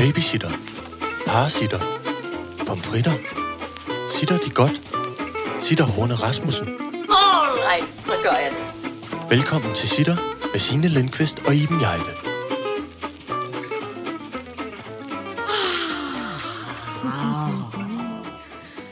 Babysitter. 0.00 0.50
Parasitter. 1.26 1.80
Pomfritter. 2.66 3.12
Sitter 4.10 4.38
de 4.38 4.50
godt? 4.50 4.82
Sitter 5.60 5.84
Horne 5.84 6.14
Rasmussen. 6.14 6.68
Alright, 6.68 7.90
så 7.90 8.12
gør 8.22 8.30
jeg 8.30 8.50
det. 8.50 9.30
Velkommen 9.30 9.74
til 9.74 9.88
Sitter 9.88 10.16
med 10.52 10.58
Signe 10.60 10.88
Lindqvist 10.88 11.38
og 11.46 11.54
Iben 11.54 11.80
Jejle. 11.80 12.12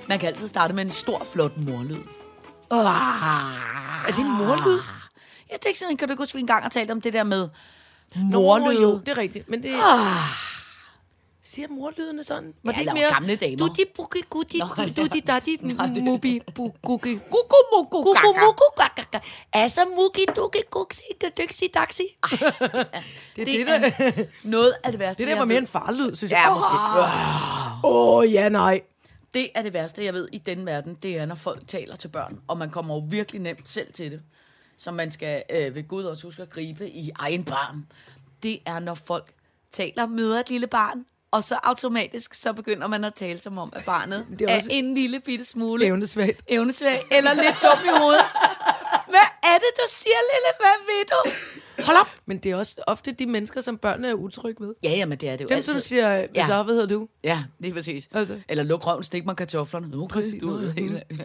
Man 0.08 0.18
kan 0.18 0.28
altid 0.28 0.48
starte 0.48 0.74
med 0.74 0.84
en 0.84 0.90
stor, 0.90 1.26
flot 1.32 1.56
morlyd. 1.56 2.02
Er 2.70 4.10
det 4.10 4.18
en 4.18 4.32
morlyd? 4.38 4.80
Jeg 5.50 5.60
tænker 5.60 5.78
sådan, 5.78 5.96
kan 5.96 6.08
du 6.08 6.12
ikke 6.12 6.22
huske, 6.22 6.34
vi 6.34 6.40
engang 6.40 6.62
har 6.62 6.70
talt 6.70 6.90
om 6.90 7.00
det 7.00 7.12
der 7.12 7.24
med 7.24 7.48
Nå, 8.14 8.40
morlyd? 8.40 8.80
jo, 8.80 8.98
det 8.98 9.08
er 9.08 9.18
rigtigt. 9.18 9.50
Men 9.50 9.62
det... 9.62 9.74
Siger 11.42 11.68
morlydene 11.68 12.24
sådan? 12.24 12.54
Var 12.64 12.72
Ja, 12.72 12.74
det 12.74 12.80
ikke 12.82 12.92
mere... 12.94 13.08
gamle 13.12 13.36
damer. 13.36 13.56
Du 13.56 13.66
di 13.76 13.84
buki 13.96 14.20
guti, 14.30 14.60
du 14.96 15.06
di 15.06 15.20
dadi 15.20 15.56
mubi 16.06 16.40
bu 16.54 16.72
guki. 16.82 17.14
Kuku 17.14 17.56
muku 17.72 18.02
Kuku 18.02 18.14
kaka. 18.14 18.40
muku 18.46 18.64
kaka. 18.96 19.18
Altså 19.52 19.80
muki 19.96 20.26
duki 20.36 20.58
kuksi 20.70 21.02
duksi 21.38 21.66
daksi. 21.74 22.02
Det 23.36 23.42
er 23.42 23.44
det, 23.44 23.66
der... 23.66 23.90
er 23.98 24.24
noget 24.44 24.72
af 24.84 24.90
det 24.92 24.98
værste, 25.00 25.22
Det 25.22 25.30
der 25.32 25.38
var 25.38 25.44
mere 25.44 25.58
en 25.58 25.66
farlyd, 25.66 26.14
synes 26.14 26.32
Ja, 26.32 26.40
jeg. 26.40 26.52
måske. 26.54 26.70
Åh, 27.84 28.16
oh, 28.18 28.32
ja, 28.32 28.48
nej. 28.48 28.80
Det 29.34 29.50
er 29.54 29.62
det 29.62 29.72
værste, 29.72 30.04
jeg 30.04 30.14
ved 30.14 30.28
i 30.32 30.38
den 30.38 30.66
verden, 30.66 30.94
det 30.94 31.18
er, 31.18 31.26
når 31.26 31.34
folk 31.34 31.68
taler 31.68 31.96
til 31.96 32.08
børn, 32.08 32.40
og 32.48 32.58
man 32.58 32.70
kommer 32.70 32.94
jo 32.94 33.02
virkelig 33.08 33.40
nemt 33.40 33.68
selv 33.68 33.92
til 33.92 34.10
det, 34.12 34.20
som 34.76 34.94
man 34.94 35.10
skal 35.10 35.42
øh, 35.50 35.74
ved 35.74 35.88
Gud 35.88 36.04
også 36.04 36.26
huske 36.26 36.42
at 36.42 36.50
gribe 36.50 36.90
i 36.90 37.10
egen 37.18 37.44
barn. 37.44 37.86
Det 38.42 38.58
er, 38.66 38.78
når 38.78 38.94
folk 38.94 39.32
taler, 39.70 40.06
møder 40.06 40.40
et 40.40 40.50
lille 40.50 40.66
barn, 40.66 41.04
og 41.30 41.44
så 41.44 41.58
automatisk, 41.62 42.34
så 42.34 42.52
begynder 42.52 42.86
man 42.86 43.04
at 43.04 43.14
tale 43.14 43.38
som 43.40 43.58
om, 43.58 43.72
at 43.76 43.84
barnet 43.84 44.26
Det 44.38 44.50
er 44.50 44.54
også- 44.54 44.68
er 44.70 44.74
en 44.74 44.94
lille 44.94 45.20
bitte 45.20 45.44
smule 45.44 45.86
Evnesvagt. 45.86 46.42
evnesvag, 46.48 47.06
eller 47.10 47.34
lidt 47.34 47.56
dum 47.62 47.78
i 47.84 47.98
hovedet. 48.00 48.22
Hvad 49.08 49.28
er 49.42 49.54
det, 49.58 49.68
du 49.76 49.82
siger, 49.88 50.14
lille? 50.32 50.50
Hvad 50.60 50.86
ved 50.86 51.04
du? 51.10 51.30
Hold 51.84 51.96
op! 52.00 52.08
Men 52.26 52.38
det 52.38 52.50
er 52.50 52.56
også 52.56 52.74
ofte 52.86 53.12
de 53.12 53.26
mennesker, 53.26 53.60
som 53.60 53.78
børnene 53.78 54.08
er 54.08 54.14
utrygge 54.14 54.66
ved. 54.66 54.74
Ja, 54.82 54.90
jamen 54.90 55.18
det 55.18 55.28
er 55.28 55.36
det 55.36 55.44
jo 55.44 55.48
Dem, 55.48 55.56
altid. 55.56 55.72
som 55.72 55.80
siger, 55.80 56.08
hvad 56.16 56.26
Ja. 56.34 56.44
så, 56.46 56.62
hvad 56.62 56.74
hedder 56.74 56.88
du? 56.88 57.08
Ja, 57.24 57.44
det 57.62 57.68
er 57.70 57.74
præcis. 57.74 58.08
Altså. 58.14 58.40
Eller 58.48 58.64
luk 58.64 58.86
røven, 58.86 59.02
stik 59.04 59.24
mig 59.26 59.36
kartoflerne. 59.36 59.88
Nu 59.88 60.06
Præcis. 60.06 60.40
du 60.40 60.50
ud 60.50 60.72
hele. 60.72 61.02
Ja. 61.18 61.24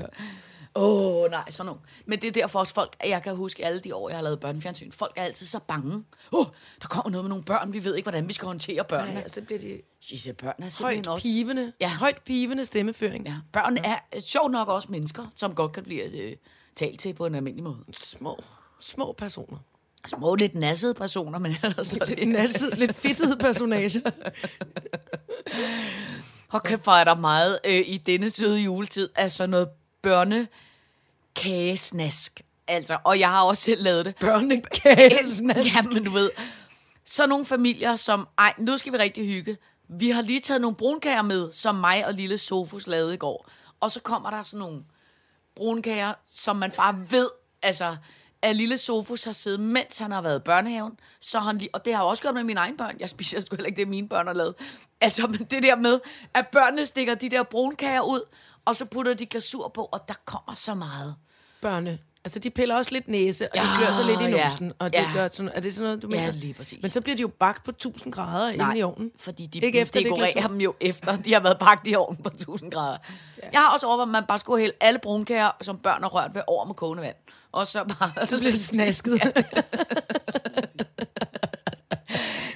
Åh, 0.75 1.23
oh, 1.23 1.31
nej, 1.31 1.49
sådan 1.52 1.66
nogle. 1.66 1.81
Men 2.05 2.21
det 2.21 2.27
er 2.27 2.31
derfor 2.31 2.59
også 2.59 2.73
folk, 2.73 2.95
at 2.99 3.09
jeg 3.09 3.23
kan 3.23 3.35
huske 3.35 3.66
alle 3.66 3.79
de 3.79 3.95
år, 3.95 4.09
jeg 4.09 4.17
har 4.17 4.23
lavet 4.23 4.39
børnefjernsyn. 4.39 4.91
Folk 4.91 5.13
er 5.15 5.23
altid 5.23 5.45
så 5.45 5.59
bange. 5.67 5.93
Åh, 6.31 6.39
oh, 6.39 6.45
der 6.81 6.88
kommer 6.88 7.11
noget 7.11 7.25
med 7.25 7.30
nogle 7.30 7.43
børn, 7.43 7.73
vi 7.73 7.83
ved 7.83 7.95
ikke, 7.95 8.05
hvordan 8.05 8.27
vi 8.27 8.33
skal 8.33 8.45
håndtere 8.45 8.83
børnene. 8.83 9.19
Ja, 9.19 9.27
så 9.27 9.41
bliver 9.41 9.59
de 9.59 9.81
Disse 10.09 10.33
børn 10.33 10.53
er 10.63 10.69
simpelthen 10.69 11.05
højt 11.05 11.07
også... 11.07 11.23
pivende, 11.23 11.73
Ja. 11.80 11.89
højt 11.89 12.21
pivende 12.25 12.65
stemmeføring. 12.65 13.25
Ja, 13.27 13.35
børn 13.53 13.77
er 13.77 13.97
øh, 14.15 14.21
sjovt 14.21 14.52
nok 14.52 14.67
også 14.67 14.88
mennesker, 14.91 15.25
som 15.35 15.55
godt 15.55 15.71
kan 15.71 15.83
blive 15.83 16.03
øh, 16.03 16.35
talt 16.75 16.99
til 16.99 17.13
på 17.13 17.25
en 17.25 17.35
almindelig 17.35 17.63
måde. 17.63 17.77
Små, 17.91 18.43
små 18.80 19.15
personer. 19.17 19.58
Små, 20.08 20.35
lidt 20.35 20.55
nassede 20.55 20.93
personer, 20.93 21.39
men 21.39 21.55
ellers 21.63 21.93
er 21.93 22.05
En 22.05 22.17
det... 22.17 22.27
masse 22.27 22.75
lidt 22.80 22.95
fedtede 22.95 23.37
personager. 23.37 23.99
Hvor 26.49 26.59
kan 26.59 26.80
fejre 26.80 27.05
der 27.05 27.15
meget 27.15 27.59
øh, 27.65 27.83
i 27.87 27.97
denne 27.97 28.30
søde 28.30 28.59
juletid 28.59 29.09
af 29.15 29.31
sådan 29.31 29.49
noget 29.49 29.67
børnekagesnask. 30.03 32.41
Altså, 32.67 32.97
og 33.03 33.19
jeg 33.19 33.29
har 33.29 33.43
også 33.43 33.63
selv 33.63 33.83
lavet 33.83 34.05
det. 34.05 34.15
Børnekagesnask. 34.15 35.75
Ja, 35.75 35.81
men 35.93 36.03
du 36.03 36.11
ved, 36.11 36.31
så 37.05 37.27
nogle 37.27 37.45
familier, 37.45 37.95
som, 37.95 38.27
ej, 38.37 38.53
nu 38.57 38.77
skal 38.77 38.93
vi 38.93 38.97
rigtig 38.97 39.25
hygge. 39.25 39.57
Vi 39.87 40.09
har 40.09 40.21
lige 40.21 40.39
taget 40.39 40.61
nogle 40.61 40.75
brunkager 40.75 41.21
med, 41.21 41.51
som 41.51 41.75
mig 41.75 42.07
og 42.07 42.13
lille 42.13 42.37
Sofus 42.37 42.87
lavede 42.87 43.13
i 43.13 43.17
går. 43.17 43.49
Og 43.79 43.91
så 43.91 43.99
kommer 43.99 44.29
der 44.29 44.43
sådan 44.43 44.59
nogle 44.59 44.83
brunkager, 45.55 46.13
som 46.33 46.55
man 46.55 46.71
bare 46.71 47.05
ved, 47.09 47.30
altså, 47.61 47.95
at 48.42 48.55
lille 48.55 48.77
Sofus 48.77 49.23
har 49.23 49.31
siddet, 49.31 49.59
mens 49.59 49.97
han 49.97 50.11
har 50.11 50.21
været 50.21 50.39
i 50.39 50.42
børnehaven, 50.42 50.99
så 51.19 51.39
han 51.39 51.58
lige, 51.58 51.69
og 51.73 51.86
det 51.86 51.93
har 51.93 52.02
jeg 52.02 52.09
også 52.09 52.23
gjort 52.23 52.33
med 52.33 52.43
mine 52.43 52.59
egne 52.59 52.77
børn, 52.77 52.95
jeg 52.99 53.09
spiser 53.09 53.42
sgu 53.42 53.55
heller 53.55 53.67
ikke 53.67 53.77
det, 53.77 53.87
mine 53.87 54.09
børn 54.09 54.27
har 54.27 54.33
lavet. 54.33 54.55
Altså, 55.02 55.27
men 55.27 55.43
det 55.43 55.63
der 55.63 55.75
med, 55.75 55.99
at 56.33 56.47
børnene 56.47 56.86
stikker 56.86 57.15
de 57.15 57.30
der 57.30 57.43
brunkager 57.43 58.02
ud, 58.02 58.21
og 58.65 58.75
så 58.75 58.85
putter 58.85 59.13
de 59.13 59.25
glasur 59.25 59.67
på, 59.67 59.89
og 59.91 60.07
der 60.07 60.13
kommer 60.25 60.53
så 60.55 60.73
meget. 60.73 61.15
Børne. 61.61 61.99
Altså, 62.25 62.39
de 62.39 62.49
piller 62.49 62.75
også 62.75 62.91
lidt 62.91 63.07
næse, 63.07 63.47
og 63.51 63.57
de 63.57 63.61
Ja, 63.61 63.77
klør 63.77 63.93
sig 63.93 64.05
lidt 64.05 64.21
i 64.21 64.23
ja. 64.23 64.49
nosen. 64.49 64.73
Og 64.79 64.93
det 64.93 64.99
Ja. 64.99 65.09
gør 65.13 65.27
sådan, 65.27 65.51
er 65.55 65.59
det 65.59 65.73
sådan 65.75 65.83
noget, 65.87 66.01
du 66.01 66.07
Ja, 66.11 66.19
mener? 66.19 66.31
lige 66.31 66.53
præcis. 66.53 66.81
Men 66.81 66.91
så 66.91 67.01
bliver 67.01 67.15
de 67.15 67.21
jo 67.21 67.27
bagt 67.27 67.63
på 67.65 67.71
1000 67.71 68.13
grader 68.13 68.49
inde 68.49 68.77
i 68.79 68.83
ovnen. 68.83 69.11
fordi 69.17 69.45
de 69.45 69.59
Ikke 69.59 69.79
efter 69.79 69.99
dekorerer 69.99 70.47
dem 70.47 70.61
jo 70.61 70.73
efter, 70.79 71.15
de 71.17 71.33
har 71.33 71.39
været 71.39 71.59
bagt 71.59 71.87
i 71.87 71.95
ovnen 71.95 72.23
på 72.23 72.29
1000 72.29 72.71
grader. 72.71 72.97
Ja. 73.43 73.47
Jeg 73.53 73.61
har 73.61 73.73
også 73.73 73.87
overvejet, 73.87 74.07
at 74.07 74.11
man 74.11 74.23
bare 74.27 74.39
skulle 74.39 74.59
hælde 74.61 74.75
alle 74.81 74.99
brunkager, 75.03 75.51
som 75.61 75.77
børn 75.77 76.01
har 76.01 76.09
rørt 76.09 76.35
ved, 76.35 76.41
over 76.47 76.65
med 76.65 76.75
kogende 76.75 77.03
vand. 77.03 77.15
Og 77.51 77.67
så 77.67 77.83
bare... 77.99 78.27
Så 78.27 78.37
bliver 78.37 78.51
det 78.51 78.59
snasket. 78.61 79.21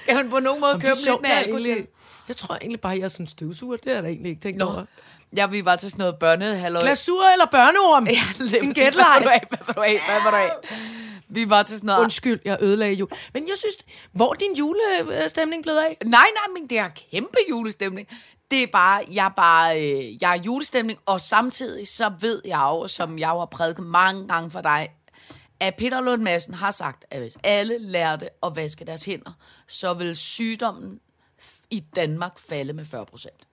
Kan 0.06 0.16
man 0.16 0.30
på 0.30 0.40
nogen 0.40 0.60
måde 0.60 0.72
Om 0.72 0.80
købe 0.80 0.90
er 0.92 1.12
lidt 1.12 1.26
er 1.26 1.30
alkohol? 1.34 1.86
Jeg 2.28 2.36
tror 2.36 2.54
egentlig 2.56 2.80
bare, 2.80 2.92
at 2.92 2.98
jeg 2.98 3.04
er 3.04 3.08
sådan 3.08 3.26
støvsuger. 3.26 3.76
Det 3.76 3.84
har 3.86 3.94
jeg 3.94 4.02
da 4.02 4.08
egentlig 4.08 4.30
ikke 4.30 4.42
tænkt 4.42 4.58
Nå. 4.58 4.64
over. 4.64 4.84
Ja, 5.36 5.46
vi 5.46 5.64
var 5.64 5.76
til 5.76 5.90
sådan 5.90 6.02
noget 6.02 6.18
børnehalløj. 6.18 6.82
Glasur 6.82 7.24
eller 7.32 7.46
børneorm? 7.46 8.06
Ja, 8.06 8.58
en 8.58 8.74
gætleg. 8.74 9.04
Hvad 9.48 9.58
var 9.66 9.72
du 9.72 9.80
af? 9.80 9.96
Hvad 10.08 10.22
var 10.24 10.30
du 10.30 10.36
af? 10.36 10.50
Vi 11.28 11.50
var 11.50 11.62
til 11.62 11.76
sådan 11.76 11.86
noget... 11.86 12.00
Undskyld, 12.00 12.40
jeg 12.44 12.58
ødelagde 12.60 12.94
jul. 12.94 13.08
Men 13.34 13.48
jeg 13.48 13.56
synes, 13.56 13.76
hvor 14.12 14.34
din 14.34 14.54
julestemning 14.56 15.62
blevet 15.62 15.78
af? 15.78 15.96
Nej, 16.04 16.10
nej, 16.10 16.60
men 16.60 16.70
det 16.70 16.78
er 16.78 16.88
kæmpe 17.10 17.38
julestemning. 17.50 18.08
Det 18.50 18.62
er 18.62 18.66
bare, 18.72 19.04
jeg 19.12 19.24
er 19.24 19.34
bare, 19.36 19.82
øh, 19.82 20.22
jeg 20.22 20.36
er 20.36 20.42
julestemning, 20.42 20.98
og 21.06 21.20
samtidig 21.20 21.88
så 21.88 22.12
ved 22.20 22.42
jeg 22.44 22.60
jo, 22.62 22.88
som 22.88 23.18
jeg 23.18 23.28
jo 23.28 23.38
har 23.38 23.46
prædiket 23.46 23.84
mange 23.84 24.28
gange 24.28 24.50
for 24.50 24.60
dig, 24.60 24.88
at 25.60 25.74
Peter 25.74 26.00
Lund 26.00 26.22
Madsen 26.22 26.54
har 26.54 26.70
sagt, 26.70 27.04
at 27.10 27.20
hvis 27.20 27.36
alle 27.44 27.78
lærte 27.78 28.28
at 28.42 28.56
vaske 28.56 28.84
deres 28.84 29.04
hænder, 29.04 29.32
så 29.68 29.94
vil 29.94 30.16
sygdommen 30.16 31.00
i 31.70 31.80
Danmark 31.96 32.38
falde 32.38 32.72
med 32.72 32.84
40 32.84 33.06
procent. 33.06 33.46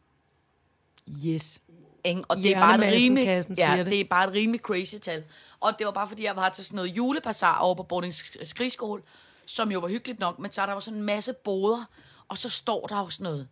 Yes. 1.26 1.60
Ikke? 2.06 2.22
Og 2.28 2.38
det 2.38 2.52
er 2.52 2.60
bare 2.60 2.88
et 2.88 2.94
rimelig, 2.94 3.26
ja, 3.58 3.78
det. 3.78 3.86
det 3.86 4.00
er 4.00 4.04
bare 4.10 4.28
et 4.28 4.34
rimelig 4.34 4.62
crazy 4.62 4.96
tal. 4.96 5.24
Og 5.60 5.72
det 5.80 5.86
var 5.86 5.92
bare 5.92 6.08
fordi, 6.08 6.24
jeg 6.24 6.36
var 6.36 6.50
til 6.50 6.66
sådan 6.66 6.76
noget 6.76 6.90
julebazar 6.90 7.58
over 7.60 7.76
på 7.76 7.84
Bordings 7.84 8.50
Skrigskole, 8.50 9.02
som 9.46 9.72
jo 9.72 9.80
var 9.80 9.88
hyggeligt 9.88 10.20
nok, 10.20 10.40
men 10.40 10.52
så 10.52 10.62
er 10.62 10.66
der 10.66 10.74
jo 10.74 10.80
sådan 10.80 11.00
en 11.00 11.06
masse 11.06 11.34
boder, 11.34 11.86
og 12.28 12.38
så 12.38 12.50
står 12.50 12.88
der 12.88 13.00
jo 13.00 13.10
sådan 13.10 13.24
noget. 13.24 13.48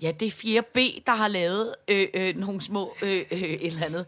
Ja, 0.00 0.12
det 0.20 0.26
er 0.26 0.62
4B, 0.62 1.02
der 1.06 1.12
har 1.12 1.28
lavet 1.28 1.74
øh, 1.88 2.08
øh, 2.14 2.36
nogle 2.36 2.62
små 2.62 2.94
øh, 3.02 3.24
øh, 3.30 3.40
et 3.40 3.66
eller 3.66 3.86
andet 3.86 4.06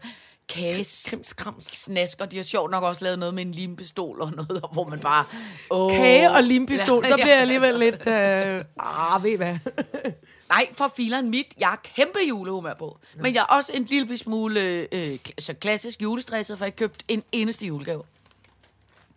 kages 0.49 1.07
Krimskrams. 1.09 1.65
snasker. 1.65 2.25
De 2.25 2.35
har 2.35 2.43
sjovt 2.43 2.71
nok 2.71 2.83
også 2.83 3.03
lavet 3.03 3.19
noget 3.19 3.33
med 3.33 3.45
en 3.45 3.51
limpistol 3.51 4.21
og 4.21 4.31
noget, 4.31 4.63
hvor 4.73 4.87
man 4.87 4.99
bare... 4.99 5.25
Åh, 5.71 5.91
Kage 5.91 6.31
og 6.31 6.43
limpistol, 6.43 7.03
Ja, 7.05 7.09
der 7.09 7.15
bliver 7.15 7.33
jeg 7.33 7.41
alligevel 7.41 7.79
lidt... 7.79 8.07
Øh, 8.07 8.65
ah, 8.79 9.23
ved 9.23 9.31
I 9.31 9.35
hvad? 9.35 9.57
Nej, 10.49 10.67
for 10.73 10.93
fileren 10.95 11.29
mit. 11.29 11.53
Jeg 11.59 11.71
er 11.71 11.75
kæmpe 11.95 12.19
julehumør 12.29 12.73
på. 12.73 12.97
Men 13.15 13.35
jeg 13.35 13.41
er 13.41 13.55
også 13.55 13.71
en 13.75 13.83
lille 13.83 14.17
smule 14.17 14.59
øh, 14.91 15.13
kl- 15.27 15.33
så 15.39 15.53
klassisk 15.53 16.01
julestresset, 16.01 16.57
for 16.57 16.65
jeg 16.65 16.75
købt 16.75 17.03
en 17.07 17.23
eneste 17.31 17.65
julegave. 17.65 18.03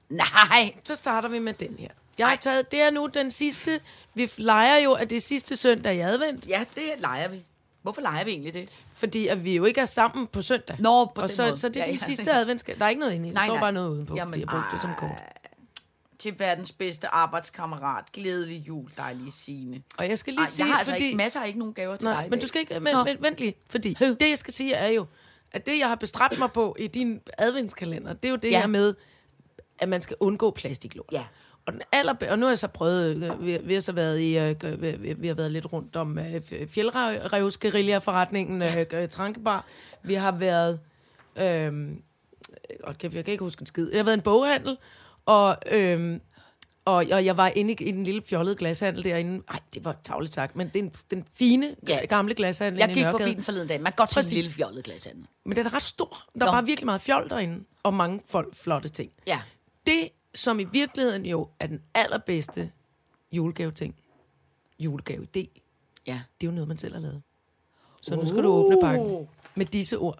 Nej. 0.08 0.74
Så 0.84 0.94
starter 0.94 1.28
vi 1.28 1.38
med 1.38 1.54
den 1.54 1.76
her. 1.78 1.88
Jeg 2.18 2.28
har 2.28 2.36
taget, 2.36 2.70
det 2.70 2.82
er 2.82 2.90
nu 2.90 3.06
den 3.14 3.30
sidste, 3.30 3.80
vi 4.14 4.30
leger 4.36 4.76
jo, 4.78 4.92
at 4.92 5.10
det 5.10 5.16
er 5.16 5.20
sidste 5.20 5.56
søndag 5.56 5.96
i 5.96 6.00
advent, 6.00 6.46
Ja, 6.48 6.64
det 6.74 6.82
leger 6.98 7.28
vi. 7.28 7.44
Hvorfor 7.82 8.00
leger 8.00 8.24
vi 8.24 8.30
egentlig 8.30 8.54
det? 8.54 8.68
fordi 8.94 9.26
at 9.26 9.44
vi 9.44 9.56
jo 9.56 9.64
ikke 9.64 9.80
er 9.80 9.84
sammen 9.84 10.26
på 10.26 10.42
søndag. 10.42 10.76
Nå, 10.78 11.04
på 11.04 11.20
og 11.20 11.28
den 11.28 11.36
så, 11.36 11.42
måde. 11.44 11.56
så 11.56 11.68
det 11.68 11.76
er 11.76 11.80
Ja, 11.80 11.86
de 11.86 11.90
ja. 11.92 11.96
sidste 11.96 12.32
adventskab. 12.32 12.78
Der 12.78 12.84
er 12.84 12.88
ikke 12.88 13.00
noget 13.00 13.12
inde 13.14 13.26
i. 13.28 13.30
Der 13.30 13.34
Nej, 13.34 13.46
står 13.46 13.54
nej. 13.54 13.60
bare 13.62 13.72
noget 13.72 13.88
udenpå. 13.88 14.14
Jamen, 14.16 14.34
Jamen, 14.34 14.48
de 14.48 14.52
har 14.52 14.60
brugt 14.62 14.72
det 14.72 14.80
som 14.82 14.90
kort. 14.98 15.10
Til 16.18 16.34
verdens 16.38 16.72
bedste 16.72 17.08
arbejdskammerat. 17.08 18.04
Glædelig 18.12 18.68
jul, 18.68 18.90
dejlige 18.96 19.32
Signe. 19.32 19.82
Og 19.98 20.08
jeg 20.08 20.18
skal 20.18 20.32
lige 20.32 20.42
Ej, 20.42 20.48
sige, 20.48 20.66
jeg 20.66 20.72
har 20.72 20.78
altså 20.78 20.92
fordi... 20.92 21.04
ikke, 21.04 21.16
masser 21.16 21.40
af 21.40 21.46
ikke 21.46 21.58
nogen 21.58 21.74
gaver 21.74 21.96
til 21.96 22.06
dig 22.06 22.12
Nej, 22.14 22.20
i 22.20 22.24
men 22.24 22.32
dag. 22.32 22.42
du 22.42 22.46
skal 22.46 22.60
ikke... 22.60 22.80
Men, 22.80 22.96
men, 23.04 23.16
vent 23.20 23.38
lige, 23.38 23.54
fordi 23.70 23.94
det, 24.20 24.28
jeg 24.28 24.38
skal 24.38 24.54
sige, 24.54 24.74
er 24.74 24.88
jo, 24.88 25.06
at 25.52 25.66
det, 25.66 25.78
jeg 25.78 25.88
har 25.88 25.94
bestræbt 25.94 26.38
mig 26.38 26.52
på 26.52 26.76
i 26.78 26.86
din 26.86 27.20
adventskalender, 27.38 28.12
det 28.12 28.28
er 28.28 28.30
jo 28.30 28.36
det 28.36 28.50
Ja. 28.50 28.60
her 28.60 28.66
med, 28.66 28.94
at 29.78 29.88
man 29.88 30.02
skal 30.02 30.16
undgå 30.20 30.50
plastiklåg. 30.50 31.06
Ja. 31.12 31.24
Og, 31.66 31.72
den 31.72 31.82
aller, 31.92 32.14
og 32.30 32.38
nu 32.38 32.46
har 32.46 32.50
jeg 32.50 32.58
så 32.58 32.68
prøvet, 32.68 33.16
øh, 33.16 33.46
vi, 33.46 33.58
vi 33.64 33.74
har 33.74 33.80
så 33.80 33.92
været 33.92 34.20
i, 34.20 34.38
øh, 34.38 35.22
vi, 35.22 35.26
har 35.28 35.34
været 35.34 35.50
lidt 35.50 35.72
rundt 35.72 35.96
om 35.96 36.18
øh, 36.18 36.42
fjeldrevs 36.68 37.58
forretningen 38.04 38.62
øh, 38.62 38.86
øh, 38.92 39.08
Trankebar. 39.08 39.66
Vi 40.02 40.14
har 40.14 40.32
været, 40.32 40.80
øh, 41.36 41.72
godt, 42.80 43.02
jeg, 43.02 43.14
jeg 43.14 43.24
kan 43.24 43.32
ikke 43.32 43.44
huske 43.44 43.62
en 43.62 43.66
skid, 43.66 43.90
jeg 43.90 43.98
har 43.98 44.04
været 44.04 44.16
i 44.16 44.18
en 44.18 44.22
boghandel, 44.22 44.76
og, 45.28 45.56
øh, 45.72 46.20
og, 46.84 46.94
og 47.12 47.24
jeg 47.24 47.36
var 47.36 47.48
inde 47.56 47.72
i, 47.72 47.76
i 47.88 47.92
den 47.92 48.04
lille 48.04 48.22
fjollede 48.22 48.56
glashandel 48.56 49.04
derinde. 49.04 49.32
Nej, 49.50 49.60
det 49.74 49.84
var 49.84 49.96
tavligt 50.04 50.34
sagt, 50.34 50.56
men 50.56 50.68
det 50.68 50.76
er 50.76 50.82
en, 50.82 50.92
den 51.10 51.24
fine, 51.34 51.76
Ja. 51.88 52.04
gamle 52.06 52.34
glashandel 52.34 52.78
Jeg 52.78 52.90
i 52.90 52.94
gik 52.94 53.06
forbi 53.06 53.34
den 53.34 53.42
forleden 53.42 53.68
dag. 53.68 53.80
Man 53.82 53.92
kan 53.92 53.96
godt 53.96 54.10
se 54.10 54.14
en 54.18 54.22
Præcis. 54.22 54.32
lille 54.32 54.50
fjollet 54.50 54.84
glashandel. 54.84 55.26
Men 55.44 55.56
den 55.56 55.66
er 55.66 55.74
ret 55.74 55.82
stor. 55.82 56.24
Der 56.40 56.46
Nå. 56.46 56.52
var 56.52 56.62
virkelig 56.62 56.86
meget 56.86 57.00
fjol 57.00 57.28
derinde, 57.30 57.64
og 57.82 57.94
mange 57.94 58.20
folk, 58.26 58.54
flotte 58.54 58.88
ting. 58.88 59.10
Ja. 59.26 59.40
Det, 59.86 60.08
som 60.34 60.60
i 60.60 60.64
virkeligheden 60.64 61.26
jo 61.26 61.48
er 61.60 61.66
den 61.66 61.80
allerbedste 61.94 62.70
julegave-ting, 63.32 63.94
julegave-idé, 64.78 65.60
Ja. 66.06 66.20
det 66.40 66.46
er 66.46 66.50
jo 66.50 66.50
noget, 66.50 66.68
man 66.68 66.78
selv 66.78 66.94
har 66.94 67.00
lavet. 67.00 67.22
Så 68.02 68.16
nu 68.16 68.26
skal 68.26 68.42
du 68.42 68.48
åbne 68.48 68.76
pakken 68.82 69.28
med 69.54 69.66
disse 69.66 69.98
ord. 69.98 70.18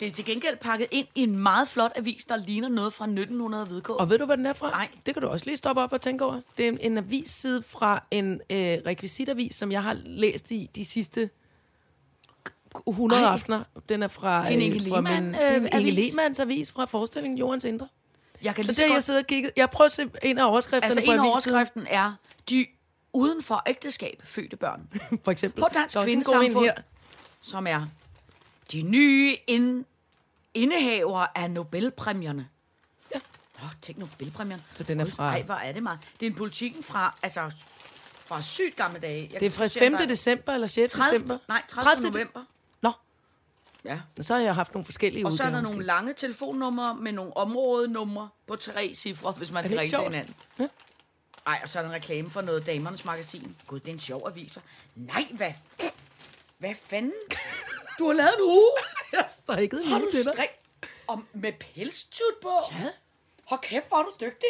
Det 0.00 0.08
er 0.08 0.12
til 0.12 0.24
gengæld 0.24 0.56
pakket 0.56 0.86
ind 0.90 1.06
i 1.14 1.22
en 1.22 1.38
meget 1.38 1.68
flot 1.68 1.92
avis, 1.96 2.24
der 2.24 2.36
ligner 2.36 2.68
noget 2.68 2.92
fra 2.92 3.04
1900 3.04 3.64
Hvidkål. 3.66 3.96
Og 4.00 4.10
ved 4.10 4.18
du, 4.18 4.26
hvad 4.26 4.36
den 4.36 4.46
er 4.46 4.52
fra? 4.52 4.70
Nej. 4.70 4.88
Det 5.06 5.14
kan 5.14 5.22
du 5.22 5.28
også 5.28 5.46
lige 5.46 5.56
stoppe 5.56 5.82
op 5.82 5.92
og 5.92 6.00
tænke 6.00 6.24
over. 6.24 6.40
Det 6.58 6.64
er 6.64 6.68
en, 6.68 6.78
en 6.80 6.98
avisside 6.98 7.62
fra 7.62 8.02
en 8.10 8.32
øh, 8.50 8.58
rekvisitavis, 8.86 9.56
som 9.56 9.72
jeg 9.72 9.82
har 9.82 9.96
læst 10.04 10.50
i 10.50 10.70
de 10.74 10.84
sidste 10.84 11.30
100 12.88 13.22
Ej. 13.22 13.32
aftener. 13.32 13.64
Den 13.88 14.02
er 14.02 14.08
fra, 14.08 14.40
Det 14.40 14.48
er 14.48 14.52
en 14.52 14.58
øh, 14.58 14.64
Inge 14.66 14.80
fra 14.90 14.96
Lehmann, 14.96 15.26
min, 15.26 15.34
øh, 15.34 15.56
Inge 15.56 15.74
avis. 15.76 15.94
Lehmanns 15.94 16.40
avis 16.40 16.72
fra 16.72 16.84
forestillingen 16.84 17.38
Jordens 17.38 17.64
Indre. 17.64 17.88
Jeg 18.42 18.54
kan 18.54 18.64
Så 18.64 18.68
lige 18.68 18.68
det, 18.68 18.76
så 18.76 18.82
jeg 18.82 18.90
godt... 18.92 19.04
sidder 19.04 19.20
og 19.20 19.26
kigget. 19.26 19.52
Jeg 19.56 19.70
prøver 19.70 19.86
at 19.86 19.92
se 19.92 20.10
en 20.22 20.38
af 20.38 20.50
overskrifterne 20.50 20.94
Altså, 20.94 21.06
på 21.06 21.12
en 21.12 21.18
af 21.20 21.26
overskriften 21.26 21.86
er, 21.90 22.12
de 22.50 22.66
uden 23.12 23.42
for 23.42 23.62
ægteskab 23.66 24.20
fødte 24.24 24.56
børn, 24.56 24.88
For 25.24 25.30
eksempel. 25.30 25.60
På 25.62 25.68
Dansk 25.74 25.94
Der 25.94 26.04
Kvindesamfund. 26.04 26.64
her. 26.64 26.74
som 27.40 27.66
er 27.66 27.86
de 28.72 28.82
nye 28.82 29.36
ind, 29.46 29.84
indehaver 30.54 31.26
af 31.34 31.50
Nobelpræmierne. 31.50 32.48
Ja. 33.14 33.20
Åh, 33.62 33.68
tænk 33.82 33.98
Nobelpræmierne. 33.98 34.62
Så 34.74 34.82
den 34.82 35.00
er 35.00 35.04
fra- 35.06 35.30
Nej, 35.30 35.42
hvor 35.42 35.54
er 35.54 35.72
det 35.72 35.82
meget. 35.82 35.98
Det 36.20 36.26
er 36.26 36.30
en 36.30 36.36
politikken 36.36 36.82
fra, 36.84 37.14
altså, 37.22 37.50
fra 38.26 38.42
sygt 38.42 38.76
gamle 38.76 39.00
dage. 39.00 39.28
Jeg 39.32 39.40
Det 39.40 39.46
er 39.46 39.50
fra 39.50 39.68
se, 39.68 39.78
5. 39.78 39.92
der 39.92 39.98
er 40.02 40.06
december 40.06 40.52
eller 40.52 40.66
6. 40.66 40.92
30, 40.92 41.14
december? 41.14 41.38
Nej, 41.48 41.62
30. 41.68 41.84
30. 41.90 42.10
november. 42.10 42.44
Nå, 42.82 42.92
Ja. 43.84 44.00
så 44.20 44.34
har 44.34 44.40
jeg 44.40 44.54
haft 44.54 44.74
nogle 44.74 44.84
forskellige 44.84 45.26
Og 45.26 45.32
så 45.32 45.42
er 45.42 45.50
der 45.50 45.60
nogle 45.60 45.84
lange 45.84 46.14
telefonnumre 46.14 46.96
med 46.96 47.12
nogle 47.12 47.36
områdenumre 47.36 48.28
på 48.46 48.56
tre 48.56 48.92
cifre, 48.94 49.32
hvis 49.32 49.50
man 49.50 49.64
skal 49.64 49.78
ringe 49.78 49.96
til 49.96 50.04
hinanden. 50.04 50.34
Ja. 50.58 50.66
Ej, 51.46 51.60
og 51.62 51.68
så 51.68 51.78
er 51.78 51.82
der 51.82 51.88
en 51.90 51.94
reklame 51.94 52.30
for 52.30 52.40
noget 52.40 52.66
damernes 52.66 53.04
magasin. 53.04 53.56
Gud, 53.66 53.80
det 53.80 53.88
er 53.88 53.92
en 53.92 53.98
sjov 54.00 54.22
avis. 54.28 54.58
Nej, 54.94 55.26
hvad? 55.30 55.52
Hvad 56.58 56.74
fanden? 56.86 57.12
Du 57.98 58.06
har 58.06 58.12
lavet 58.12 58.30
en 58.38 58.44
hue. 58.44 58.70
Jeg 59.12 59.24
strikkede 59.28 59.86
Har 59.88 59.98
du 59.98 60.10
til 60.10 60.24
dig. 60.24 60.32
strik 60.34 60.48
og 61.06 61.22
med 61.32 61.52
pelstut 61.60 62.34
på? 62.42 62.50
Ja. 62.72 62.88
Hold 63.44 63.60
kæft, 63.60 63.88
hvor 63.88 63.96
er 63.96 64.02
du 64.02 64.12
dygtig. 64.20 64.48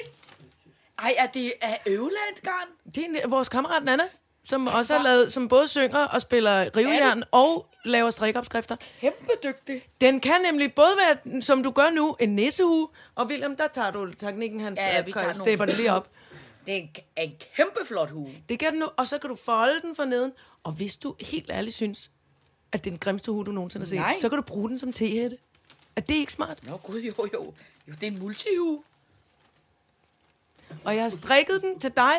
Ej, 0.99 1.15
er 1.19 1.27
det 1.27 1.53
af 1.63 1.81
Øvlandgarn? 1.87 2.67
Det 2.95 2.99
er 2.99 3.23
en- 3.25 3.31
vores 3.31 3.49
kammerat 3.49 3.85
Nana, 3.85 4.03
som 4.45 4.67
også 4.67 4.97
har 4.97 5.05
lavet, 5.05 5.33
som 5.33 5.49
både 5.49 5.69
synger 5.69 5.99
og 6.05 6.21
spiller 6.21 6.77
rivejern 6.77 7.23
og 7.31 7.67
laver 7.85 8.11
strikopskrifter. 8.11 8.77
Kæmpe 9.01 9.31
dygtig. 9.45 9.89
Den 10.01 10.21
kan 10.21 10.41
nemlig 10.43 10.75
både 10.75 10.91
være, 11.07 11.43
som 11.43 11.63
du 11.63 11.71
gør 11.71 11.91
nu, 11.91 12.17
en 12.21 12.35
nissehue, 12.37 12.89
og 13.15 13.27
William, 13.27 13.57
der 13.57 13.69
tager 13.69 13.91
du 13.91 14.13
teknikken, 14.13 14.61
han 14.61 14.75
Ja, 14.77 14.87
ja, 14.87 15.01
vi 15.01 15.07
vi 15.07 15.13
tager 15.13 15.33
stepper 15.33 15.65
det 15.67 15.77
lige 15.77 15.93
op. 15.93 16.09
Det 16.67 16.75
er 16.75 16.79
en, 16.79 16.91
en 17.17 17.33
kæmpe 17.57 17.81
flot 17.87 18.11
hue. 18.11 18.35
Det 18.49 18.59
kan 18.59 18.71
den 18.73 18.81
nu, 18.81 18.89
og 18.97 19.09
så 19.09 19.19
kan 19.19 19.31
du 19.31 19.37
folde 19.37 19.81
den 19.83 19.97
for 19.97 20.05
neden, 20.05 20.33
og 20.65 20.73
hvis 20.73 20.97
du 20.97 21.15
helt 21.21 21.51
ærligt 21.51 21.77
synes, 21.77 22.11
at 22.73 22.85
det 22.85 22.91
er 22.91 22.93
den 22.93 22.99
grimmeste 22.99 23.33
hue, 23.33 23.45
du 23.45 23.53
nogensinde 23.53 23.85
har 23.85 23.89
set, 23.89 23.99
Nej. 23.99 24.15
så 24.21 24.29
kan 24.29 24.37
du 24.37 24.43
bruge 24.43 24.69
den 24.69 24.79
som 24.79 24.93
tehætte. 24.93 25.39
Er 25.97 26.01
det 26.01 26.15
ikke 26.15 26.33
smart? 26.33 26.67
Nå 26.67 26.77
gud, 26.77 27.01
jo, 27.01 27.29
jo. 27.35 27.55
Jo, 27.89 27.93
det 27.93 28.03
er 28.03 28.07
en 28.07 28.19
multihue. 28.19 28.83
Og 30.85 30.95
jeg 30.95 31.03
har 31.03 31.09
strikket 31.09 31.63
den 31.63 31.79
til 31.79 31.93
dig 31.97 32.13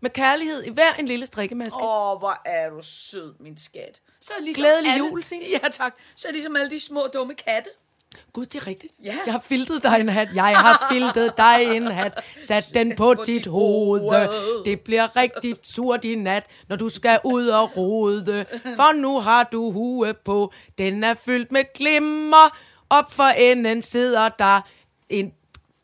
med 0.00 0.10
kærlighed 0.10 0.62
i 0.64 0.70
hver 0.70 0.92
en 0.92 1.06
lille 1.06 1.26
strikkemaske. 1.26 1.78
Åh, 1.78 2.18
hvor 2.18 2.42
er 2.44 2.70
du 2.70 2.82
sød, 2.82 3.34
min 3.40 3.56
skat. 3.56 4.00
Så 4.20 4.32
er 4.38 4.42
ligesom 4.42 4.62
Glædelig 4.62 4.92
alle, 4.92 5.06
jul, 5.06 5.24
Signe. 5.24 5.44
Ja, 5.50 5.68
tak. 5.72 5.94
Så 6.16 6.28
er 6.28 6.32
ligesom 6.32 6.56
alle 6.56 6.70
de 6.70 6.80
små 6.80 7.06
dumme 7.14 7.34
katte. 7.34 7.70
Gud, 8.32 8.46
det 8.46 8.60
er 8.60 8.66
rigtigt. 8.66 8.92
Ja. 9.04 9.16
Jeg 9.26 9.34
har 9.34 9.40
filtet 9.40 9.82
dig 9.82 10.00
en 10.00 10.08
hat. 10.08 10.28
Jeg 10.34 10.56
har 10.56 10.86
filtet 10.92 11.36
dig 11.36 11.76
en 11.76 11.86
hat. 11.86 12.24
Sat 12.42 12.68
den 12.74 12.96
på 12.96 13.14
dit 13.26 13.46
hoved. 13.46 14.64
Det 14.64 14.80
bliver 14.80 15.16
rigtig 15.16 15.56
surt 15.62 16.04
i 16.04 16.14
nat, 16.14 16.46
når 16.68 16.76
du 16.76 16.88
skal 16.88 17.20
ud 17.24 17.46
og 17.46 17.76
rode. 17.76 18.46
For 18.76 18.92
nu 18.92 19.20
har 19.20 19.42
du 19.52 19.70
hue 19.70 20.14
på. 20.24 20.52
Den 20.78 21.04
er 21.04 21.14
fyldt 21.14 21.52
med 21.52 21.64
glimmer. 21.74 22.56
Op 22.90 23.12
for 23.12 23.24
enden 23.28 23.82
sidder 23.82 24.28
der 24.28 24.60
en 25.08 25.32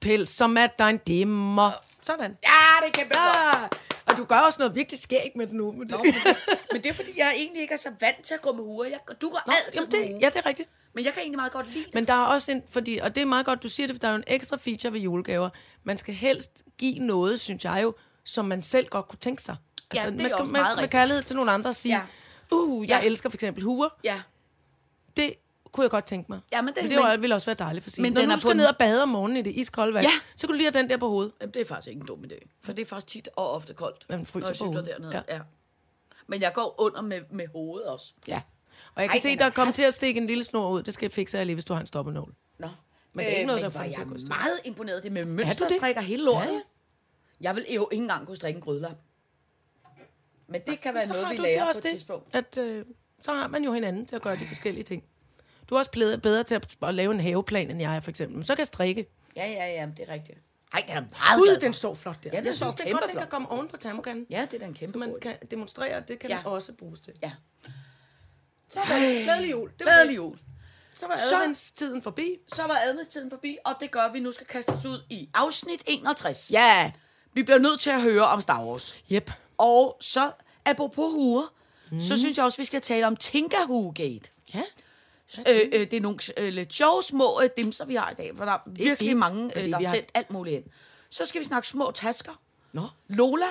pels, 0.01 0.31
som 0.31 0.57
er 0.57 0.67
der 0.67 0.85
en 0.85 0.99
dimmer. 0.99 1.71
Sådan. 2.03 2.37
Ja, 2.43 2.87
det 2.87 2.93
kæmpe 2.93 3.15
flot. 3.15 3.63
Ja. 3.63 3.88
Og 4.11 4.17
du 4.17 4.25
gør 4.25 4.37
også 4.39 4.59
noget 4.59 4.75
virkelig 4.75 5.01
skæg 5.01 5.33
med 5.37 5.47
den 5.47 5.57
nu. 5.57 5.73
Men 5.73 5.81
det, 5.81 5.91
Nå, 5.91 5.99
men, 6.05 6.13
det, 6.15 6.37
men 6.73 6.83
det 6.83 6.89
er 6.91 6.95
fordi, 6.95 7.11
jeg 7.17 7.33
egentlig 7.37 7.63
ikke 7.63 7.75
er 7.75 7.79
så 7.79 7.91
vant 8.01 8.23
til 8.25 8.35
at 8.35 8.43
gå 8.43 8.53
med 8.53 8.65
huer. 8.65 8.87
Jeg, 8.87 8.99
du 9.23 9.29
går 9.29 9.43
altid 9.67 9.87
Jamen, 9.93 10.15
det, 10.17 10.23
ja, 10.23 10.27
det 10.29 10.37
er 10.37 10.47
rigtigt. 10.47 10.69
Men 10.93 11.05
jeg 11.05 11.13
kan 11.13 11.23
egentlig 11.23 11.37
meget 11.39 11.53
godt 11.53 11.73
lide 11.73 11.85
det. 11.85 11.95
Men 11.95 12.07
der 12.07 12.13
er 12.15 12.25
også 12.25 12.53
en, 12.53 12.63
fordi, 12.71 12.99
og 13.03 13.15
det 13.15 13.21
er 13.21 13.25
meget 13.25 13.47
godt, 13.47 13.63
du 13.63 13.69
siger 13.69 13.87
det, 13.87 13.97
for 13.97 14.01
der 14.01 14.09
er 14.09 14.13
jo 14.13 14.17
en 14.19 14.25
ekstra 14.27 14.57
feature 14.57 14.93
ved 14.93 15.01
julegaver. 15.01 15.49
Man 15.85 15.99
skal 15.99 16.15
helst 16.15 16.63
give 16.79 16.99
noget, 16.99 17.41
synes 17.41 17.65
jeg 17.65 17.81
jo, 17.83 17.95
som 18.25 18.45
man 18.45 18.63
selv 18.63 18.89
godt 18.89 19.09
kunne 19.09 19.19
tænke 19.19 19.43
sig. 19.43 19.57
Altså, 19.91 20.07
Ja, 20.07 20.11
det 20.13 20.21
er 20.21 20.23
med, 20.23 20.33
også 20.33 20.45
med, 20.45 20.53
meget 20.53 20.65
med 20.65 20.77
rigtigt. 20.77 20.91
kærlighed 20.93 21.23
til 21.23 21.37
nogle 21.37 21.51
andre 21.51 21.71
at 21.71 21.77
sige, 21.77 21.95
ja. 21.97 22.03
uh, 22.57 22.89
jeg 22.89 23.01
Ja. 23.03 23.07
elsker 23.07 23.31
for 23.31 23.37
eksempel 23.37 23.63
huer. 23.65 23.89
Ja. 24.05 24.21
Det 25.17 25.35
kunne 25.79 25.85
jeg 25.85 25.91
godt 25.91 26.05
tænke 26.07 26.33
mig. 26.33 26.41
Ja, 26.53 26.63
men 26.63 26.69
det- 26.75 26.83
men 26.83 26.91
det 26.91 27.01
men- 27.13 27.23
ville 27.23 27.35
også 27.35 27.47
være 27.47 27.57
dejligt 27.59 27.83
for 27.83 27.91
sig. 27.91 28.03
men 28.03 28.13
Når 28.13 28.21
den 28.21 28.29
du 28.31 28.35
er 28.35 28.39
skal 28.39 28.57
ned 28.57 28.67
og 28.67 28.77
bade 28.77 29.03
om 29.03 29.09
morgenen 29.09 29.37
i 29.37 29.43
det 29.43 29.51
iskolde 29.51 29.95
vand, 29.95 30.07
Ja. 30.07 30.11
så 30.37 30.47
kan 30.47 30.53
du 30.53 30.57
lige 30.57 30.73
have 30.73 30.83
den 30.83 30.91
der 30.91 30.97
på 30.97 31.09
hovedet. 31.09 31.33
Jamen, 31.41 31.55
det 31.55 31.61
er 31.61 31.65
faktisk 31.65 31.89
ikke 31.89 32.01
en 32.01 32.07
dum 32.07 32.25
idé. 32.25 32.49
For 32.63 32.73
det 32.73 32.83
er 32.83 32.87
faktisk 32.87 33.07
tit 33.07 33.29
og 33.37 33.51
ofte 33.51 33.75
koldt, 33.75 34.07
Man 34.09 34.27
fryser 34.27 34.41
når 34.41 34.49
jeg 34.49 34.57
cykler 34.57 34.83
dernede. 34.83 35.23
Ja. 35.29 35.35
Ja. 35.37 35.41
Men 36.27 36.41
jeg 36.43 36.53
går 36.53 36.75
under 36.79 37.03
med, 37.03 37.21
med 37.31 37.47
hovedet 37.53 37.89
også. 37.89 38.13
Ja. 38.29 38.41
Og 38.95 39.03
jeg 39.03 39.11
kan 39.11 39.17
Ej, 39.17 39.21
se, 39.21 39.37
der 39.39 39.45
er 39.45 39.49
er 39.49 39.53
kommet 39.55 39.75
til 39.75 39.83
at 39.83 39.95
stikke 39.95 40.21
en 40.21 40.27
lille 40.27 40.45
snor 40.45 40.71
ud. 40.71 40.83
Det 40.83 40.95
skal 40.95 41.07
jeg 41.07 41.13
fikse 41.13 41.39
af 41.39 41.47
lige, 41.47 41.55
hvis 41.57 41.65
du 41.65 41.73
har 41.75 41.81
en 41.81 41.87
stoppenål. 41.87 42.35
Nå. 42.59 42.69
Men 43.13 43.25
det 43.25 43.33
er 43.33 43.37
ikke 43.37 43.47
noget, 43.47 43.63
men 43.63 43.71
der 43.73 43.79
får 43.79 43.85
jeg 43.85 43.95
stykker. 43.95 44.29
meget 44.29 44.61
imponeret. 44.65 45.03
Det 45.03 45.13
med 45.13 45.25
mønsterstrikker 45.25 46.01
hele 46.01 46.25
lortet. 46.25 46.53
Ja. 46.53 46.61
Jeg 47.41 47.57
vil 47.57 47.65
jo 47.75 47.89
ikke 47.93 48.03
engang 48.03 48.27
kunne 48.27 48.37
strikke 48.37 48.57
en 48.57 48.63
grødlap. 48.63 48.97
Men 50.47 50.61
det 50.67 50.81
kan 50.81 50.95
være 50.95 51.07
så 51.07 51.13
noget, 51.13 51.31
vi 51.31 51.37
lærer 51.37 51.65
på 51.65 51.71
et 51.79 51.83
det, 51.83 51.91
tidspunkt. 51.93 52.35
At, 52.35 52.57
øh, 52.59 52.85
så 53.23 53.33
har 53.33 53.49
man 53.49 53.65
jo 53.65 53.73
hinanden 53.73 54.07
til 54.07 54.17
at 54.17 54.23
gøre 54.23 54.37
de 54.37 54.47
forskellige 54.49 54.85
ting. 54.85 55.03
Du 55.71 55.75
er 55.75 55.79
også 55.79 55.91
bedre, 55.91 56.19
bedre 56.19 56.43
til 56.45 56.55
at, 56.55 56.77
at 56.83 56.95
lave 56.95 57.15
en 57.15 57.21
haveplan, 57.21 57.71
end 57.71 57.81
jeg 57.81 57.97
er, 57.97 58.01
for 58.01 58.11
eksempel. 58.11 58.47
Så 58.47 58.55
kan 58.55 58.59
jeg 58.59 58.67
strikke. 58.67 59.07
Ja, 59.37 59.47
ja, 59.47 59.67
ja, 59.67 59.89
det 59.97 60.09
er 60.09 60.13
rigtigt. 60.13 60.39
Ej, 60.75 60.85
den 60.89 60.97
er 60.97 61.01
meget 61.01 61.39
Gud, 61.39 61.59
den 61.61 61.73
står 61.73 61.95
flot 61.95 62.25
der. 62.25 62.31
Ja, 62.33 62.39
den 62.39 62.47
jeg 62.47 62.55
står 62.55 62.67
synes, 62.67 62.75
det 62.77 62.83
er 62.83 62.87
kæmpe 62.87 63.01
godt, 63.01 63.11
den 63.13 63.19
kan 63.21 63.29
komme 63.29 63.51
oven 63.51 63.69
på 63.69 63.77
termokanden. 63.77 64.27
Ja, 64.31 64.47
det 64.51 64.55
er 64.55 64.59
da 64.59 64.65
en 64.67 64.75
kæmpe 64.75 64.93
Så 64.93 64.99
man 64.99 65.15
kan 65.23 65.37
demonstrere, 65.51 66.03
det 66.09 66.19
kan 66.19 66.31
Ja. 66.31 66.37
man 66.37 66.47
også 66.47 66.73
bruges 66.73 67.01
til. 67.01 67.13
Ja. 67.23 67.33
Så 68.69 68.81
var 68.81 68.99
det 68.99 69.23
glædelig 69.25 69.51
jul. 69.51 69.71
Det 69.79 69.87
var 69.87 69.93
Glædelig 69.93 70.17
jul. 70.17 70.39
Så 70.95 71.07
var 71.07 71.21
adventstiden 71.33 72.03
forbi. 72.03 72.39
Så 72.55 72.63
var 72.63 72.79
adventstiden 72.85 73.31
forbi, 73.31 73.59
og 73.65 73.73
det 73.81 73.91
gør, 73.91 74.01
at 74.01 74.13
vi 74.13 74.21
nu 74.21 74.33
skal 74.33 74.47
kaste 74.47 74.71
os 74.71 74.85
ud 74.85 75.03
i 75.11 75.29
afsnit 75.35 75.83
61. 75.87 76.51
Ja. 76.51 76.93
Vi 77.33 77.43
bliver 77.43 77.59
nødt 77.59 77.81
til 77.81 77.91
at 77.91 78.03
høre 78.03 78.27
om 78.27 78.41
Star 78.41 78.65
Wars. 78.65 78.97
Yep. 79.13 79.31
Og 79.59 79.97
så, 80.01 80.31
apropos 80.65 81.13
huer, 81.13 81.55
mm. 81.93 82.01
så 82.01 82.19
synes 82.19 82.37
jeg 82.37 82.45
også, 82.45 82.59
vi 82.59 82.65
skal 82.65 82.81
tale 82.81 83.07
om 83.07 83.17
Tinkerhue-gate. 83.17 84.31
Ja. 84.55 84.63
Øh, 85.47 85.61
øh, 85.73 85.81
det 85.91 85.93
er 85.93 86.01
nogle 86.01 86.19
øh, 86.37 86.53
lidt 86.53 86.75
sjove 86.75 87.03
små 87.03 87.41
øh, 87.43 87.51
dimser, 87.57 87.85
vi 87.85 87.95
har 87.95 88.11
i 88.11 88.15
dag, 88.15 88.33
for 88.37 88.45
der 88.45 88.53
er 88.53 88.59
virkelig 88.67 88.99
fint, 89.09 89.19
mange, 89.19 89.59
øh, 89.59 89.71
der 89.71 89.79
vi 89.79 89.85
har 89.85 89.95
sendt 89.95 90.11
alt 90.15 90.31
muligt 90.31 90.57
ind. 90.57 90.65
Så 91.11 91.27
skal 91.27 91.41
vi 91.41 91.47
snakke 91.47 91.69
små 91.69 91.91
tasker. 91.95 92.33
Nå. 92.73 92.89
Lola, 93.09 93.47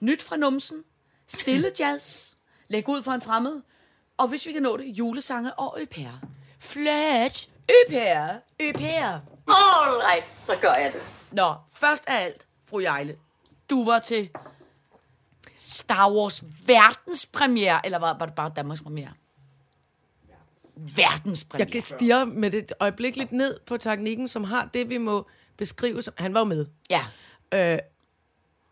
nyt 0.00 0.22
fra 0.22 0.36
numsen, 0.36 0.84
stille 1.28 1.72
jazz, 1.80 2.34
læg 2.68 2.88
ud 2.88 3.02
for 3.02 3.12
en 3.12 3.22
fremmed, 3.22 3.62
og 4.16 4.28
hvis 4.28 4.46
vi 4.46 4.52
kan 4.52 4.62
nå 4.62 4.76
det, 4.76 4.84
julesange 4.84 5.54
og 5.54 5.76
øpære. 5.80 6.20
Flot. 6.58 7.48
Øpære! 7.86 8.40
Øpære. 8.60 9.20
All 9.48 9.96
right, 10.10 10.28
så 10.28 10.56
gør 10.60 10.72
jeg 10.74 10.92
det. 10.92 11.02
Nå, 11.32 11.54
først 11.72 12.04
af 12.06 12.24
alt, 12.24 12.46
fru 12.70 12.80
Jejle, 12.80 13.16
du 13.70 13.84
var 13.84 13.98
til 13.98 14.30
Star 15.58 16.12
Wars 16.12 16.44
verdenspremiere, 16.66 17.80
eller 17.86 17.98
var, 17.98 18.18
var 18.18 18.26
det 18.26 18.34
bare 18.34 18.52
Danmarks 18.56 18.80
premiere? 18.80 19.12
Verdenspremiere. 20.76 21.66
Jeg 21.66 21.72
kan 21.72 21.82
stirre 21.82 22.26
med 22.26 22.50
det 22.50 22.72
øjeblikkeligt 22.80 23.32
ned 23.32 23.58
på 23.66 23.76
teknikken, 23.76 24.28
som 24.28 24.44
har 24.44 24.70
det, 24.74 24.90
vi 24.90 24.98
må 24.98 25.26
beskrive 25.56 26.02
som... 26.02 26.14
Han 26.18 26.34
var 26.34 26.40
jo 26.40 26.44
med. 26.44 26.66
Ja. 26.90 27.04
Øh, 27.54 27.78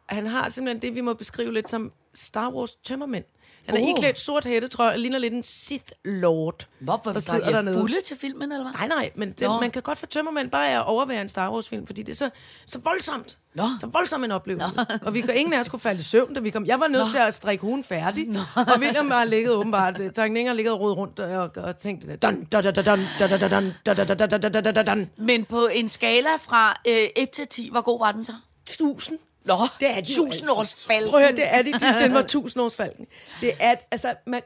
han 0.07 0.27
har 0.27 0.49
simpelthen 0.49 0.83
det, 0.83 0.95
vi 0.95 1.01
må 1.01 1.15
beskrive 1.15 1.53
lidt 1.53 1.71
som 1.71 1.93
Star 2.15 2.51
Wars 2.51 2.75
tømmermænd. 2.75 3.25
Han 3.67 3.77
er 3.77 3.81
Oh. 3.81 3.85
oh. 3.85 3.91
iklædt 3.99 4.19
sort 4.19 4.45
hættetrøje 4.45 4.93
og 4.93 4.99
ligner 4.99 5.19
lidt 5.19 5.35
en 5.35 5.43
Sith 5.43 5.85
Lord. 6.05 6.67
Hvor 6.79 6.93
var 6.93 7.01
der 7.05 7.13
der 7.13 7.21
sidder 7.21 7.45
der 7.45 7.51
dernede. 7.51 7.79
fulde 7.81 8.01
til 8.05 8.17
filmen, 8.17 8.53
eller 8.53 8.65
hvad? 8.65 8.73
Nej, 8.73 8.89
nej, 8.89 9.11
men 9.15 9.29
det, 9.33 9.41
Nå. 9.41 9.61
man 9.61 9.71
kan 9.71 9.83
godt 9.83 9.99
få 9.99 10.07
tømmermænd 10.07 10.51
bare 10.51 10.71
at 10.71 10.85
overvære 10.87 11.23
en 11.23 11.29
Star 11.29 11.51
Wars-film, 11.53 11.87
fordi 11.87 12.03
det 12.03 12.13
er 12.13 12.17
så, 12.17 12.31
så 12.67 12.79
voldsomt. 12.85 13.39
Nå. 13.55 13.65
Så 13.81 13.87
voldsom 13.87 14.25
en 14.25 14.31
oplevelse. 14.31 14.67
Og 15.03 15.15
vi 15.15 15.21
kan 15.21 15.37
ingen 15.37 15.53
af 15.55 15.61
os 15.61 15.69
kunne 15.69 15.81
falde 15.81 16.01
i 16.01 16.03
søvn, 16.03 16.35
da 16.35 16.41
vi 16.41 16.51
kom. 16.51 16.67
Jeg 16.67 16.81
var 16.81 16.89
nødt 16.89 17.05
Nå. 17.05 17.11
til 17.11 17.19
at 17.19 17.35
strikke 17.35 17.63
hugen 17.63 17.85
færdig. 17.85 18.29
Nå. 18.29 18.41
Og 18.57 18.79
William 18.81 19.09
var 19.09 19.25
ligget 19.25 19.53
åbenbart, 19.53 20.01
Tanken 20.15 20.47
har 20.47 20.55
ligget 20.55 20.73
og 20.75 20.81
rundt 20.97 21.21
og, 21.21 21.51
og 21.57 21.77
tænkt, 21.77 22.23
dun, 22.23 22.45
dun, 22.45 22.63
dun, 22.65 22.75
dun, 22.75 22.85
dun, 23.21 24.53
dun, 24.53 24.75
dun, 24.75 24.85
dun. 24.87 25.11
Men 25.17 25.45
på 25.45 25.67
en 25.67 25.89
skala 25.89 26.37
fra 26.43 26.81
øh, 26.89 27.09
1 27.17 27.31
til 27.31 27.47
10, 27.47 27.69
hvor 27.71 27.81
god 27.81 27.99
var 27.99 28.13
den 28.13 28.25
så? 28.25 28.33
Tusind. 28.67 29.19
Nå, 29.45 29.55
Det 29.81 29.91
er 29.91 29.95
de 30.01 30.13
jo 30.19 30.25
tusind 30.25 30.27
altid. 30.27 30.51
års 30.51 30.75
fald. 30.87 31.11
Prøv 31.11 31.21
at 31.21 31.27
høre, 31.27 31.37
det 31.37 31.55
er 31.55 31.63
det. 31.63 31.75
de- 31.75 32.01
Den 32.05 32.15
var 32.15 32.23
tusindårsfalken. 32.33 33.07
Det 33.41 33.53
er, 33.61 33.75
altså, 33.91 34.15
man, 34.27 34.43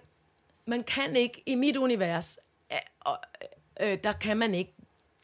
man 0.67 0.83
kan 0.83 1.17
ikke, 1.17 1.43
i 1.47 1.55
mit 1.55 1.77
univers, 1.77 2.39
øh, 2.73 3.89
øh, 3.91 3.99
der 4.05 4.13
kan 4.13 4.37
man 4.37 4.55
ikke, 4.55 4.75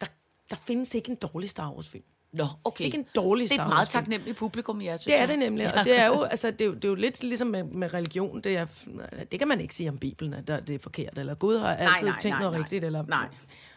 der, 0.00 0.06
der 0.50 0.56
findes 0.66 0.94
ikke 0.94 1.10
en 1.10 1.16
dårlig 1.16 1.50
Star 1.50 1.70
Wars-film. 1.72 2.04
Nå, 2.32 2.46
okay. 2.64 2.84
Ikke 2.84 2.98
en 2.98 3.06
dårlig 3.14 3.44
Det 3.44 3.50
er 3.52 3.54
Star 3.56 3.64
et 3.64 3.68
meget 3.68 3.88
taknemmeligt 3.88 4.36
publikum, 4.38 4.82
jeg 4.82 5.00
synes. 5.00 5.14
Det 5.14 5.22
er 5.22 5.26
det 5.26 5.38
nemlig, 5.38 5.74
og 5.78 5.84
det 5.84 5.98
er 5.98 6.06
jo, 6.06 6.22
altså, 6.34 6.50
det 6.50 6.60
er 6.60 6.64
jo, 6.64 6.74
det 6.74 6.84
er 6.84 6.88
jo 6.88 6.94
lidt 6.94 7.22
ligesom 7.22 7.46
med, 7.48 7.62
med 7.64 7.94
religion. 7.94 8.40
Det, 8.40 8.56
er, 8.56 8.66
det 9.32 9.38
kan 9.38 9.48
man 9.48 9.60
ikke 9.60 9.74
sige 9.74 9.88
om 9.88 9.98
Bibelen, 9.98 10.34
at 10.34 10.48
det 10.48 10.70
er 10.74 10.78
forkert, 10.78 11.18
eller 11.18 11.34
Gud 11.34 11.58
har 11.58 11.74
altid 11.76 12.06
nej, 12.08 12.18
tænkt 12.20 12.24
nej, 12.24 12.38
noget 12.38 12.52
nej. 12.52 12.60
rigtigt, 12.62 12.84
eller 12.84 13.02
Nej. 13.06 13.28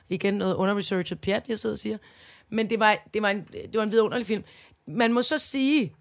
igen 0.10 0.34
noget 0.34 0.54
underresearchet 0.56 1.22
pjat, 1.22 1.44
jeg 1.48 1.60
sidder 1.60 1.74
og 1.75 1.80
siger. 1.80 1.98
Men 2.50 2.70
det 2.70 2.80
var, 2.80 2.98
det 3.13 3.22
var, 3.22 3.30
en, 3.30 3.48
det 3.54 3.70
var 3.74 3.84
en 3.84 3.92
vidunderlig 3.92 4.27
film. 4.27 4.44
Man 4.88 5.13
må 5.13 5.22
så 5.22 5.38
sige, 5.38 5.96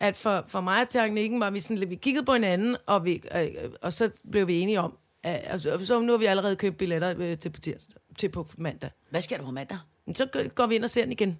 at 0.00 0.16
for, 0.16 0.44
for 0.48 0.60
mig 0.60 0.82
og 0.82 0.88
teknikken 0.88 1.40
var 1.40 1.50
vi 1.50 1.60
sådan 1.60 1.78
lidt, 1.78 1.90
vi 1.90 1.94
kiggede 1.96 2.24
på 2.26 2.32
hinanden, 2.32 2.76
og, 2.86 3.04
vi, 3.04 3.22
øh, 3.34 3.42
øh, 3.42 3.70
og 3.82 3.92
så 3.92 4.10
blev 4.30 4.46
vi 4.46 4.60
enige 4.60 4.80
om, 4.80 4.98
at, 5.22 5.40
altså, 5.44 5.86
så 5.86 6.00
nu 6.00 6.12
har 6.12 6.18
vi 6.18 6.24
allerede 6.24 6.56
købt 6.56 6.76
billetter 6.76 7.14
øh, 7.18 7.38
til, 7.38 7.50
på 7.50 7.60
tirsdag, 7.60 7.96
til 8.18 8.28
på 8.28 8.46
mandag. 8.58 8.90
Hvad 9.10 9.22
sker 9.22 9.36
der 9.36 9.44
på 9.44 9.50
mandag? 9.50 9.78
Men 10.06 10.14
så 10.14 10.26
går- 10.26 10.48
går 10.48 10.66
vi 10.66 10.74
ind 10.74 10.84
og 10.84 10.90
ser 10.90 11.02
den 11.02 11.12
igen. 11.12 11.38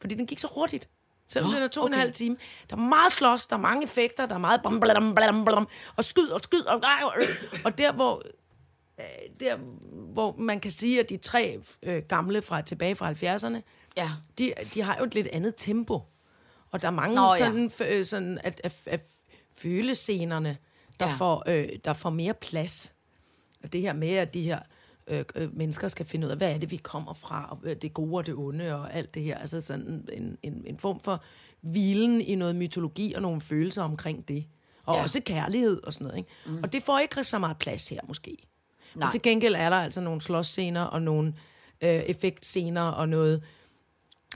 Fordi 0.00 0.14
den 0.14 0.26
gik 0.26 0.38
så 0.38 0.48
hurtigt. 0.54 0.88
Selvom 1.28 1.50
Nå, 1.50 1.54
den 1.56 1.62
er 1.64 1.68
to 1.68 1.80
okay. 1.80 1.88
og 1.90 1.94
en 1.94 2.00
halv 2.00 2.12
time. 2.12 2.36
Der 2.70 2.76
er 2.76 2.80
meget 2.80 3.12
slås, 3.12 3.46
der 3.46 3.56
er 3.56 3.60
mange 3.60 3.84
effekter, 3.84 4.26
der 4.26 4.34
er 4.34 4.38
meget 4.38 4.60
blam, 4.62 4.80
blam, 4.80 5.14
blam, 5.14 5.44
blam, 5.44 5.68
og 5.96 6.04
skyd 6.04 6.28
og 6.28 6.40
skyd. 6.40 6.60
Og, 6.62 6.82
og 7.64 7.78
der, 7.78 7.92
hvor, 7.92 8.22
øh, 9.00 9.04
der, 9.40 9.56
hvor 10.12 10.34
man 10.38 10.60
kan 10.60 10.70
sige, 10.70 11.00
at 11.00 11.08
de 11.10 11.16
tre 11.16 11.60
øh, 11.82 12.02
gamle 12.02 12.42
fra 12.42 12.60
tilbage 12.62 12.94
fra 12.96 13.12
70'erne, 13.12 13.60
Ja. 14.02 14.10
de, 14.38 14.52
de 14.74 14.82
har 14.82 14.96
jo 14.98 15.04
et 15.04 15.14
lidt 15.14 15.26
andet 15.32 15.54
tempo. 15.56 16.00
Og 16.70 16.82
der 16.82 16.88
er 16.88 16.92
mange 16.92 17.14
Nå, 17.16 17.32
ja. 17.32 17.38
sådan, 17.38 17.70
ja. 17.80 18.02
sådan 18.02 18.38
at, 18.44 18.60
at, 18.64 18.76
at 18.86 19.02
følescenerne, 19.52 20.56
der, 21.00 21.06
Ja. 21.06 21.12
får, 21.12 21.42
øh, 21.46 21.68
der 21.84 21.92
får 21.92 22.10
mere 22.10 22.34
plads. 22.34 22.94
Og 23.62 23.72
det 23.72 23.80
her 23.80 23.92
med, 23.92 24.10
at 24.10 24.34
de 24.34 24.42
her 24.42 24.58
øh, 25.06 25.24
øh, 25.34 25.56
mennesker 25.56 25.88
skal 25.88 26.06
finde 26.06 26.26
ud 26.26 26.30
af, 26.30 26.36
hvad 26.36 26.52
er 26.54 26.58
det, 26.58 26.70
vi 26.70 26.76
kommer 26.76 27.12
fra, 27.12 27.48
og 27.50 27.58
øh, 27.62 27.76
det 27.76 27.94
gode 27.94 28.14
og 28.16 28.26
det 28.26 28.34
onde, 28.34 28.74
og 28.74 28.94
alt 28.94 29.14
det 29.14 29.22
her. 29.22 29.38
Altså 29.38 29.60
sådan 29.60 30.08
en, 30.12 30.38
en, 30.42 30.62
en 30.66 30.78
form 30.78 31.00
for 31.00 31.22
hvilen 31.60 32.20
i 32.20 32.34
noget 32.34 32.56
mytologi 32.56 33.12
og 33.12 33.22
nogle 33.22 33.40
følelser 33.40 33.82
omkring 33.82 34.28
det. 34.28 34.46
Og 34.84 34.94
ja. 34.96 35.02
også 35.02 35.20
kærlighed 35.20 35.82
og 35.82 35.92
sådan 35.92 36.06
noget. 36.06 36.18
Ikke? 36.18 36.30
Mm. 36.46 36.62
Og 36.62 36.72
det 36.72 36.82
får 36.82 36.98
ikke 36.98 37.24
så 37.24 37.38
meget 37.38 37.58
plads 37.58 37.88
her, 37.88 38.00
måske. 38.08 38.36
Nej. 38.94 39.06
Men 39.06 39.12
til 39.12 39.22
gengæld 39.22 39.54
er 39.54 39.70
der 39.70 39.76
altså 39.76 40.00
nogle 40.00 40.20
slåsscener 40.20 40.82
og 40.82 41.02
nogle 41.02 41.34
øh, 41.80 41.90
effektscener 41.90 42.82
og 42.82 43.08
noget... 43.08 43.42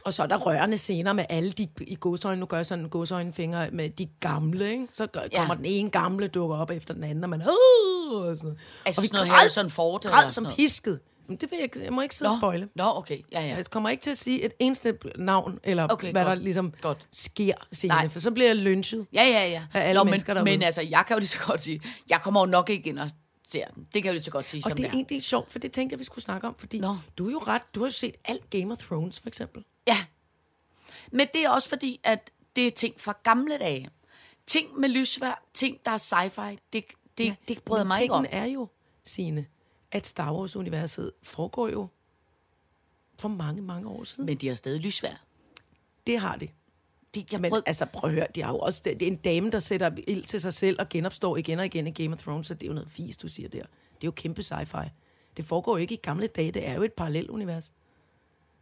Og 0.05 0.13
så 0.13 0.23
er 0.23 0.27
der 0.27 0.37
rørende 0.37 0.79
scener 0.79 1.13
med 1.13 1.25
alle 1.29 1.53
de 1.53 1.69
i 1.81 1.97
godsøjne, 2.01 2.41
nu 2.41 2.47
gør 2.47 2.57
jeg 2.57 2.67
sådan 2.67 2.89
godsøjnefinger 2.89 3.71
med 3.73 3.91
de 3.91 4.07
gamle, 4.21 4.71
ikke? 4.71 4.87
Så 4.95 5.07
gør, 5.07 5.21
Ja. 5.33 5.39
kommer 5.39 5.55
den 5.55 5.65
ene 5.65 5.91
gamle 5.91 6.29
dukker 6.29 6.57
op 6.57 6.71
efter 6.71 6.95
den 6.95 7.05
anden, 7.05 7.25
og 7.25 7.31
man... 7.31 7.41
Øh, 7.41 7.47
og 7.49 8.37
sådan 8.37 8.39
noget. 8.43 8.59
Altså 8.87 9.01
og 9.01 9.03
vi 9.03 9.07
sådan 9.09 9.17
noget 9.27 9.39
Harrison 9.39 9.71
Ford 9.71 10.03
Græd 10.03 10.31
som 10.31 10.47
pisket. 10.57 11.01
Men 11.29 11.37
det 11.37 11.51
vil 11.51 11.59
jeg, 11.61 11.85
jeg 11.85 11.93
må 11.93 12.01
ikke 12.01 12.15
sidde 12.15 12.31
og 12.31 12.39
spoile. 12.41 12.69
Nå, 12.75 12.85
okay. 12.97 13.19
Ja, 13.33 13.41
ja. 13.41 13.57
Jeg 13.57 13.65
kommer 13.71 13.89
ikke 13.91 14.03
til 14.03 14.11
at 14.11 14.19
sige 14.19 14.43
et 14.43 14.53
eneste 14.59 14.99
navn, 15.19 15.59
eller 15.65 15.89
Okay, 15.91 16.13
hvad 16.13 16.25
godt. 16.25 16.37
der 16.39 16.43
ligesom 16.45 16.73
Godt. 16.81 17.07
sker 17.13 17.55
senere, 17.73 17.97
Nej. 17.99 18.09
for 18.09 18.21
så 18.21 18.31
bliver 18.31 18.47
jeg 18.49 18.57
lynchet. 18.57 19.07
Ja, 19.13 19.23
ja, 19.25 19.49
ja. 19.49 19.63
Af 19.75 19.89
alle 19.89 19.99
Nå, 19.99 20.05
mennesker 20.05 20.35
men, 20.35 20.37
derude. 20.47 20.59
men 20.59 20.63
altså, 20.63 20.81
jeg 20.83 21.05
kan 21.07 21.15
jo 21.17 21.19
lige 21.19 21.29
så 21.29 21.39
godt 21.47 21.61
sige, 21.63 21.81
jeg 22.09 22.21
kommer 22.23 22.41
jo 22.41 22.47
nok 22.47 22.71
ikke 22.71 22.89
ind 22.89 22.99
og 22.99 23.11
ser 23.49 23.65
den. 23.67 23.85
Det 23.85 23.93
kan 23.93 24.05
jeg 24.05 24.11
jo 24.11 24.15
lige 24.15 24.25
så 24.25 24.31
godt 24.31 24.49
sige, 24.49 24.61
Og 24.65 24.69
som 24.69 24.77
det 24.77 24.85
er 24.85 24.89
er. 24.89 24.93
egentlig 24.93 25.23
sjovt, 25.23 25.53
for 25.53 25.59
det 25.59 25.73
tænkte 25.73 25.95
jeg, 25.95 26.01
vi 26.01 26.05
skulle 26.05 26.23
snakke 26.25 26.47
om, 26.47 26.55
fordi 26.59 26.79
Nå. 26.79 26.97
du 27.19 27.27
er 27.27 27.31
jo 27.33 27.39
ret, 27.39 27.63
du 27.75 27.81
har 27.81 27.87
jo 27.87 27.93
set 27.93 28.15
alt 28.25 28.51
Game 28.51 28.73
of 28.73 28.79
Thrones, 28.79 29.21
for 29.21 29.29
eksempel. 29.29 29.65
Ja. 29.87 30.05
Men 31.13 31.27
det 31.35 31.45
er 31.45 31.51
også 31.51 31.69
fordi, 31.69 32.01
at 32.05 32.31
det 32.57 32.67
er 32.67 32.71
ting 32.71 33.01
fra 33.01 33.17
gamle 33.23 33.59
dage. 33.59 33.91
Ting 34.47 34.81
med 34.81 34.89
lysvær, 34.89 35.45
ting, 35.55 35.79
der 35.85 35.91
er 35.91 35.99
sci-fi, 35.99 36.59
det, 36.73 36.85
det, 37.19 37.25
ja, 37.25 37.35
det 37.49 37.63
bryder 37.63 37.85
mig 37.85 38.03
ikke 38.03 38.15
om. 38.15 38.27
er 38.31 38.45
jo, 38.45 38.69
Signe, 39.05 39.47
at 39.93 40.07
Star 40.07 40.33
Wars-universet 40.33 41.13
foregår 41.23 41.69
jo 41.69 41.89
for 43.19 43.29
mange, 43.29 43.63
mange 43.63 43.89
år 43.89 44.05
siden. 44.05 44.27
Men, 44.27 44.37
de 44.37 44.49
har 44.49 44.55
stadig 44.55 44.81
lysvær. 44.81 45.25
det 46.07 46.19
har 46.19 46.37
det. 46.37 46.51
Det, 47.15 47.33
jeg 47.33 47.41
Men 47.41 47.51
brød, 47.51 47.63
altså, 47.67 47.87
prøv 47.87 48.11
at 48.11 48.15
høre, 48.15 48.27
de 48.35 48.43
har 48.43 48.53
jo 48.53 48.59
også, 48.59 48.83
det, 48.85 49.01
det 49.01 49.09
er 49.09 49.13
en 49.13 49.17
dame, 49.17 49.51
der 49.51 49.59
sætter 49.59 49.91
ild 50.07 50.25
til 50.25 50.41
sig 50.41 50.55
selv 50.55 50.77
og 50.81 50.89
genopstår 50.89 51.37
igen 51.37 51.59
og 51.59 51.67
igen 51.67 51.87
i 51.87 51.91
Game 51.91 52.13
of 52.15 52.23
Thrones, 52.23 52.47
så 52.47 52.55
det 52.55 52.63
er 52.63 52.67
jo 52.67 52.75
noget 52.75 52.91
fis, 52.91 53.17
du 53.17 53.29
siger 53.29 53.49
der. 53.49 53.63
Det 53.63 54.03
er 54.03 54.05
jo 54.05 54.11
kæmpe 54.11 54.43
sci-fi. 54.43 54.89
Det 55.37 55.45
foregår 55.45 55.77
jo 55.77 55.81
ikke 55.81 55.95
i 55.95 56.01
gamle 56.03 56.27
dage, 56.27 56.53
det 56.53 56.69
er 56.69 56.75
jo 56.75 56.83
et 56.83 56.93
parallelt 56.93 57.31
univers. 57.31 57.73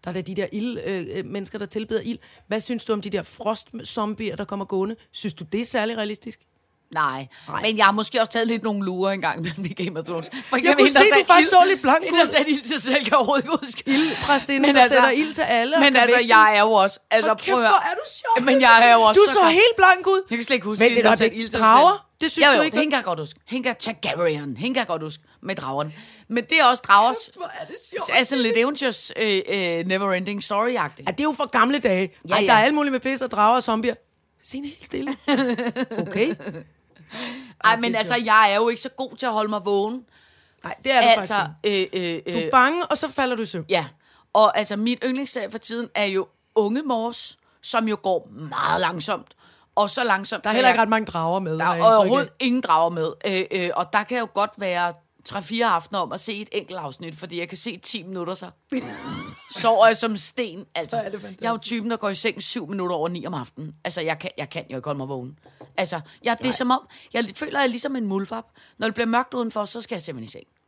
Der 0.04 0.10
er 0.10 0.14
da 0.14 0.20
de 0.20 0.34
der 0.34 0.46
ild, 0.52 0.78
øh, 0.86 1.06
øh 1.12 1.24
mennesker, 1.24 1.58
der 1.58 1.66
tilbeder 1.66 2.00
ild. 2.00 2.18
Hvad 2.46 2.60
synes 2.60 2.84
du 2.84 2.92
om 2.92 3.00
de 3.00 3.10
der 3.10 3.22
frostzombier, 3.22 4.36
der 4.36 4.44
kommer 4.44 4.64
gående? 4.64 4.96
Synes 5.12 5.34
du, 5.34 5.44
det 5.44 5.60
er 5.60 5.64
særlig 5.64 5.96
realistisk? 5.96 6.40
Nej. 6.90 7.26
Nej. 7.48 7.62
men 7.62 7.76
jeg 7.76 7.84
har 7.84 7.92
måske 7.92 8.20
også 8.20 8.32
taget 8.32 8.46
lidt 8.46 8.62
nogle 8.62 8.84
lurer 8.84 9.12
engang 9.12 9.42
med 9.42 9.74
Game 9.84 10.00
of 10.00 10.04
Thrones. 10.06 10.30
For 10.50 10.56
Jeg 10.56 10.76
kunne 10.78 10.90
se, 10.90 10.98
du 10.98 11.24
faktisk 11.26 11.50
så 11.50 11.64
lidt 11.68 11.82
blank 11.82 12.04
En, 12.06 12.14
der 12.14 12.22
ud. 12.22 12.26
satte 12.26 12.50
ild 12.50 12.60
til 12.62 12.80
selv, 12.80 13.04
kan 13.04 13.14
overhovedet 13.16 13.44
ikke 13.44 13.56
huske. 13.60 13.82
Ildpræstinde, 13.86 14.66
Men 14.66 14.74
der 14.74 14.80
altså- 14.82 14.94
sætter 14.94 15.10
ild 15.10 15.34
til 15.34 15.42
alle. 15.42 15.76
Men 15.80 15.96
altså, 15.96 16.18
jeg 16.18 16.56
er 16.56 16.60
jo 16.60 16.72
også... 16.72 16.98
Altså, 17.10 17.34
kæft, 17.34 17.48
at 17.48 17.54
hvor 17.54 17.60
er 17.90 17.94
du 17.94 18.00
sjov. 18.36 18.44
Men 18.44 18.60
jeg 18.60 18.88
er 18.88 18.94
jo 18.94 19.00
også 19.02 19.20
Du 19.20 19.24
så 19.28 19.34
så 19.34 19.44
helt 19.48 19.76
blank 19.76 20.06
ud. 20.06 20.22
Jeg 20.30 20.38
kan 20.38 20.44
slet 20.44 20.54
ikke 20.54 20.66
huske, 20.66 20.88
lidt, 20.88 21.04
der 21.04 21.10
satte 21.16 21.24
det- 21.36 21.40
ild 21.42 21.50
til 21.50 21.60
drager? 21.60 22.06
Det 22.20 22.30
synes 22.30 22.46
jo, 22.46 22.52
du 22.52 22.56
jo, 22.56 22.62
ikke, 22.62 22.76
hende 22.76 22.90
kan 22.90 22.96
jeg 22.96 23.04
godt 23.04 23.18
huske. 23.20 23.40
Hende 23.48 23.64
kan 23.68 23.76
Targaryen. 23.76 24.56
Hende 24.56 24.74
kan 24.74 24.76
jeg 24.80 24.86
godt 24.86 25.02
huske 25.02 25.22
med 25.42 25.54
dragerne. 25.56 25.92
Men 26.28 26.44
det 26.44 26.60
er 26.60 26.64
også 26.64 26.82
dragers... 26.88 27.16
Hvor 27.36 27.46
er 27.60 27.64
det 27.66 27.74
sjovt. 27.90 28.20
er 28.20 28.24
sådan 28.24 28.42
lidt 28.42 28.56
eventyrs 28.56 29.12
øh, 29.16 29.40
øh, 29.48 29.80
never-ending 29.86 30.40
story-agtigt. 30.42 31.04
Ja, 31.06 31.10
det 31.10 31.20
er 31.20 31.24
jo 31.24 31.32
for 31.32 31.50
gamle 31.50 31.78
dage. 31.78 32.10
Ja, 32.28 32.34
Ej, 32.34 32.40
ja. 32.40 32.46
der 32.46 32.52
er 32.52 32.62
alt 32.64 32.74
muligt 32.74 32.92
med 32.92 33.00
pis 33.00 33.22
og 33.22 33.30
drager 33.30 33.56
og 33.56 33.62
zombier. 33.62 33.94
Signe 34.42 34.66
helt 34.66 34.84
stille. 34.86 35.12
Okay. 35.98 36.34
Ej, 37.64 37.76
men 37.76 37.94
altså, 37.94 38.14
jeg 38.24 38.50
er 38.52 38.56
jo 38.56 38.68
ikke 38.68 38.82
så 38.82 38.88
god 38.88 39.16
til 39.16 39.26
at 39.26 39.32
holde 39.32 39.50
mig 39.50 39.64
vågen. 39.64 40.04
Nej, 40.64 40.74
det 40.84 40.92
er 40.92 41.00
du 41.00 41.06
Altså, 41.20 41.34
faktisk 41.34 41.58
øh, 41.64 41.72
øh, 41.72 42.02
ikke. 42.02 42.32
Du 42.32 42.38
øh, 42.38 42.44
er 42.44 42.50
bange, 42.50 42.86
og 42.86 42.96
så 42.98 43.08
falder 43.08 43.36
du 43.36 43.42
i 43.42 43.46
søvn. 43.46 43.64
ja. 43.68 43.86
Og 44.32 44.58
altså, 44.58 44.76
min 44.76 44.98
yndlingsserie 45.04 45.50
for 45.50 45.58
tiden 45.58 45.88
er 45.94 46.04
jo 46.04 46.26
Unge 46.54 46.82
Mors, 46.82 47.38
som 47.62 47.88
jo 47.88 47.98
går 48.02 48.28
meget 48.32 48.80
langsomt. 48.80 49.26
Og 49.74 49.90
så 49.90 50.04
langsomt... 50.04 50.44
Der 50.44 50.50
er 50.50 50.54
heller 50.54 50.68
jeg- 50.68 50.74
ikke 50.74 50.82
ret 50.82 50.88
mange 50.88 51.06
drager 51.06 51.40
med. 51.40 51.58
Der 51.58 51.64
er 51.64 51.82
overhovedet 51.96 52.28
ingen 52.40 52.60
drager 52.60 52.90
med. 52.90 53.12
Øh, 53.26 53.44
øh, 53.50 53.70
og 53.76 53.92
der 53.92 54.02
kan 54.02 54.18
jo 54.18 54.28
godt 54.34 54.50
være 54.58 54.94
3-4 55.28 55.62
aftener 55.62 56.00
om 56.00 56.12
at 56.12 56.20
se 56.20 56.40
et 56.40 56.48
enkelt 56.52 56.78
afsnit, 56.78 57.16
fordi 57.16 57.38
jeg 57.38 57.48
kan 57.48 57.58
se 57.58 57.76
10 57.76 58.02
minutter 58.02 58.34
så. 58.34 58.50
Sover 59.50 59.86
jeg 59.86 59.96
som 59.96 60.16
sten, 60.16 60.66
altså. 60.74 60.96
Hvor 60.96 61.04
er 61.04 61.10
det 61.10 61.20
fantastisk. 61.20 61.42
jeg 61.42 61.48
er 61.48 61.52
jo 61.52 61.58
typen, 61.58 61.90
der 61.90 61.96
går 61.96 62.08
i 62.08 62.14
seng 62.14 62.42
7 62.42 62.66
minutter 62.66 62.96
over 62.96 63.08
9 63.08 63.26
om 63.26 63.34
aftenen. 63.34 63.74
Altså, 63.84 64.00
jeg 64.00 64.18
kan, 64.18 64.30
jeg 64.38 64.50
kan 64.50 64.64
jo 64.70 64.76
ikke 64.76 64.86
holde 64.86 64.98
mig 64.98 65.08
vågen. 65.08 65.38
Altså, 65.76 66.00
jeg, 66.24 66.38
det 66.38 66.46
er 66.48 66.52
som 66.52 66.70
om, 66.70 66.88
jeg 67.12 67.30
føler, 67.34 67.58
jeg 67.58 67.64
er 67.64 67.70
ligesom 67.70 67.96
en 67.96 68.06
mulvarp. 68.06 68.46
Når 68.78 68.86
det 68.86 68.94
bliver 68.94 69.06
mørkt 69.06 69.34
udenfor, 69.34 69.64
så 69.64 69.80
skal 69.80 69.94
jeg 69.94 70.02
simpelthen 70.02 70.24
i 70.24 70.30
seng. 70.30 70.59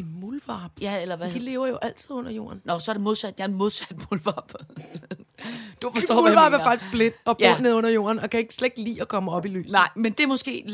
En 0.00 0.20
muldvarp. 0.20 0.70
Ja, 0.80 1.02
eller 1.02 1.16
hvad? 1.16 1.32
De 1.32 1.38
lever 1.38 1.66
jo 1.66 1.76
altid 1.82 2.10
under 2.10 2.30
jorden. 2.30 2.60
Nå, 2.64 2.78
så 2.78 2.90
er 2.90 2.94
det 2.94 3.02
modsat. 3.02 3.34
Jeg 3.38 3.44
er 3.44 3.48
en 3.48 3.54
modsat 3.54 3.96
mulvarp. 4.10 4.52
du 5.82 5.90
forstår, 5.94 6.14
hvad 6.14 6.22
Muldvarp 6.22 6.52
jeg 6.52 6.60
er 6.60 6.64
faktisk 6.64 6.90
blind 6.92 7.14
og 7.24 7.36
bor 7.38 7.44
Ja. 7.46 7.58
nede 7.60 7.74
under 7.74 7.90
jorden, 7.90 8.18
og 8.18 8.30
kan 8.30 8.40
ikke 8.40 8.54
slet 8.54 8.66
ikke 8.66 8.80
lide 8.90 9.00
at 9.00 9.08
komme 9.08 9.30
op 9.30 9.46
i 9.46 9.48
lyset. 9.48 9.72
Nej, 9.72 9.88
men 9.96 10.12
det 10.12 10.20
er 10.20 10.26
måske 10.26 10.64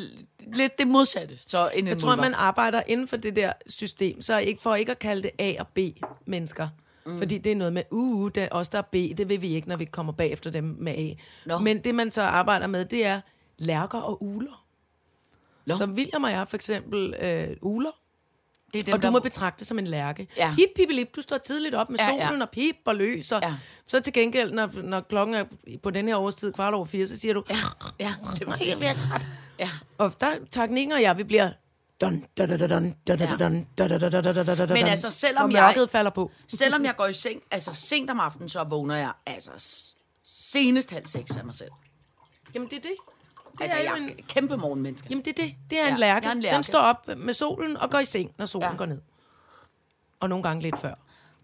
lidt 0.54 0.78
det 0.78 0.88
modsatte. 0.88 1.38
Så 1.46 1.70
en 1.74 1.86
Jeg 1.86 1.98
tror, 1.98 2.08
muldvarp. 2.08 2.24
man 2.30 2.34
arbejder 2.34 2.82
inden 2.86 3.08
for 3.08 3.16
det 3.16 3.36
der 3.36 3.52
system, 3.66 4.22
så 4.22 4.38
ikke 4.38 4.62
for 4.62 4.74
ikke 4.74 4.92
at 4.92 4.98
kalde 4.98 5.22
det 5.22 5.30
A 5.38 5.54
og 5.60 5.66
B-mennesker. 5.68 6.68
Mm. 7.06 7.18
Fordi 7.18 7.38
det 7.38 7.52
er 7.52 7.56
noget 7.56 7.72
med, 7.72 7.82
uh, 7.90 8.30
det 8.34 8.42
er 8.42 8.48
os, 8.50 8.68
der 8.68 8.78
er 8.78 8.82
B, 8.82 8.94
det 8.94 9.28
vil 9.28 9.42
vi 9.42 9.54
ikke, 9.54 9.68
når 9.68 9.76
vi 9.76 9.84
kommer 9.84 10.12
bagefter 10.12 10.50
dem 10.50 10.76
med 10.78 10.92
A. 10.92 11.14
Nå. 11.46 11.58
Men 11.58 11.78
det, 11.84 11.94
man 11.94 12.10
så 12.10 12.22
arbejder 12.22 12.66
med, 12.66 12.84
det 12.84 13.06
er 13.06 13.20
lærker 13.58 13.98
og 13.98 14.22
uler. 14.22 14.64
Nå. 15.66 15.76
Som 15.76 15.92
William 15.92 16.24
og 16.24 16.30
jeg 16.30 16.48
for 16.48 16.56
eksempel 16.56 17.14
øh, 17.20 17.56
uler, 17.62 17.90
det 18.72 18.78
er 18.80 18.84
dem, 18.84 18.94
og 18.94 19.02
du 19.02 19.10
må 19.10 19.18
betragte 19.18 19.64
som 19.64 19.78
en 19.78 19.86
lærke. 19.86 20.28
Ja. 20.36 20.50
Hip, 20.54 20.68
hip, 20.76 20.88
lip, 20.90 21.16
du 21.16 21.22
står 21.22 21.38
tidligt 21.38 21.74
op 21.74 21.90
med 21.90 21.98
Ja, 21.98 22.06
solen 22.06 22.20
ja. 22.38 22.42
og 22.42 22.50
pip 22.50 22.76
og 22.84 22.94
løs. 22.96 23.32
Og 23.32 23.40
Ja. 23.42 23.54
Så 23.86 24.00
til 24.00 24.12
gengæld, 24.12 24.52
når, 24.52 24.70
når 24.82 25.00
klokken 25.00 25.34
er 25.34 25.44
på 25.82 25.90
den 25.90 26.08
her 26.08 26.16
årstid, 26.16 26.52
kvart 26.52 26.74
over 26.74 26.84
fire, 26.84 27.06
så 27.06 27.16
siger 27.18 27.34
du, 27.34 27.44
Ja, 27.50 27.56
ja, 28.00 28.14
det 28.38 28.46
var 28.46 28.58
jeg 28.66 28.76
bliver 28.78 28.94
træt. 28.94 29.26
Ja. 29.58 29.70
Og 29.98 30.20
der 30.20 30.30
teknikken 30.50 30.92
og 30.92 31.02
jeg, 31.02 31.18
vi 31.18 31.24
bliver... 31.24 31.50
Dun, 32.00 32.24
dun, 32.38 32.48
dun, 32.48 32.58
dun, 32.58 32.68
dun, 32.68 32.94
dun, 33.08 33.18
dun, 33.18 33.66
dun, 33.78 34.00
dun, 34.10 34.46
dun, 34.46 34.56
dun, 34.56 34.68
Men 34.68 34.86
altså, 34.86 35.10
selvom 35.10 35.52
jeg- 35.52 35.74
falder 35.90 36.10
på. 36.10 36.30
Selvom 36.48 36.84
jeg 36.84 36.96
går 36.96 37.06
i 37.06 37.12
seng, 37.12 37.42
altså 37.50 37.72
sent 37.74 38.10
om 38.10 38.20
aftenen, 38.20 38.48
så 38.48 38.64
vågner 38.64 38.94
jeg 38.96 39.12
altså 39.26 39.50
senest 40.22 40.90
halv 40.90 41.06
seks 41.06 41.36
af 41.36 41.44
mig 41.44 41.54
selv. 41.54 41.70
Jamen, 42.54 42.68
det 42.70 42.76
er 42.76 42.80
det. 42.80 42.92
Det 43.58 43.62
Altså, 43.62 43.76
er 43.76 43.82
jeg 43.82 43.92
er 43.92 43.96
en, 43.96 44.10
kæmpe 44.28 44.56
morgenmenneske. 44.56 45.06
jamen, 45.10 45.24
det 45.24 45.38
er 45.38 45.42
det. 45.44 45.54
Det 45.70 45.78
er 45.78 45.84
Ja, 45.86 45.92
en 45.92 45.98
lærke. 45.98 46.26
er 46.26 46.32
en 46.32 46.40
lærke. 46.40 46.54
Den 46.54 46.62
står 46.64 46.78
op 46.80 47.08
med 47.16 47.34
solen 47.34 47.76
og 47.76 47.90
går 47.90 47.98
i 47.98 48.04
seng, 48.04 48.32
når 48.38 48.46
solen 48.46 48.68
Ja. 48.70 48.76
går 48.76 48.86
ned. 48.86 49.00
Og 50.20 50.28
nogle 50.28 50.42
gange 50.42 50.62
lidt 50.62 50.78
før. 50.78 50.94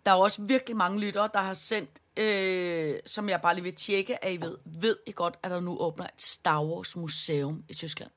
Der 0.07 0.11
er 0.13 0.15
også 0.17 0.43
virkelig 0.43 0.77
mange 0.77 1.01
lyttere, 1.01 1.29
der 1.35 1.41
har 1.41 1.55
sendt, 1.55 1.91
øh, 2.17 2.95
som 3.07 3.29
jeg 3.29 3.41
bare 3.41 3.55
lige 3.55 3.63
vil 3.65 3.75
tjekke, 3.75 4.25
at 4.25 4.33
I 4.33 4.41
ved. 4.41 4.59
Ved 4.65 4.97
I 5.07 5.13
godt, 5.13 5.35
at 5.43 5.51
der 5.51 5.61
nu 5.61 5.79
åbner 5.79 6.05
et 6.05 6.23
Star 6.23 6.65
Wars 6.65 6.97
museum 6.97 7.65
i 7.69 7.75
Tyskland? 7.75 8.11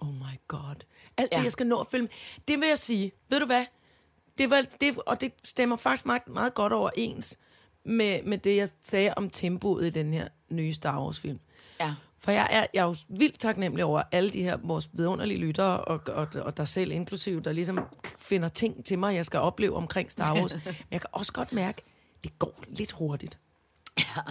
Oh 0.00 0.08
my 0.08 0.40
god. 0.48 0.74
Alt 1.16 1.28
Ja. 1.32 1.36
det, 1.38 1.44
jeg 1.44 1.52
skal 1.52 1.66
nå 1.66 1.80
at 1.80 1.86
filme. 1.86 2.08
Det 2.48 2.60
vil 2.60 2.68
jeg 2.68 2.78
sige. 2.78 3.12
Ved 3.28 3.40
du 3.40 3.46
hvad? 3.46 3.64
Det 4.38 4.50
var, 4.50 4.64
det, 4.80 4.98
og 4.98 5.20
det 5.20 5.32
stemmer 5.44 5.76
faktisk 5.76 6.06
meget, 6.06 6.28
meget 6.28 6.54
godt 6.54 6.72
overens 6.72 7.38
med, 7.84 8.22
med 8.22 8.38
det, 8.38 8.56
jeg 8.56 8.68
sagde 8.84 9.14
om 9.16 9.30
tempoet 9.30 9.86
i 9.86 9.90
den 9.90 10.14
her 10.14 10.28
nye 10.50 10.74
Star 10.74 11.00
Wars-film. 11.00 11.40
Ja. 11.80 11.94
For 12.24 12.30
jeg 12.30 12.48
er, 12.50 12.66
jeg 12.74 12.80
er 12.80 12.84
jo 12.84 12.94
vildt 13.08 13.38
taknemmelig 13.38 13.84
over 13.84 14.02
alle 14.12 14.30
de 14.30 14.42
her 14.42 14.56
vores 14.62 14.90
vidunderlige 14.92 15.38
lyttere, 15.38 15.80
og, 15.84 16.00
og, 16.08 16.28
og 16.34 16.56
der 16.56 16.64
selv 16.64 16.90
inklusiv, 16.92 17.42
der 17.42 17.52
ligesom 17.52 17.78
finder 18.18 18.48
ting 18.48 18.84
til 18.84 18.98
mig, 18.98 19.14
jeg 19.14 19.26
skal 19.26 19.40
opleve 19.40 19.76
omkring 19.76 20.12
Star 20.12 20.34
Wars. 20.34 20.54
Men 20.64 20.74
jeg 20.90 21.00
kan 21.00 21.10
også 21.12 21.32
godt 21.32 21.52
mærke, 21.52 21.82
det 22.24 22.38
går 22.38 22.64
lidt 22.68 22.92
hurtigt. 22.92 23.38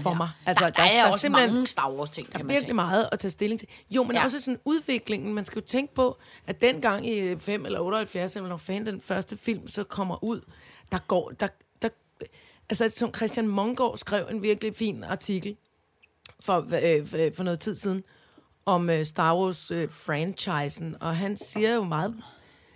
for 0.02 0.14
mig. 0.14 0.30
Altså, 0.46 0.66
der, 0.66 0.70
der, 0.72 0.84
der 0.84 0.90
er, 1.02 1.08
også 1.08 1.20
simpelthen- 1.20 1.54
mange 1.54 1.68
Star 1.68 1.92
Wars 1.92 2.10
ting, 2.10 2.28
Der 2.28 2.32
kan 2.32 2.42
er 2.42 2.44
man 2.46 2.50
virkelig 2.50 2.68
sige. 2.68 2.74
meget 2.74 3.10
at 3.12 3.20
tage 3.20 3.32
stilling 3.32 3.60
til. 3.60 3.68
Jo, 3.90 4.04
men 4.04 4.12
ja. 4.12 4.18
Ja. 4.20 4.24
også 4.24 4.42
sådan 4.42 4.60
udviklingen. 4.66 5.34
Man 5.34 5.46
skal 5.46 5.60
jo 5.62 5.66
tænke 5.68 5.96
på, 5.96 6.18
at 6.48 6.62
dengang 6.62 7.08
i 7.10 7.38
5 7.40 7.66
eller 7.66 7.80
78, 7.80 8.36
eller 8.36 8.50
når 8.50 8.58
fanden 8.58 8.86
den 8.94 9.02
første 9.02 9.38
film 9.38 9.68
så 9.68 9.84
kommer 9.84 10.24
ud, 10.24 10.42
der 10.92 10.98
går... 11.08 11.30
Der, 11.40 11.48
der, 11.82 11.90
altså, 12.70 12.90
som 12.96 13.14
Christian 13.14 13.48
Mongård 13.48 13.98
skrev 13.98 14.28
en 14.32 14.42
virkelig 14.42 14.76
fin 14.76 15.04
artikel 15.04 15.58
for, 16.42 16.68
øh, 16.84 17.26
øh, 17.26 17.34
for 17.34 17.44
noget 17.44 17.60
tid 17.60 17.76
siden, 17.76 18.04
om 18.66 18.90
øh, 18.90 19.06
Star 19.06 19.36
Wars-franchisen, 19.36 20.88
øh, 20.88 20.98
og 21.02 21.16
han 21.16 21.38
siger 21.38 21.74
jo 21.74 21.84
meget... 21.84 22.16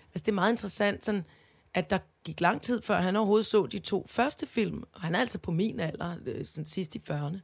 Altså, 0.07 0.23
det 0.25 0.27
er 0.27 0.35
meget 0.35 0.51
interessant, 0.51 1.05
sådan, 1.05 1.25
at 1.73 1.89
der 1.89 1.97
gik 2.23 2.41
lang 2.41 2.61
tid, 2.61 2.81
før 2.81 3.01
han 3.01 3.15
overhovedet 3.15 3.45
så 3.45 3.65
de 3.65 3.79
to 3.79 4.05
første 4.09 4.45
film. 4.45 4.83
Og 4.93 5.01
han 5.01 5.15
er 5.15 5.19
altså 5.19 5.39
på 5.39 5.51
min 5.51 5.79
alder, 5.79 6.15
øh, 6.25 6.45
sådan 6.45 6.65
sidst 6.65 6.95
i 6.95 7.01
40'erne. 7.09 7.39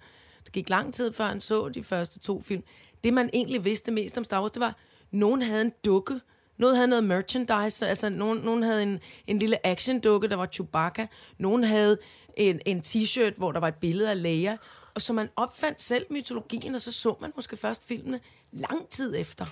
Der 0.45 0.51
gik 0.51 0.69
lang 0.69 0.93
tid, 0.93 1.13
før 1.13 1.25
han 1.25 1.41
så 1.41 1.69
de 1.69 1.83
første 1.83 2.19
to 2.19 2.41
film. 2.41 2.63
Det, 3.03 3.13
man 3.13 3.29
egentlig 3.33 3.65
vidste 3.65 3.91
mest 3.91 4.17
om 4.17 4.23
Star 4.23 4.41
Wars, 4.41 4.51
det 4.51 4.59
var, 4.59 4.67
at 4.67 4.75
nogen 5.11 5.41
havde 5.41 5.61
en 5.61 5.73
dukke, 5.85 6.19
nogen 6.57 6.75
havde 6.75 6.87
noget 6.87 7.03
merchandise, 7.03 7.87
altså 7.87 8.09
nogen, 8.09 8.37
nogen 8.37 8.63
havde 8.63 8.83
en, 8.83 8.99
en 9.27 9.39
lille 9.39 9.67
action-dukke, 9.67 10.27
der 10.27 10.35
var 10.35 10.45
Chewbacca, 10.45 11.07
nogen 11.37 11.63
havde 11.63 11.97
en, 12.37 12.59
en 12.65 12.79
t-shirt, 12.79 13.33
hvor 13.37 13.51
der 13.51 13.59
var 13.59 13.67
et 13.67 13.75
billede 13.75 14.09
af 14.09 14.21
Leia, 14.21 14.57
og 14.95 15.01
så 15.01 15.13
man 15.13 15.29
opfandt 15.35 15.81
selv 15.81 16.05
mytologien, 16.09 16.75
og 16.75 16.81
så 16.81 16.91
så 16.91 17.15
man 17.21 17.31
måske 17.35 17.57
først 17.57 17.87
filmene 17.87 18.19
lang 18.51 18.87
tid 18.89 19.15
efter. 19.17 19.45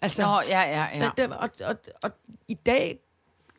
Altså, 0.00 0.22
Nå, 0.22 0.28
ja, 0.28 0.60
ja, 0.60 0.88
ja. 0.98 1.10
der, 1.16 1.26
der, 1.26 1.34
og, 1.34 1.50
og, 1.64 1.76
og 2.02 2.10
i 2.48 2.54
dag 2.54 2.98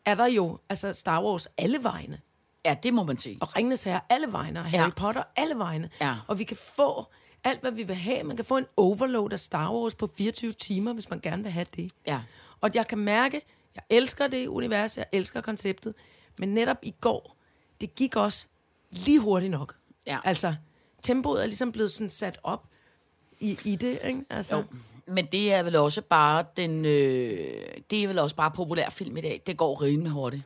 er 0.05 0.15
der 0.15 0.25
jo 0.25 0.59
altså 0.69 0.93
Star 0.93 1.23
Wars 1.23 1.47
alle 1.57 1.83
vegne, 1.83 2.21
Ja, 2.65 2.75
det 2.83 2.93
må 2.93 3.03
man 3.03 3.17
sige. 3.17 3.37
og 3.41 3.55
Ringenes 3.55 3.83
Herre 3.83 4.01
alle 4.09 4.31
vegne, 4.31 4.59
og 4.59 4.65
Harry 4.65 4.83
Ja. 4.83 4.89
Potter 4.97 5.23
alle 5.35 5.57
vegne. 5.57 5.89
Ja. 6.01 6.15
Og 6.27 6.39
vi 6.39 6.43
kan 6.43 6.57
få 6.57 7.05
alt, 7.43 7.61
hvad 7.61 7.71
vi 7.71 7.83
vil 7.83 7.95
have. 7.95 8.23
Man 8.23 8.35
kan 8.35 8.45
få 8.45 8.57
en 8.57 8.65
overload 8.77 9.33
af 9.33 9.39
Star 9.39 9.73
Wars 9.73 9.95
på 9.95 10.09
24 10.17 10.51
timer, 10.51 10.93
hvis 10.93 11.09
man 11.09 11.19
gerne 11.19 11.43
vil 11.43 11.51
have 11.51 11.65
det. 11.75 11.91
Ja. 12.07 12.21
Og 12.61 12.69
jeg 12.73 12.87
kan 12.87 12.97
mærke, 12.97 13.41
jeg 13.75 13.83
elsker 13.89 14.27
det 14.27 14.47
univers, 14.47 14.97
jeg 14.97 15.05
elsker 15.11 15.41
konceptet, 15.41 15.93
men 16.37 16.53
netop 16.53 16.77
i 16.81 16.93
går, 17.01 17.35
det 17.81 17.95
gik 17.95 18.15
også 18.15 18.47
lige 18.91 19.19
hurtigt 19.19 19.51
nok. 19.51 19.75
Ja. 20.07 20.19
Altså, 20.23 20.55
tempoet 21.03 21.41
er 21.41 21.45
ligesom 21.45 21.71
blevet 21.71 21.91
sådan 21.91 22.09
sat 22.09 22.39
op 22.43 22.63
i, 23.39 23.59
i 23.65 23.75
det, 23.75 23.99
ikke? 24.07 24.25
Altså, 24.29 24.55
Jo. 24.55 24.63
Men 25.11 25.25
det 25.25 25.53
er 25.53 25.63
vel 25.63 25.75
også 25.75 26.01
bare 26.01 26.45
den, 26.57 26.85
øh, 26.85 27.63
det 27.89 28.03
er 28.03 28.07
vel 28.07 28.19
også 28.19 28.35
bare 28.35 28.51
populær 28.51 28.89
film 28.89 29.17
i 29.17 29.21
dag. 29.21 29.41
Det 29.47 29.57
går 29.57 29.81
rimelig 29.81 30.11
hurtigt, 30.11 30.43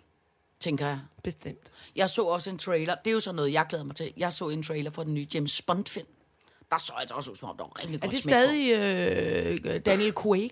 tænker 0.60 0.88
jeg. 0.88 1.00
bestemt. 1.24 1.72
Jeg 1.96 2.10
så 2.10 2.22
også 2.24 2.50
en 2.50 2.58
trailer. 2.58 2.96
Det 2.96 3.12
er 3.12 3.14
jo 3.14 3.20
sådan 3.20 3.36
noget, 3.36 3.54
jeg 3.54 3.66
glæder 3.70 3.84
mig 3.86 3.96
til. 3.96 4.14
Jeg 4.18 4.34
så 4.34 4.50
en 4.50 4.64
trailer 4.64 4.92
for 4.92 5.04
den 5.04 5.14
nye 5.14 5.28
James 5.34 5.62
Bond-film. 5.62 6.08
Der 6.72 6.78
så 6.78 6.94
altså 6.98 7.16
også 7.16 7.32
ud, 7.32 7.36
som 7.36 7.50
om 7.50 7.58
der 7.58 7.64
var 7.64 7.72
Er 7.94 7.98
godt 7.98 8.12
det 8.12 8.24
smæk 8.24 8.34
på. 8.34 8.40
stadig 8.40 8.74
øh, 9.76 9.80
Daniel 9.86 10.14
Quaid? 10.24 10.50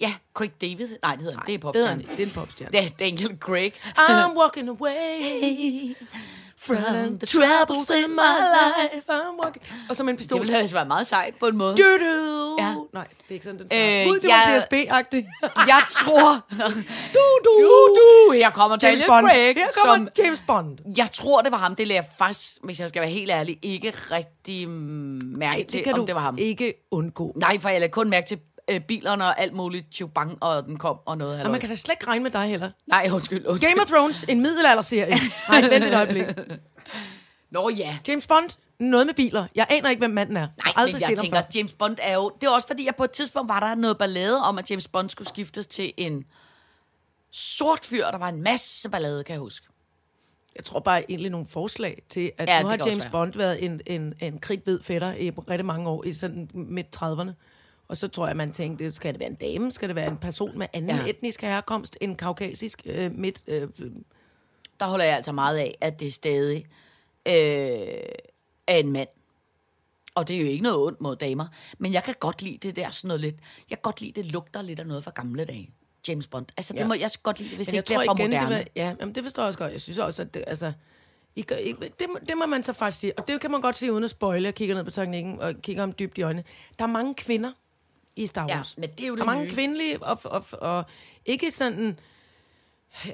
Ja, 0.00 0.14
Craig 0.34 0.60
David. 0.60 0.88
Nej, 1.02 1.14
det 1.16 1.24
hedder 1.24 1.38
han. 1.38 1.46
Det 1.46 1.54
er 1.54 1.58
Det 1.58 1.58
er, 1.58 1.58
popstjerne. 1.58 2.02
det 2.02 2.20
er 2.20 2.26
en 2.26 2.32
popstjerne. 2.32 2.72
Det 2.72 2.84
er 2.84 2.88
Daniel 2.88 3.36
Craig. 3.40 3.72
I'm 3.98 4.38
walking 4.38 4.68
away 4.68 5.94
from 6.66 7.18
the 7.18 7.26
troubles 7.26 7.90
in 7.90 8.10
my 8.10 8.36
life. 8.58 9.04
I'm 9.10 9.42
walking... 9.44 9.64
Og 9.88 9.96
så 9.96 10.02
med 10.04 10.12
en 10.12 10.16
Det 10.16 10.22
pistol. 10.22 10.40
ville 10.40 10.56
altså 10.58 10.76
være 10.76 10.84
meget 10.86 11.06
sejt 11.06 11.34
på 11.40 11.46
en 11.46 11.56
måde. 11.56 11.76
Du, 11.76 11.82
du. 11.82 12.56
Ja. 12.58 12.74
Nej, 12.92 13.06
det 13.18 13.24
er 13.28 13.32
ikke 13.34 13.44
sådan, 13.44 13.58
den 13.58 13.64
Øh, 13.64 13.68
starter. 13.68 14.04
Gud, 14.08 14.20
det 14.20 14.28
var 14.30 14.50
jeg- 14.50 14.62
DSB-agtigt. 14.62 15.26
Jeg 15.66 15.82
tror... 15.90 16.46
du, 17.14 17.20
du. 17.44 17.50
Du, 17.62 17.96
du. 17.96 18.32
Her 18.32 18.50
kommer 18.50 18.76
James 18.82 19.02
Bond. 19.06 19.26
Craig. 19.28 19.54
Her 19.56 19.66
kommer 19.82 19.96
som, 19.96 20.08
James 20.24 20.42
Bond. 20.46 20.78
jeg 20.96 21.08
tror, 21.12 21.40
det 21.40 21.52
var 21.52 21.58
ham. 21.58 21.74
Det 21.74 21.86
lader 21.88 22.00
jeg 22.00 22.08
faktisk, 22.18 22.50
hvis 22.64 22.80
jeg 22.80 22.88
skal 22.88 23.02
være 23.02 23.10
helt 23.10 23.30
ærlig, 23.30 23.58
ikke 23.62 23.90
rigtig 24.10 24.68
mærke 24.68 25.56
Ej, 25.60 25.64
til, 25.66 25.78
det 25.78 25.84
kan 25.84 25.92
om 25.94 25.98
du 26.00 26.06
det 26.06 26.14
var 26.14 26.20
ham. 26.20 26.38
ikke 26.38 26.74
undgå. 26.90 27.32
Nej, 27.36 27.58
for 27.58 27.68
jeg 27.68 27.80
lagde 27.80 27.92
kun 27.92 28.10
mærke 28.10 28.26
til 28.26 28.38
øh, 28.70 28.80
bilerne 28.80 29.24
og 29.24 29.40
alt 29.40 29.52
muligt 29.52 29.94
chubang, 29.94 30.38
og 30.40 30.66
den 30.66 30.76
kom 30.76 30.98
og 31.06 31.18
noget. 31.18 31.42
Og 31.42 31.50
man 31.50 31.60
kan 31.60 31.68
da 31.68 31.74
slet 31.74 31.92
ikke 31.92 32.06
regne 32.06 32.22
med 32.22 32.30
dig 32.30 32.46
heller. 32.46 32.70
Nej, 32.86 33.08
undskyld, 33.12 33.46
undskyld. 33.46 33.70
Game 33.70 33.82
of 33.82 33.88
Thrones, 33.88 34.24
en 34.28 34.40
middelalderserie. 34.40 35.16
Nej, 35.48 35.60
vent 35.60 35.84
et 35.84 35.94
øjeblik. 35.94 36.24
Nå 37.50 37.70
ja. 37.70 37.98
James 38.08 38.26
Bond, 38.26 38.50
noget 38.80 39.06
med 39.06 39.14
biler. 39.14 39.46
Jeg 39.54 39.66
aner 39.70 39.90
ikke, 39.90 40.00
hvem 40.00 40.10
manden 40.10 40.36
er. 40.36 40.40
Nej, 40.40 40.50
har 40.64 40.72
aldrig 40.76 40.94
men 40.94 41.10
jeg 41.10 41.18
tænker, 41.18 41.40
før. 41.40 41.46
James 41.54 41.72
Bond 41.72 41.96
er 42.02 42.14
jo... 42.14 42.32
Det 42.40 42.46
er 42.46 42.50
også 42.50 42.66
fordi, 42.66 42.86
at 42.86 42.96
på 42.96 43.04
et 43.04 43.10
tidspunkt 43.10 43.48
var 43.48 43.60
der 43.60 43.74
noget 43.74 43.98
ballade 43.98 44.40
om, 44.42 44.58
at 44.58 44.70
James 44.70 44.88
Bond 44.88 45.10
skulle 45.10 45.28
skiftes 45.28 45.66
til 45.66 45.92
en 45.96 46.24
sort 47.32 47.84
fyr. 47.84 48.06
Der 48.06 48.18
var 48.18 48.28
en 48.28 48.42
masse 48.42 48.88
ballade, 48.88 49.24
kan 49.24 49.32
jeg 49.32 49.40
huske. 49.40 49.66
Jeg 50.56 50.64
tror 50.64 50.80
bare 50.80 51.10
egentlig 51.10 51.30
nogle 51.30 51.46
forslag 51.46 52.02
til, 52.08 52.32
at 52.38 52.48
Ja, 52.48 52.62
nu 52.62 52.68
har 52.68 52.78
James 52.86 53.04
være. 53.04 53.10
Bond 53.10 53.32
været 53.34 53.64
en, 53.64 53.80
en, 53.86 54.14
en 54.20 54.38
kridhvid 54.38 54.82
fætter 54.82 55.12
i 55.12 55.30
rigtig 55.30 55.64
mange 55.64 55.88
år, 55.88 56.04
i 56.04 56.12
sådan 56.12 56.50
midt 56.54 56.96
30'erne. 56.96 57.30
Og 57.94 57.98
så 57.98 58.08
tror 58.08 58.26
jeg, 58.26 58.36
man 58.36 58.52
tænkte, 58.52 58.90
skal 58.94 59.12
det 59.12 59.20
være 59.20 59.28
en 59.28 59.34
dame? 59.34 59.72
Skal 59.72 59.88
det 59.88 59.96
være 59.96 60.10
en 60.10 60.16
person 60.16 60.58
med 60.58 60.66
anden 60.72 60.96
Ja. 60.96 61.06
etnisk 61.06 61.42
herkomst 61.42 61.96
end 62.00 62.16
kaukasisk 62.16 62.82
øh, 62.86 63.12
midt? 63.14 63.42
Øh, 63.46 63.68
Der 64.80 64.86
holder 64.86 65.04
jeg 65.04 65.16
altså 65.16 65.32
meget 65.32 65.58
af, 65.58 65.78
at 65.80 66.00
det 66.00 66.14
stadig 66.14 66.64
øh, 67.28 67.32
er 68.66 68.76
en 68.76 68.92
mand. 68.92 69.08
Og 70.14 70.28
det 70.28 70.36
er 70.36 70.40
jo 70.40 70.46
ikke 70.46 70.62
noget 70.62 70.78
ondt 70.78 71.00
mod 71.00 71.16
damer. 71.16 71.46
Men 71.78 71.92
jeg 71.92 72.04
kan 72.04 72.14
godt 72.20 72.42
lide 72.42 72.58
det 72.68 72.76
der 72.76 72.90
sådan 72.90 73.08
noget 73.08 73.20
lidt... 73.20 73.34
Jeg 73.70 73.78
kan 73.78 73.82
godt 73.82 74.00
lide, 74.00 74.12
det 74.22 74.32
lugter 74.32 74.62
lidt 74.62 74.80
af 74.80 74.86
noget 74.86 75.04
fra 75.04 75.12
gamle 75.14 75.44
dage. 75.44 75.70
James 76.08 76.26
Bond. 76.26 76.46
Altså, 76.56 76.72
det 76.72 76.80
Ja. 76.80 76.86
må, 76.86 76.94
jeg 76.94 77.10
godt 77.22 77.38
lide 77.38 77.48
det, 77.50 77.56
hvis 77.58 77.68
men 77.68 77.72
det 77.72 77.78
ikke 77.78 77.86
bliver 77.86 78.04
for 78.04 78.14
igen, 78.20 78.32
det 78.32 78.40
moderne. 78.40 78.54
var, 78.56 78.64
ja, 78.76 78.94
jamen, 79.00 79.14
det 79.14 79.22
forstår 79.24 79.42
jeg 79.42 79.46
også 79.46 79.58
godt. 79.58 79.72
Jeg 79.72 79.80
synes 79.80 79.98
også, 79.98 80.22
at 80.22 80.34
det, 80.34 80.44
altså, 80.46 80.72
I 81.36 81.42
gør, 81.42 81.56
I, 81.56 81.72
det, 81.72 82.06
må- 82.08 82.18
det 82.28 82.36
må 82.38 82.46
man 82.46 82.62
så 82.62 82.72
faktisk 82.72 83.00
sige. 83.00 83.18
Og 83.18 83.28
det 83.28 83.40
kan 83.40 83.50
man 83.50 83.60
godt 83.60 83.76
sige 83.76 83.92
uden 83.92 84.04
at 84.04 84.10
spoile. 84.10 84.44
Jeg 84.46 84.54
kigger 84.54 84.74
ned 84.74 84.84
på 84.84 84.90
teknikken 84.90 85.40
og 85.40 85.54
kigger 85.62 85.82
om 85.82 85.92
dybt 85.92 86.18
i 86.18 86.22
øjnene. 86.22 86.44
Der 86.78 86.84
er 86.84 86.88
mange 86.88 87.14
kvinder 87.14 87.52
i 88.16 88.26
Star 88.26 88.46
Ja, 88.48 88.56
Wars. 88.56 88.78
men 88.78 88.90
det 88.90 89.04
er 89.04 89.08
jo 89.08 89.16
det 89.16 89.26
mange 89.26 89.44
nye. 89.44 89.50
kvindelige, 89.50 90.02
og, 90.02 90.18
og, 90.24 90.44
og 90.52 90.84
ikke 91.26 91.50
sådan... 91.50 91.98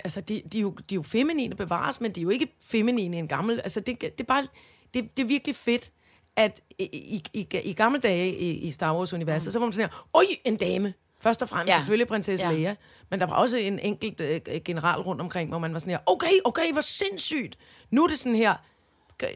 Altså, 0.04 0.20
de, 0.20 0.42
de, 0.52 0.58
er 0.58 0.62
jo, 0.62 0.70
de 0.70 0.94
er 0.94 0.96
jo 0.96 1.02
feminine 1.02 1.54
bevares, 1.54 2.00
men 2.00 2.12
de 2.12 2.20
er 2.20 2.22
jo 2.22 2.28
ikke 2.30 2.48
feminine 2.62 3.16
i 3.16 3.18
en 3.18 3.28
gammel... 3.28 3.60
Altså, 3.60 3.80
det, 3.80 4.00
det 4.00 4.20
er 4.20 4.24
bare... 4.24 4.46
Det, 4.94 5.16
det 5.16 5.22
er 5.22 5.26
virkelig 5.26 5.56
fedt, 5.56 5.90
at 6.36 6.60
i, 6.78 6.84
i, 6.84 7.22
i, 7.34 7.46
i 7.64 7.72
gamle 7.72 7.98
dage 8.00 8.36
i, 8.36 8.50
i 8.50 8.70
Star 8.70 8.96
Wars-universet, 8.96 9.46
mm. 9.48 9.52
så 9.52 9.58
var 9.58 9.66
man 9.66 9.72
sådan 9.72 9.90
her, 9.90 10.06
oj, 10.14 10.24
en 10.44 10.56
dame! 10.56 10.94
Først 11.22 11.42
og 11.42 11.48
fremmest 11.48 11.68
Ja. 11.68 11.74
ja. 11.74 11.80
selvfølgelig 11.80 12.08
prinsesse 12.08 12.44
Ja. 12.46 12.50
ja. 12.52 12.56
Leia, 12.58 12.74
men 13.10 13.20
der 13.20 13.26
var 13.26 13.34
også 13.34 13.58
en 13.58 13.78
enkelt 13.78 14.20
øh, 14.20 14.40
general 14.64 15.00
rundt 15.00 15.20
omkring, 15.20 15.48
hvor 15.48 15.58
man 15.58 15.72
var 15.72 15.78
sådan 15.78 15.90
her, 15.90 15.98
okay, 16.06 16.32
okay, 16.44 16.72
hvor 16.72 16.80
sindssygt! 16.80 17.58
Nu 17.90 18.04
er 18.04 18.08
det 18.08 18.18
sådan 18.18 18.36
her, 18.36 18.54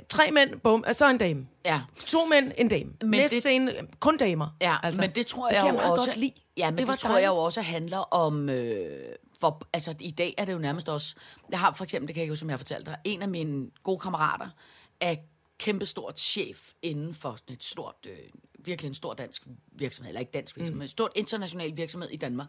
tre 0.09 0.31
mænd, 0.31 0.61
bum, 0.61 0.85
og 0.87 0.95
så 0.95 1.11
en 1.11 1.19
dame. 1.19 1.47
Ja. 1.65 1.81
To 2.07 2.25
mænd, 2.25 2.53
en 2.59 2.69
dame. 2.69 2.93
Men 3.01 3.11
Næste 3.11 3.23
det- 3.23 3.31
det, 3.31 3.43
scene, 3.43 3.79
øh, 3.79 3.83
kun 4.01 4.17
damer. 4.17 4.57
Ja, 4.61 4.77
altså, 4.83 5.01
men 5.01 5.11
det 5.11 5.27
tror 5.27 5.49
det 5.49 5.55
jeg, 5.55 5.63
kan 5.63 5.71
jo 5.71 5.75
jeg 5.75 5.83
meget 5.83 5.99
også... 5.99 6.11
godt 6.11 6.17
lide. 6.17 6.33
Ja, 6.57 6.71
men 6.71 6.79
det, 6.79 6.87
var 6.87 6.93
det 6.93 7.01
tror 7.01 7.19
jeg 7.19 7.29
jo 7.29 7.37
også 7.37 7.63
handler 7.63 7.99
om... 7.99 8.49
Øh, 8.49 9.03
hvor, 9.39 9.63
altså, 9.73 9.95
i 10.01 10.11
dag 10.11 10.35
er 10.39 10.45
det 10.45 10.53
jo 10.53 10.59
nærmest 10.59 10.89
også... 10.89 11.15
Jeg 11.51 11.61
har 11.61 11.73
for 11.73 11.85
eksempel, 11.85 12.09
det 12.09 12.15
kan 12.15 12.23
jeg 12.23 12.31
huske, 12.31 12.41
som 12.41 12.49
jeg 12.49 12.53
har 12.53 12.59
fortalt 12.59 12.87
dig, 12.87 12.97
en 13.05 13.23
af 13.23 13.29
mine 13.29 13.71
gode 13.83 13.99
kammerater 13.99 14.49
er 15.01 15.17
kæmpestort 15.59 16.21
chef 16.21 16.71
inden 16.83 17.15
for 17.15 17.37
sådan 17.37 17.57
et 17.57 17.65
stort, 17.65 17.95
øh, 18.07 18.19
virkelig 18.59 18.89
en 18.89 18.95
stor 18.95 19.15
dansk 19.15 19.43
virksomhed, 19.73 20.11
eller 20.11 20.21
ikke 20.21 20.33
dansk 20.33 20.57
virksomhed, 20.57 20.79
mm. 20.79 20.83
en 20.83 20.89
stort 20.89 21.11
international 21.15 21.77
virksomhed 21.77 22.11
i 22.11 22.17
Danmark. 22.17 22.49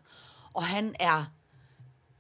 Og 0.54 0.64
han 0.64 0.96
er 1.00 1.26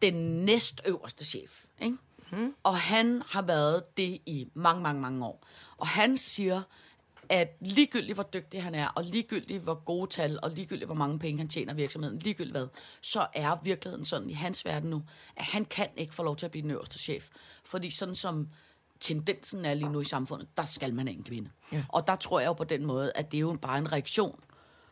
den 0.02 0.46
næstøverste 0.46 1.26
chef. 1.26 1.64
Ikke? 1.82 1.98
Mm. 2.36 2.54
Og 2.64 2.78
han 2.78 3.22
har 3.28 3.42
været 3.42 3.98
det 3.98 4.20
i 4.26 4.48
mange, 4.54 4.82
mange, 4.82 5.02
mange 5.02 5.26
år. 5.26 5.48
Og 5.78 5.88
han 5.88 6.18
siger, 6.18 6.62
at 7.30 7.58
ligegyldigt 7.62 8.16
hvor 8.16 8.30
dygtig 8.34 8.64
han 8.64 8.76
er, 8.76 8.88
og 8.88 9.04
ligegyldigt 9.04 9.64
hvor 9.64 9.84
gode 9.86 10.10
tal, 10.10 10.40
og 10.44 10.52
ligegyldigt 10.52 10.88
hvor 10.88 10.96
mange 10.96 11.20
penge 11.20 11.38
han 11.38 11.48
tjener 11.48 11.74
i 11.74 11.76
virksomheden, 11.76 12.20
ligegyldigt 12.20 12.58
hvad, 12.58 12.68
så 13.02 13.28
er 13.34 13.58
virkeligheden 13.64 14.06
sådan 14.06 14.30
i 14.30 14.34
hans 14.34 14.66
verden 14.66 14.90
nu, 14.90 15.04
at 15.36 15.46
han 15.46 15.66
kan 15.66 15.88
ikke 15.98 16.14
få 16.14 16.24
lov 16.24 16.36
til 16.36 16.46
at 16.46 16.52
blive 16.52 16.64
den 16.64 16.72
øverste 16.72 17.00
chef. 17.00 17.30
Fordi 17.64 17.90
sådan 17.90 18.16
som 18.16 18.50
tendensen 19.00 19.66
er 19.66 19.74
lige 19.74 19.90
nu 19.90 20.00
i 20.00 20.04
samfundet, 20.04 20.48
der 20.58 20.66
skal 20.66 20.94
man 20.94 21.08
have 21.08 21.18
en 21.18 21.24
kvinde. 21.24 21.50
Ja. 21.72 21.84
Og 21.90 22.08
der 22.08 22.16
tror 22.16 22.40
jeg 22.40 22.48
jo 22.48 22.54
på 22.54 22.64
den 22.64 22.86
måde, 22.86 23.12
at 23.16 23.32
det 23.32 23.38
er 23.38 23.42
jo 23.42 23.58
bare 23.62 23.78
en 23.78 23.92
reaktion 23.92 24.40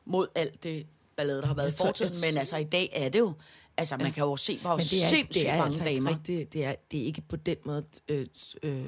mod 0.05 0.27
alt 0.35 0.63
det 0.63 0.87
ballade, 1.15 1.41
der 1.41 1.47
har 1.47 1.53
været 1.53 1.73
i 1.73 1.77
fortiden. 1.77 2.21
Men 2.21 2.37
altså 2.37 2.57
i 2.57 2.63
dag 2.63 2.89
er 2.93 3.09
det 3.09 3.19
jo, 3.19 3.33
altså 3.77 3.97
man 3.97 4.11
kan 4.11 4.23
jo 4.23 4.35
se, 4.37 4.59
hvor 4.61 4.69
Men 4.75 4.79
det 4.85 5.03
er, 5.03 5.07
sindssygt 5.07 5.33
det 5.33 5.49
er 5.49 5.57
mange 5.57 5.65
altså 5.65 5.83
damer. 5.83 6.09
ikke 6.09 6.09
rigtigt. 6.19 6.53
Det 6.53 6.65
er, 6.65 6.75
det 6.91 7.01
er 7.01 7.05
ikke 7.05 7.21
på 7.29 7.35
den 7.35 7.57
måde 7.65 7.85
øh, 8.07 8.27
øh, 8.63 8.85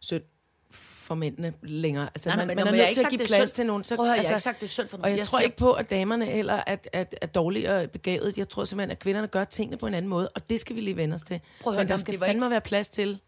synd 0.00 0.22
for 0.70 1.14
mændene 1.14 1.52
længere. 1.62 2.08
Altså, 2.14 2.28
Nej, 2.28 2.36
man, 2.36 2.46
men 2.46 2.56
man 2.56 2.64
når 2.64 2.72
er 2.72 2.76
nødt 2.76 2.88
ikke 2.88 2.98
til 3.00 3.04
at 3.04 3.10
give 3.10 3.26
plads 3.26 3.52
til 3.52 3.66
nogen. 3.66 3.84
Så, 3.84 3.96
Prøv 3.96 4.04
at 4.04 4.08
høre, 4.10 4.16
jeg 4.20 4.28
har 4.28 4.34
altså, 4.34 4.50
ikke 4.50 4.58
sagt, 4.58 4.60
det 4.60 4.66
er 4.66 4.70
synd 4.70 4.88
for 4.88 4.96
nogen. 4.96 5.04
Og 5.04 5.10
jeg, 5.10 5.18
Jeg 5.18 5.26
tror 5.26 5.38
siger- 5.38 5.44
ikke 5.44 5.56
på, 5.56 5.72
at 5.72 5.90
damerne 5.90 6.24
heller 6.26 6.62
er, 6.66 6.76
er, 6.92 7.04
er 7.22 7.26
dårligere 7.26 7.88
begavet. 7.88 8.38
Jeg 8.38 8.48
tror 8.48 8.64
simpelthen, 8.64 8.90
at 8.90 8.98
kvinderne 8.98 9.26
gør 9.26 9.44
tingene 9.44 9.76
på 9.76 9.86
en 9.86 9.94
anden 9.94 10.08
måde, 10.08 10.28
og 10.28 10.50
det 10.50 10.60
skal 10.60 10.76
vi 10.76 10.80
lige 10.80 10.96
vende 10.96 11.14
os 11.14 11.22
til. 11.22 11.40
Prøv 11.60 11.72
at 11.72 11.76
høre, 11.76 11.84
Men 11.84 11.88
der 11.88 11.96
skal 11.96 12.18
var 12.18 12.26
fandme 12.26 12.44
ikke- 12.46 12.50
være 12.50 12.60
plads 12.60 12.88
til, 12.88 13.20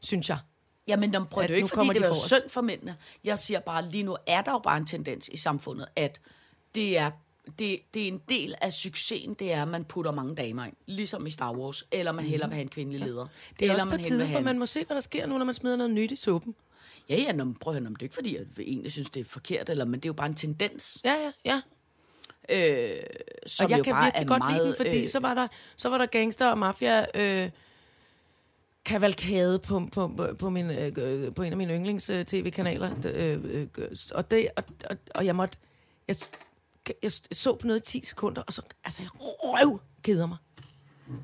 synes 0.00 0.28
jeg. 0.28 0.38
Jamen, 0.88 1.12
de 1.14 1.24
prøver 1.30 1.46
det 1.46 1.54
er 1.54 1.58
jo 1.58 1.64
ikke, 1.64 1.68
fordi 1.74 1.88
det 1.88 1.96
de 1.96 2.02
forrest. 2.02 2.26
synd 2.26 2.48
for 2.48 2.60
mændene. 2.60 2.96
Jeg 3.24 3.38
siger 3.38 3.60
bare, 3.60 3.90
lige 3.90 4.02
nu 4.02 4.16
er 4.26 4.42
der 4.42 4.52
jo 4.52 4.58
bare 4.58 4.76
en 4.76 4.86
tendens 4.86 5.28
i 5.28 5.36
samfundet, 5.36 5.86
at 5.96 6.20
det 6.74 6.98
er, 6.98 7.10
det, 7.58 7.80
det 7.94 8.02
er 8.02 8.08
en 8.08 8.20
del 8.28 8.54
af 8.60 8.72
succesen, 8.72 9.34
det 9.34 9.52
er, 9.52 9.62
at 9.62 9.68
man 9.68 9.84
putter 9.84 10.12
mange 10.12 10.34
damer 10.34 10.64
ind. 10.64 10.74
Ligesom 10.86 11.26
i 11.26 11.30
Star 11.30 11.52
Wars. 11.52 11.84
Eller 11.90 12.12
man 12.12 12.24
hellere 12.24 12.48
vil 12.48 12.54
have 12.54 12.62
en 12.62 12.68
kvindelig 12.68 13.00
leder. 13.00 13.24
Mhm. 13.24 13.56
Det 13.58 13.66
er 13.66 13.70
eller 13.70 13.84
også 13.84 13.96
på 13.96 13.96
man 13.96 14.04
tide, 14.04 14.26
hvor 14.26 14.40
man 14.40 14.58
må 14.58 14.66
se, 14.66 14.84
hvad 14.84 14.94
der 14.94 15.00
sker 15.00 15.26
nu, 15.26 15.38
når 15.38 15.44
man 15.44 15.54
smider 15.54 15.76
noget 15.76 15.92
nyt 15.92 16.12
i 16.12 16.16
suppen. 16.16 16.54
Ja, 17.08 17.16
ja, 17.16 17.32
nå, 17.32 17.44
men 17.44 17.54
prøv 17.54 17.74
at 17.76 17.80
høre, 17.80 17.90
det 17.90 17.98
er 17.98 18.02
ikke 18.02 18.14
fordi, 18.14 18.36
jeg 18.36 18.44
egentlig 18.58 18.92
synes, 18.92 19.10
det 19.10 19.20
er 19.20 19.24
forkert, 19.24 19.68
eller, 19.68 19.84
men 19.84 19.94
det 20.00 20.04
er 20.04 20.08
jo 20.08 20.12
bare 20.12 20.26
en 20.26 20.34
tendens, 20.34 20.98
Ja, 21.04 21.14
ja, 21.14 21.32
ja. 21.44 21.60
øh, 22.48 23.02
som 23.46 23.64
og 23.64 23.70
jeg 23.70 23.78
jo 23.78 23.82
kan 23.82 23.92
bare 23.92 24.04
virkelig 24.04 24.28
godt 24.28 24.38
meget... 24.38 24.56
lide 24.56 24.66
den, 24.66 24.76
fordi 24.76 25.02
øh, 25.02 25.08
så, 25.08 25.20
var 25.20 25.34
der, 25.34 25.48
så 25.76 25.88
var 25.88 25.98
der 25.98 26.06
gangster 26.06 26.50
og 26.50 26.58
mafia 26.58 27.06
øh, 27.14 27.50
kavalkade 28.84 29.58
på, 29.58 29.88
på, 29.92 30.08
på, 30.16 30.34
på, 30.38 30.50
min, 30.50 30.70
øh, 30.70 30.92
øh, 30.96 31.34
på 31.34 31.42
en 31.42 31.52
af 31.52 31.56
mine 31.56 31.74
yndlings 31.74 32.10
øh, 32.10 32.24
tv-kanaler. 32.24 32.90
Øh, 33.14 33.40
øh, 33.44 33.66
og, 34.14 34.30
det, 34.30 34.48
og, 34.56 34.64
og, 34.90 34.96
og 35.14 35.26
jeg 35.26 35.36
måtte... 35.36 35.58
Jeg, 36.08 36.16
jeg 37.02 37.12
så 37.32 37.54
på 37.54 37.66
noget 37.66 37.80
i 37.80 38.00
10 38.00 38.06
sekunder, 38.06 38.42
og 38.42 38.52
så 38.52 38.62
altså, 38.84 39.02
jeg 39.02 39.10
røv 39.14 39.80
keder 40.02 40.26
mig. 40.26 40.36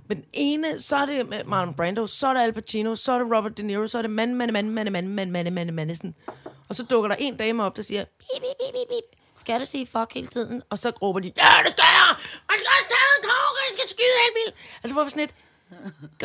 Men 0.08 0.16
den 0.16 0.26
ene, 0.32 0.78
så 0.78 0.96
er 0.96 1.06
det 1.06 1.28
med 1.28 1.44
Marlon 1.44 1.74
Brando, 1.74 2.06
så 2.06 2.28
er 2.28 2.34
det 2.34 2.40
Al 2.40 2.52
Pacino, 2.52 2.94
så 2.94 3.12
er 3.12 3.18
det 3.18 3.36
Robert 3.36 3.58
De 3.58 3.62
Niro, 3.62 3.86
så 3.86 3.98
er 3.98 4.02
det 4.02 4.10
mand, 4.10 4.34
mand, 4.34 4.50
mand, 4.50 4.70
mand, 4.70 4.90
mand, 4.90 5.08
mand, 5.08 5.30
mand, 5.30 5.50
mand, 5.50 5.72
mand, 5.72 6.14
Og 6.68 6.74
så 6.74 6.82
dukker 6.82 7.08
der 7.08 7.16
en 7.16 7.36
dame 7.36 7.64
op, 7.64 7.76
der 7.76 7.82
siger, 7.82 8.04
bip, 8.04 8.42
bip, 8.42 8.72
bip, 8.74 8.88
bip, 8.88 9.20
skal 9.40 9.60
du 9.60 9.66
sige 9.66 9.86
fuck 9.86 10.14
hele 10.14 10.26
tiden? 10.26 10.62
Og 10.70 10.78
så 10.78 10.92
råber 11.02 11.20
de, 11.20 11.32
ja, 11.36 11.64
det 11.64 11.72
skal 11.72 11.84
jeg! 11.88 12.16
Og 12.48 12.54
så 12.58 12.66
er 12.66 12.80
det 12.82 12.96
kong, 13.22 13.56
jeg 13.68 13.78
skal 13.78 13.88
skyde 13.88 14.16
helt 14.24 14.36
vildt! 14.44 14.56
Altså, 14.82 14.94
hvorfor 14.94 15.10
sådan 15.10 15.22
et, 15.22 15.34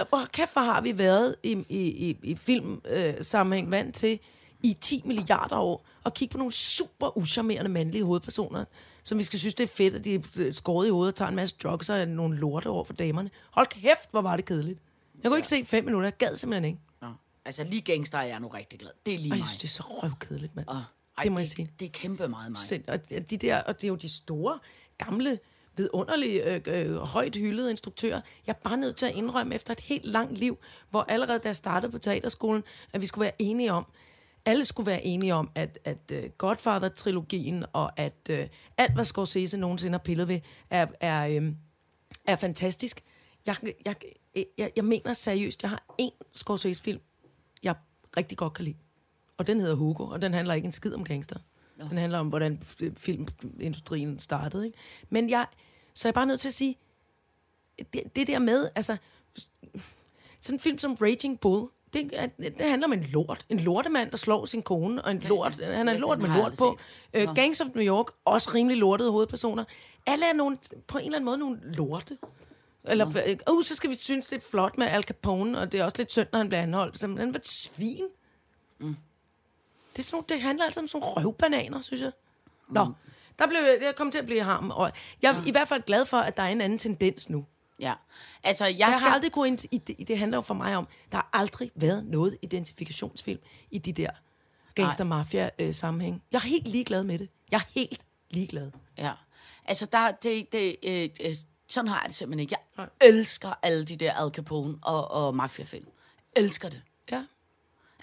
hvor 0.09 0.25
kæft, 0.31 0.53
hvor 0.53 0.61
har 0.61 0.81
vi 0.81 0.97
været 0.97 1.35
i, 1.43 1.51
i, 1.69 2.09
i, 2.09 2.17
i 2.23 2.35
filmsammenhæng 2.35 3.17
øh, 3.17 3.23
sammenhæng 3.23 3.71
vant 3.71 3.95
til 3.95 4.19
i 4.63 4.77
10 4.81 5.01
milliarder 5.05 5.57
år 5.57 5.85
at 6.05 6.13
kigge 6.13 6.31
på 6.31 6.37
nogle 6.37 6.51
super 6.53 7.17
uscharmerende 7.17 7.69
mandlige 7.69 8.03
hovedpersoner, 8.03 8.65
som 9.05 9.17
vi 9.17 9.23
skal 9.23 9.39
synes, 9.39 9.53
det 9.55 9.63
er 9.63 9.67
fedt, 9.67 9.95
at 9.95 10.03
de 10.03 10.15
er 10.15 10.49
skåret 10.51 10.87
i 10.87 10.89
hovedet 10.89 11.11
og 11.13 11.15
tager 11.15 11.29
en 11.29 11.35
masse 11.35 11.55
drugs 11.63 11.89
og 11.89 12.07
nogle 12.07 12.37
lorte 12.37 12.67
over 12.67 12.83
for 12.83 12.93
damerne. 12.93 13.29
Hold 13.51 13.67
kæft, 13.67 14.11
hvor 14.11 14.21
var 14.21 14.35
det 14.35 14.45
kedeligt. 14.45 14.79
Jeg 15.23 15.29
kunne 15.29 15.37
ikke 15.37 15.47
se 15.47 15.65
fem 15.65 15.85
minutter, 15.85 16.05
jeg 16.07 16.17
gad 16.17 16.35
simpelthen 16.35 16.65
ikke. 16.65 16.79
Nå. 17.01 17.07
Altså, 17.45 17.63
lige 17.63 17.81
gangster 17.81 18.17
er 18.17 18.23
jeg 18.23 18.39
nu 18.39 18.47
rigtig 18.47 18.79
glad. 18.79 18.91
Det 19.05 19.13
er 19.13 19.17
lige 19.17 19.31
Ej, 19.31 19.37
mig. 19.37 19.47
det 19.53 19.63
er 19.63 19.67
så 19.67 19.83
røvkedeligt, 19.87 20.55
mand. 20.55 20.67
Og, 20.67 20.83
ej, 21.17 21.23
det 21.23 21.31
må 21.31 21.37
det, 21.37 21.41
jeg 21.43 21.47
sige. 21.47 21.71
Det 21.79 21.85
er 21.85 21.89
kæmpe 21.89 22.27
meget 22.27 22.51
mig. 22.51 22.59
Sind- 22.59 22.89
Og 22.89 23.09
de 23.29 23.37
der, 23.37 23.61
og 23.61 23.75
det 23.75 23.83
er 23.83 23.87
jo 23.87 23.95
de 23.95 24.09
store, 24.09 24.59
gamle, 24.97 25.39
vidunderlige, 25.77 26.55
øh, 26.55 26.61
øh, 26.67 26.95
højt 26.97 27.35
hyldede 27.35 27.71
instruktører. 27.71 28.21
Jeg 28.47 28.53
er 28.53 28.69
bare 28.69 28.77
nødt 28.77 28.95
til 28.95 29.05
at 29.05 29.15
indrømme 29.15 29.55
efter 29.55 29.73
et 29.73 29.79
helt 29.79 30.05
langt 30.05 30.37
liv, 30.37 30.57
hvor 30.89 31.05
allerede 31.07 31.39
da 31.39 31.47
jeg 31.47 31.55
startede 31.55 31.91
på 31.91 31.97
teaterskolen, 31.97 32.63
at 32.93 33.01
vi 33.01 33.05
skulle 33.05 33.23
være 33.23 33.33
enige 33.39 33.73
om, 33.73 33.85
alle 34.45 34.65
skulle 34.65 34.87
være 34.87 35.05
enige 35.05 35.33
om, 35.33 35.51
at, 35.55 35.79
at 35.83 36.11
uh, 36.13 36.29
Godfather-trilogien 36.37 37.65
og 37.73 37.99
at 37.99 38.29
uh, 38.29 38.39
alt, 38.77 38.93
hvad 38.93 39.05
Scorsese 39.05 39.57
nogensinde 39.57 39.93
har 39.93 40.03
pillet 40.03 40.27
ved, 40.27 40.39
er, 40.69 40.87
er, 40.99 41.37
um, 41.37 41.57
er 42.25 42.35
fantastisk. 42.35 43.03
Jeg, 43.45 43.55
jeg, 43.85 43.95
jeg, 44.57 44.71
jeg 44.75 44.85
mener 44.85 45.13
seriøst, 45.13 45.63
jeg 45.63 45.69
har 45.69 45.83
én 46.01 46.31
Scorsese-film, 46.35 46.99
jeg 47.63 47.75
rigtig 48.17 48.37
godt 48.37 48.53
kan 48.53 48.65
lide. 48.65 48.77
Og 49.37 49.47
den 49.47 49.59
hedder 49.59 49.75
Hugo, 49.75 50.03
og 50.03 50.21
den 50.21 50.33
handler 50.33 50.53
ikke 50.53 50.65
en 50.65 50.71
skid 50.71 50.93
om 50.93 51.03
gangster. 51.03 51.39
No. 51.77 51.87
Den 51.89 51.97
handler 51.97 52.19
om, 52.19 52.27
hvordan 52.27 52.61
filmindustrien 52.97 54.19
startede. 54.19 54.65
Ikke? 54.65 54.77
Men 55.09 55.29
jeg, 55.29 55.47
så 55.93 56.07
er 56.07 56.09
jeg 56.09 56.13
bare 56.13 56.25
nødt 56.25 56.39
til 56.39 56.47
at 56.47 56.53
sige, 56.53 56.77
det, 57.93 58.15
det 58.15 58.27
der 58.27 58.39
med, 58.39 58.69
altså, 58.75 58.97
sådan 60.41 60.55
en 60.55 60.59
film 60.59 60.77
som 60.77 60.93
Raging 60.93 61.39
Bull, 61.39 61.69
det, 61.95 62.57
det 62.59 62.69
handler 62.69 62.87
om 62.87 62.93
en 62.93 63.03
lort. 63.03 63.45
En 63.49 63.59
lortemand, 63.59 64.11
der 64.11 64.17
slår 64.17 64.45
sin 64.45 64.61
kone, 64.63 65.01
og 65.05 65.11
en 65.11 65.19
lort, 65.19 65.53
han 65.53 65.87
er 65.87 65.91
ja, 65.91 65.95
en 65.95 66.01
lort 66.01 66.19
med 66.19 66.29
lort 66.37 66.53
på. 66.57 66.77
Uh, 67.17 67.35
Gangs 67.35 67.61
of 67.61 67.67
New 67.75 67.85
York, 67.85 68.05
også 68.25 68.51
rimelig 68.53 68.77
lortede 68.77 69.11
hovedpersoner. 69.11 69.63
Alle 70.05 70.25
er 70.29 70.33
nogle, 70.33 70.57
på 70.87 70.97
en 70.97 71.05
eller 71.05 71.17
anden 71.17 71.25
måde 71.25 71.37
nogle 71.37 71.59
lorte. 71.63 72.17
Eller, 72.83 73.05
uh, 73.51 73.63
så 73.63 73.75
skal 73.75 73.89
vi 73.89 73.95
synes, 73.95 74.27
det 74.27 74.35
er 74.35 74.41
flot 74.49 74.77
med 74.77 74.87
Al 74.87 75.03
Capone, 75.03 75.59
og 75.59 75.71
det 75.71 75.79
er 75.79 75.83
også 75.83 75.97
lidt 75.97 76.11
synd, 76.11 76.27
når 76.31 76.37
han 76.37 76.49
bliver 76.49 76.61
anholdt. 76.61 76.99
Så 76.99 77.07
han 77.07 77.33
var 77.33 77.39
et 77.39 77.47
svin. 77.47 78.03
Det, 78.79 79.99
er 79.99 80.03
sådan, 80.03 80.15
nogle- 80.17 80.25
det 80.29 80.41
handler 80.41 80.65
altså 80.65 80.79
om 80.79 80.87
sådan 80.87 81.01
nogle 81.07 81.27
røvbananer, 81.27 81.81
synes 81.81 82.01
jeg. 82.01 82.11
Nå, 82.69 82.87
der 83.39 83.47
blev, 83.47 83.59
jeg 83.81 83.93
kom 83.95 84.11
til 84.11 84.19
at 84.19 84.25
blive 84.25 84.43
ham. 84.43 84.71
Og 84.71 84.91
jeg 85.21 85.31
er 85.35 85.47
i 85.47 85.51
hvert 85.51 85.67
fald 85.67 85.81
glad 85.81 86.05
for, 86.05 86.17
at 86.17 86.37
der 86.37 86.43
er 86.43 86.47
en 86.47 86.61
anden 86.61 86.79
tendens 86.79 87.29
nu. 87.29 87.45
Ja. 87.79 87.93
Altså, 88.43 88.65
jeg, 88.65 88.79
Jeg 88.79 88.93
skal 88.93 89.07
har 89.07 89.15
aldrig 89.15 89.31
kunne... 89.31 89.47
ind- 89.47 89.59
I 89.71 89.77
det, 89.77 90.07
det 90.07 90.17
handler 90.19 90.37
jo 90.37 90.41
for 90.41 90.53
mig 90.53 90.75
om, 90.77 90.87
der 91.11 91.17
har 91.17 91.29
aldrig 91.33 91.71
været 91.75 92.05
noget 92.05 92.37
identifikationsfilm 92.41 93.39
i 93.71 93.77
de 93.77 93.93
der 93.93 94.09
gangster-mafia-sammenhæng. 94.75 96.23
Jeg 96.31 96.37
er 96.37 96.41
helt 96.41 96.67
ligeglad 96.67 97.03
med 97.03 97.19
det. 97.19 97.29
Jeg 97.51 97.57
er 97.57 97.63
helt 97.71 98.01
ligeglad. 98.29 98.71
Ja. 98.97 99.11
Altså, 99.65 99.85
der, 99.85 100.11
det, 100.11 100.51
det, 100.51 100.75
øh, 100.83 101.09
øh, 101.23 101.35
sådan 101.67 101.87
har 101.87 101.99
jeg 102.01 102.07
det 102.07 102.15
simpelthen 102.15 102.39
ikke. 102.39 102.55
Jeg 102.77 102.85
Nej. 102.85 103.09
elsker 103.09 103.53
alle 103.63 103.85
de 103.85 103.95
der 103.95 104.13
Al 104.13 104.31
Capone 104.31 104.77
og, 104.81 105.11
og 105.11 105.35
mafia-film. 105.35 105.87
Elsker 106.35 106.69
det. 106.69 106.81
Ja. 107.11 107.23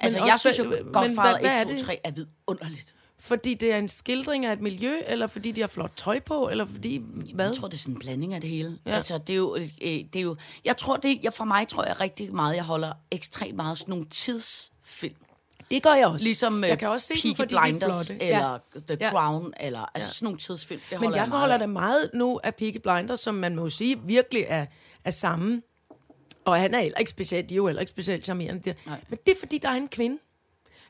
Altså, 0.00 0.18
også 0.18 0.30
jeg 0.32 0.40
synes 0.40 0.58
jo, 0.58 0.64
men 0.64 0.92
Godfather 0.92 1.30
hvad- 1.30 1.40
hvad 1.40 1.50
er 1.50 1.62
1, 1.62 1.66
2, 1.68 1.72
det? 1.74 1.80
3 1.82 2.00
er 2.04 2.10
vidunderligt. 2.10 2.94
Fordi 3.24 3.54
det 3.54 3.72
er 3.72 3.78
en 3.78 3.88
skildring 3.88 4.46
af 4.46 4.52
et 4.52 4.60
miljø, 4.60 4.96
eller 5.06 5.26
fordi 5.26 5.52
de 5.52 5.60
har 5.60 5.68
flot 5.68 5.92
tøj 5.96 6.20
på, 6.20 6.48
eller 6.48 6.66
fordi... 6.66 7.00
Hvad? 7.34 7.46
Jeg 7.46 7.56
tror, 7.56 7.68
det 7.68 7.74
er 7.74 7.78
sådan 7.78 7.94
en 7.94 7.98
blanding 7.98 8.34
af 8.34 8.40
det 8.40 8.50
hele. 8.50 8.78
Ja. 8.86 8.90
Ja. 8.90 8.96
Altså, 8.96 9.18
det 9.18 9.32
er 9.32 9.36
jo... 9.36 9.56
Øh, 9.56 9.68
det 9.80 10.16
er 10.16 10.20
jo 10.20 10.36
jeg 10.64 10.76
tror, 10.76 10.96
det, 10.96 11.18
jeg, 11.22 11.32
for 11.32 11.44
mig 11.44 11.68
tror 11.68 11.84
jeg 11.84 12.00
rigtig 12.00 12.34
meget, 12.34 12.56
jeg 12.56 12.64
holder 12.64 12.92
ekstremt 13.10 13.56
meget 13.56 13.78
sådan 13.78 13.92
nogle 13.92 14.06
tidsfilm. 14.10 15.14
det 15.70 15.82
gør 15.82 15.94
jeg 15.94 16.06
også. 16.06 16.24
Ligesom 16.24 16.62
jeg 16.64 16.70
jeg 16.70 16.78
kan 16.78 16.88
også 16.88 17.06
se 17.06 17.28
dem, 17.28 17.34
Peaky 17.34 17.50
de 17.50 17.54
er 17.56 17.62
Blinders, 17.62 18.06
flotte. 18.06 18.24
eller 18.24 18.58
The 18.88 18.96
Ja. 19.00 19.10
Crown, 19.10 19.52
eller 19.60 19.90
altså 19.94 20.14
sådan 20.14 20.26
nogle 20.26 20.38
tidsfilm. 20.38 20.80
Det 20.90 21.00
Men 21.00 21.10
jeg 21.10 21.16
jeg 21.16 21.28
holder 21.28 21.58
da 21.58 21.66
meget 21.66 22.10
nu 22.14 22.40
af 22.44 22.54
Peaky 22.54 22.76
Blinders, 22.82 23.20
som 23.20 23.34
man 23.34 23.56
må 23.56 23.68
sige 23.68 24.00
virkelig 24.04 24.44
er, 24.48 24.66
er 25.04 25.10
samme. 25.10 25.62
Og 26.44 26.56
han 26.56 26.74
er 26.74 26.80
heller 26.80 26.98
ikke 26.98 27.10
specielt, 27.10 27.48
de 27.48 27.54
er 27.54 27.56
jo 27.56 27.66
heller 27.66 27.80
ikke 27.80 27.90
specielt 27.90 28.24
charmerende. 28.24 28.62
Der. 28.64 28.74
Men 29.08 29.18
det 29.26 29.32
er, 29.32 29.38
fordi 29.40 29.58
der 29.58 29.68
er 29.68 29.74
en 29.74 29.88
kvinde. 29.88 30.18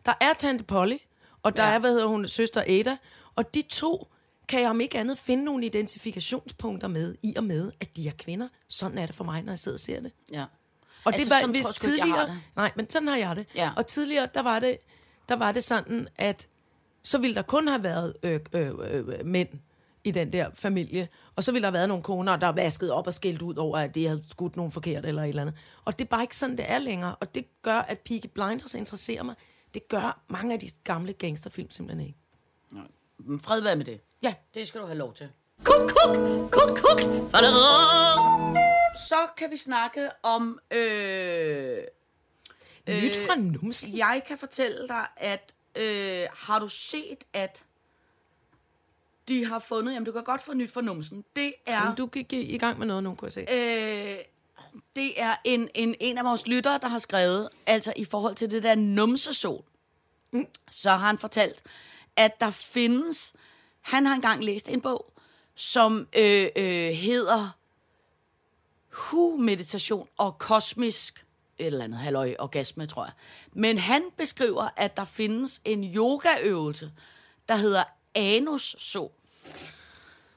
Der 0.07 0.13
er 0.21 0.33
Tante 0.39 0.65
Polly, 0.65 0.97
og 1.43 1.57
der 1.57 1.65
ja. 1.65 1.71
Er, 1.71 1.79
hvad 1.79 1.91
hedder 1.91 2.07
hun, 2.07 2.29
søster 2.29 2.63
Ada. 2.67 2.97
Og 3.37 3.55
de 3.55 3.63
to 3.63 4.09
kan 4.49 4.61
jeg 4.61 4.71
om 4.71 4.81
ikke 4.81 4.99
andet 4.99 5.19
finde 5.19 5.45
nogle 5.45 5.67
identifikationspunkter 5.67 6.89
med, 6.89 7.15
i 7.23 7.35
og 7.37 7.45
med, 7.45 7.73
at 7.81 7.97
de 7.97 8.09
er 8.09 8.13
kvinder. 8.19 8.49
Sådan 8.69 8.99
er 8.99 9.07
det 9.07 9.15
for 9.15 9.25
mig, 9.25 9.43
når 9.43 9.53
jeg 9.53 9.59
sidder 9.59 9.77
og 9.77 9.81
ser 9.81 10.01
det. 10.01 10.13
Ja. 10.33 10.45
Og 11.05 11.13
Altså, 11.15 11.25
det 11.25 11.31
var, 11.31 11.51
hvis 11.51 11.67
tror 11.67 11.73
tidligere... 11.73 12.19
har 12.19 12.27
det. 12.27 12.41
Nej, 12.57 12.73
men 12.77 12.91
sådan 12.91 13.09
har 13.09 13.17
jeg 13.17 13.37
det. 13.37 13.47
Ja. 13.55 13.71
Og 13.77 13.87
tidligere, 13.87 14.29
der 14.35 14.43
var 14.43 14.59
det, 14.59 14.79
der 15.29 15.37
var 15.37 15.53
det 15.53 15.65
sådan, 15.65 16.09
at 16.17 16.49
så 17.03 17.19
ville 17.19 17.35
der 17.35 17.43
kun 17.43 17.69
have 17.69 17.83
været 17.83 18.15
øh, 18.23 18.41
øh, 18.53 18.71
øh, 18.91 19.27
mænd 19.27 19.49
i 20.05 20.11
den 20.11 20.33
der 20.33 20.51
familie. 20.55 21.09
Og 21.37 21.45
så 21.45 21.53
ville 21.53 21.63
der 21.63 21.69
have 21.69 21.73
været 21.73 21.89
nogle 21.89 22.03
koner, 22.03 22.37
der 22.37 22.49
vaskede 22.49 22.93
op 22.93 23.07
og 23.07 23.15
skældt 23.15 23.43
ud 23.43 23.57
over, 23.57 23.79
at 23.79 23.95
de 23.95 24.07
havde 24.07 24.23
skudt 24.31 24.57
nogen 24.57 24.73
forkert 24.73 25.07
eller 25.07 25.23
et 25.23 25.29
eller 25.29 25.43
andet. 25.43 25.55
Og 25.85 25.99
det 25.99 26.05
er 26.05 26.09
bare 26.09 26.23
ikke 26.23 26.37
sådan, 26.37 26.57
det 26.57 26.71
er 26.71 26.79
længere. 26.79 27.15
Og 27.15 27.35
det 27.35 27.63
gør, 27.63 27.79
at 27.79 27.99
Peaky 27.99 28.27
Blinders 28.35 28.75
interesserer 28.75 29.23
mig. 29.23 29.35
Det 29.75 29.89
gør 29.89 30.21
mange 30.29 30.55
af 30.55 30.61
de 30.61 30.71
gamle 30.85 31.13
gangsterfilm 31.13 31.71
simpelthen 31.71 32.07
ikke. 32.07 32.19
Men 33.19 33.41
Fred 33.41 33.61
være 33.61 33.77
med 33.77 33.85
det. 33.85 34.01
Ja, 34.23 34.35
Det 34.55 34.69
skal 34.69 34.81
du 34.81 34.87
have 34.87 34.99
lov 34.99 35.15
til. 35.15 35.29
Kuk, 35.65 35.81
kuk, 35.81 36.17
kuk, 36.51 36.79
kuk. 36.79 37.01
Så 39.09 39.29
kan 39.37 39.51
vi 39.51 39.57
snakke 39.57 40.11
om... 40.23 40.59
Øh, 40.71 41.79
nyt 42.89 43.17
fra 43.17 43.37
numsen. 43.37 43.97
jeg 43.97 44.23
kan 44.29 44.39
fortælle 44.39 44.89
dig, 44.89 45.07
at 45.17 45.55
øh, 45.77 46.27
har 46.33 46.59
du 46.59 46.69
set, 46.69 47.25
at 47.33 47.65
de 49.29 49.45
har 49.47 49.59
fundet... 49.59 49.95
Jamen, 49.95 50.05
du 50.07 50.13
kan 50.13 50.25
godt 50.25 50.43
få 50.43 50.55
nyt 50.55 50.71
for 50.71 50.81
numsen. 50.81 51.25
Det 51.37 51.55
er... 51.67 51.85
Men 51.85 51.97
du 51.97 52.07
gik 52.07 52.33
i 52.33 52.59
gang 52.59 52.79
med 52.79 52.87
noget 52.87 53.03
nu, 53.03 53.15
kunne 53.15 53.27
jeg 53.27 53.33
se. 53.33 53.41
Øh, 54.21 54.25
det 54.97 55.23
er 55.23 55.37
en, 55.45 55.69
en, 55.75 55.95
en 56.01 56.19
af 56.19 56.25
vores 56.25 56.47
lyttere, 56.47 56.79
der 56.79 56.89
har 56.89 56.99
skrevet, 56.99 57.49
altså 57.67 57.93
i 57.97 58.05
forhold 58.05 58.35
til 58.35 58.51
det 58.51 58.63
der 58.63 58.75
numsesol, 58.75 59.65
mm. 60.31 60.47
så 60.71 60.91
har 60.91 61.07
han 61.07 61.19
fortalt, 61.19 61.63
at 62.17 62.41
der 62.41 62.51
findes, 62.51 63.33
han 63.81 64.07
har 64.07 64.15
engang 64.15 64.45
læst 64.45 64.69
en 64.69 64.81
bog, 64.81 65.13
som 65.55 66.09
øh, 66.17 66.49
øh, 66.57 66.91
hedder 66.93 67.51
Hu-meditation 68.91 70.09
og 70.17 70.39
kosmisk 70.39 71.25
et 71.59 71.67
eller 71.67 71.85
andet 71.85 71.99
halløj 71.99 72.35
orgasme, 72.39 72.87
tror 72.87 73.05
jeg. 73.05 73.13
Men 73.53 73.79
han 73.79 74.03
beskriver, 74.17 74.69
at 74.77 74.97
der 74.97 75.05
findes 75.05 75.61
en 75.65 75.85
yogaøvelse, 75.85 76.93
der 77.49 77.57
hedder 77.57 77.85
anus-sol 78.15 79.11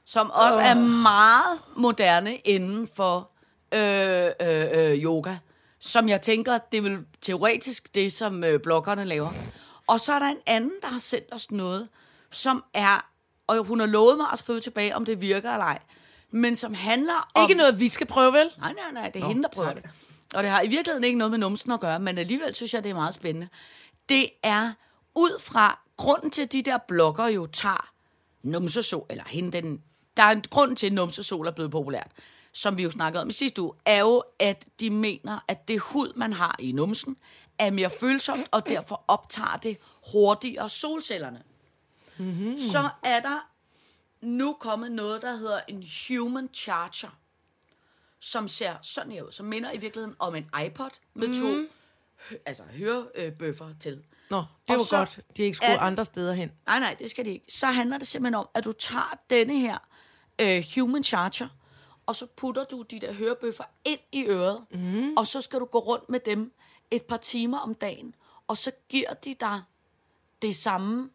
som 0.05 0.31
også 0.31 0.59
oh. 0.59 0.65
er 0.65 0.73
meget 1.03 1.59
moderne 1.75 2.35
inden 2.35 2.87
for 2.95 3.29
øh, 3.75 4.31
øh, 4.41 4.91
øh, 4.91 5.03
yoga. 5.03 5.35
Som 5.79 6.09
jeg 6.09 6.21
tænker, 6.21 6.57
det 6.71 6.77
er 6.77 6.81
vel 6.81 6.99
teoretisk 7.21 7.95
det, 7.95 8.13
som 8.13 8.43
øh, 8.43 8.59
bloggerne 8.59 9.05
laver. 9.05 9.29
Og 9.87 9.99
så 9.99 10.13
er 10.13 10.19
der 10.19 10.27
en 10.27 10.37
anden, 10.45 10.71
der 10.81 10.87
har 10.87 10.99
sendt 10.99 11.33
os 11.33 11.51
noget, 11.51 11.87
som 12.31 12.63
er, 12.73 13.09
og 13.47 13.63
hun 13.63 13.79
har 13.79 13.87
lovet 13.87 14.17
mig 14.17 14.27
at 14.33 14.39
skrive 14.39 14.59
tilbage, 14.59 14.95
om 14.95 15.05
det 15.05 15.21
virker 15.21 15.51
eller 15.51 15.65
ej, 15.65 15.79
men 16.31 16.55
som 16.55 16.73
handler 16.73 17.31
om... 17.33 17.49
Ikke 17.49 17.57
noget, 17.57 17.79
vi 17.79 17.87
skal 17.87 18.07
prøve, 18.07 18.33
vel? 18.33 18.49
Nej, 18.57 18.73
nej, 18.73 18.91
nej, 18.93 19.09
det 19.09 19.19
er 19.19 19.23
Nå, 19.23 19.27
hende, 19.27 19.43
der 19.43 19.49
prøver 19.49 19.73
det. 19.73 19.83
Og 20.33 20.43
det 20.43 20.51
har 20.51 20.61
i 20.61 20.67
virkeligheden 20.67 21.03
ikke 21.03 21.17
noget 21.17 21.31
med 21.31 21.39
numsen 21.39 21.71
at 21.71 21.79
gøre, 21.79 21.99
men 21.99 22.17
alligevel 22.17 22.55
synes 22.55 22.73
jeg, 22.73 22.83
det 22.83 22.89
er 22.89 22.93
meget 22.93 23.13
spændende. 23.13 23.47
Det 24.09 24.29
er 24.43 24.71
ud 25.15 25.41
fra 25.41 25.79
grunden 25.97 26.31
til, 26.31 26.41
at 26.41 26.51
de 26.51 26.61
der 26.61 26.77
blogger 26.87 27.27
jo 27.27 27.45
tager 27.45 27.89
numsesol, 28.43 29.05
eller 29.09 29.23
hende 29.27 29.51
den... 29.51 29.81
Der 30.17 30.23
er 30.23 30.31
en 30.31 30.43
grund 30.49 30.77
til, 30.77 30.85
at 30.85 30.93
numsesol 30.93 31.47
er 31.47 31.51
blevet 31.51 31.71
populært. 31.71 32.11
Som 32.55 32.77
vi 32.77 32.83
jo 32.83 32.91
snakkede 32.91 33.21
om 33.21 33.29
i 33.29 33.33
sidste 33.33 33.61
uge, 33.61 33.73
er 33.85 33.99
jo, 33.99 34.23
at 34.39 34.65
de 34.79 34.89
mener, 34.89 35.39
at 35.47 35.67
det 35.67 35.79
hud, 35.79 36.13
man 36.15 36.33
har 36.33 36.55
i 36.59 36.71
numsen, 36.71 37.17
er 37.59 37.71
mere 37.71 37.89
følsomt, 37.99 38.47
og 38.51 38.67
derfor 38.69 39.03
optager 39.07 39.57
det 39.63 39.77
hurtigere 40.11 40.69
solcellerne. 40.69 41.43
Mm-hmm. 42.17 42.57
Så 42.57 42.89
er 43.03 43.19
der 43.19 43.49
nu 44.21 44.53
kommet 44.59 44.91
noget, 44.91 45.21
der 45.21 45.35
hedder 45.35 45.59
en 45.67 45.83
human 46.07 46.49
charger, 46.53 47.17
som 48.19 48.47
ser 48.47 48.75
sådan 48.81 49.11
her 49.11 49.23
ud, 49.23 49.31
som 49.31 49.45
minder 49.45 49.71
i 49.71 49.77
virkeligheden 49.77 50.15
om 50.19 50.35
en 50.35 50.49
iPod 50.65 50.89
med 51.13 51.41
to 51.41 51.69
hø- 52.29 52.37
altså 52.45 52.63
hørebøffer 52.63 53.73
til. 53.79 54.03
Nå, 54.29 54.37
det 54.37 54.75
Og 54.75 54.81
er 54.81 54.85
så 54.85 54.97
godt. 54.97 55.19
De 55.37 55.41
er 55.41 55.45
ikke 55.45 55.55
skulle 55.57 55.79
andre 55.79 56.05
steder 56.05 56.33
hen. 56.33 56.51
Nej, 56.65 56.79
nej, 56.79 56.95
det 56.99 57.11
skal 57.11 57.25
det 57.25 57.31
ikke. 57.31 57.45
Så 57.49 57.67
handler 57.67 57.97
det 57.97 58.07
simpelthen 58.07 58.35
om, 58.35 58.47
at 58.53 58.65
du 58.65 58.71
tager 58.71 59.19
denne 59.29 59.59
her 59.59 59.77
øh, 60.41 60.65
human 60.75 61.03
charger, 61.03 61.47
og 62.05 62.15
så 62.15 62.27
putter 62.37 62.63
du 62.63 62.81
de 62.81 62.99
der 62.99 63.13
hørebøffer 63.13 63.63
ind 63.85 63.99
i 64.11 64.23
øret, 64.23 64.65
mm. 64.71 65.13
og 65.17 65.27
så 65.27 65.41
skal 65.41 65.59
du 65.59 65.65
gå 65.65 65.79
rundt 65.79 66.09
med 66.09 66.19
dem 66.19 66.51
et 66.91 67.03
par 67.03 67.17
timer 67.17 67.57
om 67.57 67.73
dagen, 67.75 68.15
og 68.47 68.57
så 68.57 68.71
giver 68.89 69.13
de 69.13 69.35
dig 69.39 69.61
det 70.41 70.55
samme 70.55 71.09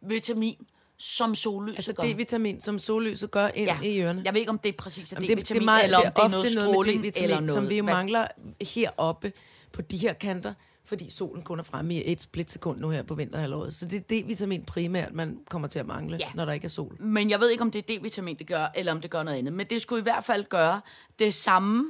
vitamin, 0.00 0.66
som 0.96 1.34
sollyset 1.34 1.76
Altså 1.76 1.92
gør. 1.92 2.02
D-vitamin, 2.02 2.60
som 2.60 2.78
sollyset 2.78 3.30
gør 3.30 3.48
ind 3.48 3.70
ja. 3.70 3.80
i 3.80 4.00
ørerne. 4.00 4.22
Jeg 4.24 4.34
ved 4.34 4.40
ikke, 4.40 4.50
om 4.50 4.58
det 4.58 4.68
er 4.68 4.76
præcis 4.78 5.12
Jamen, 5.12 5.24
D-vitamin, 5.24 5.36
det, 5.36 5.48
det 5.48 5.56
er 5.56 5.64
meget, 5.64 5.84
eller 5.84 5.98
om 5.98 6.02
det 6.02 6.10
er, 6.10 6.14
det 6.14 6.24
er 6.24 6.28
noget 6.28 6.54
noget, 6.54 6.68
stråling, 6.68 7.04
D-vitamin, 7.04 7.22
eller 7.22 7.36
noget. 7.36 7.52
som 7.52 7.68
vi 7.68 7.76
jo 7.76 7.84
mangler 7.84 8.26
heroppe 8.60 9.32
på 9.72 9.82
de 9.82 9.96
her 9.96 10.12
kanter, 10.12 10.54
fordi 10.92 11.10
solen 11.10 11.42
kun 11.42 11.58
er 11.58 11.62
fremme 11.62 11.94
i 11.94 12.12
et 12.12 12.22
splitsekund 12.22 12.80
nu 12.80 12.88
her 12.90 13.02
på 13.02 13.14
vinterhalvåret. 13.14 13.74
Så 13.74 13.86
det 13.86 13.96
er 13.96 14.00
D-vitamin 14.22 14.64
primært, 14.64 15.12
man 15.14 15.38
kommer 15.50 15.68
til 15.68 15.78
at 15.78 15.86
mangle, 15.86 16.16
Ja. 16.16 16.26
ja. 16.26 16.32
når 16.34 16.44
der 16.44 16.52
ikke 16.52 16.64
er 16.64 16.68
sol. 16.68 16.96
Men 17.00 17.30
jeg 17.30 17.40
ved 17.40 17.50
ikke, 17.50 17.62
om 17.62 17.70
det 17.70 17.90
er 17.90 17.94
D-vitamin, 17.98 18.36
det 18.38 18.46
gør, 18.46 18.66
eller 18.74 18.92
om 18.92 19.00
det 19.00 19.10
gør 19.10 19.22
noget 19.22 19.38
andet. 19.38 19.52
Men 19.52 19.66
det 19.66 19.82
skulle 19.82 20.00
i 20.00 20.02
hvert 20.02 20.24
fald 20.24 20.44
gøre 20.44 20.80
det 21.18 21.34
samme 21.34 21.84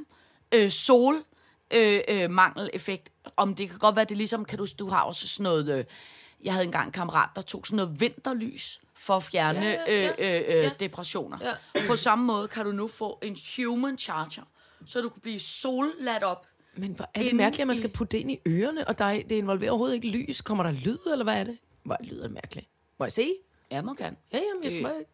øh, 0.53 0.69
sol 0.69 1.15
øh, 1.73 1.99
øh, 2.07 2.29
mangeleffekt. 2.31 3.09
Om 3.37 3.55
det 3.55 3.69
kan 3.69 3.79
godt 3.79 3.95
være, 3.95 4.05
det 4.05 4.11
er 4.11 4.15
ligesom, 4.15 4.45
kan 4.45 4.57
du, 4.57 4.67
du 4.79 4.87
har 4.87 5.01
også 5.01 5.27
sådan 5.27 5.43
noget, 5.43 5.77
øh, 5.79 5.85
jeg 6.43 6.53
havde 6.53 6.65
engang 6.65 6.85
en 6.85 6.91
kammerat, 6.91 7.29
der 7.35 7.41
tog 7.41 7.67
sådan 7.67 7.75
noget 7.85 8.01
vinterlys 8.01 8.81
for 8.95 9.15
at 9.15 9.23
fjerne 9.23 9.59
Ja, 9.59 9.71
ja, 9.87 10.11
ja. 10.19 10.39
øh, 10.49 10.57
øh, 10.59 10.65
øh, 10.65 10.71
depressioner. 10.79 11.37
Ja. 11.41 11.81
På 11.89 11.95
samme 11.95 12.25
måde 12.25 12.47
kan 12.47 12.65
du 12.65 12.71
nu 12.71 12.87
få 12.87 13.19
en 13.23 13.37
human 13.57 13.97
charger, 13.97 14.43
så 14.85 15.01
du 15.01 15.09
kan 15.09 15.21
blive 15.21 15.39
solladt 15.39 16.23
op. 16.23 16.45
Men 16.75 16.91
hvor 16.91 17.09
er 17.13 17.23
det 17.23 17.35
mærkeligt, 17.35 17.61
at 17.61 17.67
man 17.67 17.77
skal 17.77 17.89
putte 17.89 18.11
det 18.11 18.17
ind 18.17 18.31
i 18.31 18.39
ørerne, 18.47 18.87
og 18.87 18.97
der 18.97 19.05
er, 19.05 19.21
det 19.23 19.31
involverer 19.31 19.71
overhovedet 19.71 19.95
ikke 19.95 20.07
lys. 20.07 20.41
Kommer 20.41 20.63
der 20.63 20.71
lyd, 20.71 20.97
eller 21.11 21.23
hvad 21.23 21.39
er 21.39 21.43
det? 21.43 21.57
Hvor 21.83 21.97
lyder 22.03 22.21
det 22.23 22.31
mærkeligt. 22.31 22.67
Må 22.99 23.05
jeg 23.05 23.11
se? 23.13 23.33
Ja, 23.71 23.81
man 23.81 23.95
kan. 23.95 24.17
Ja, 24.33 24.37
jamen, 24.37 24.63
jeg 24.63 24.71
Det- 24.71 24.81
skal 24.81 25.05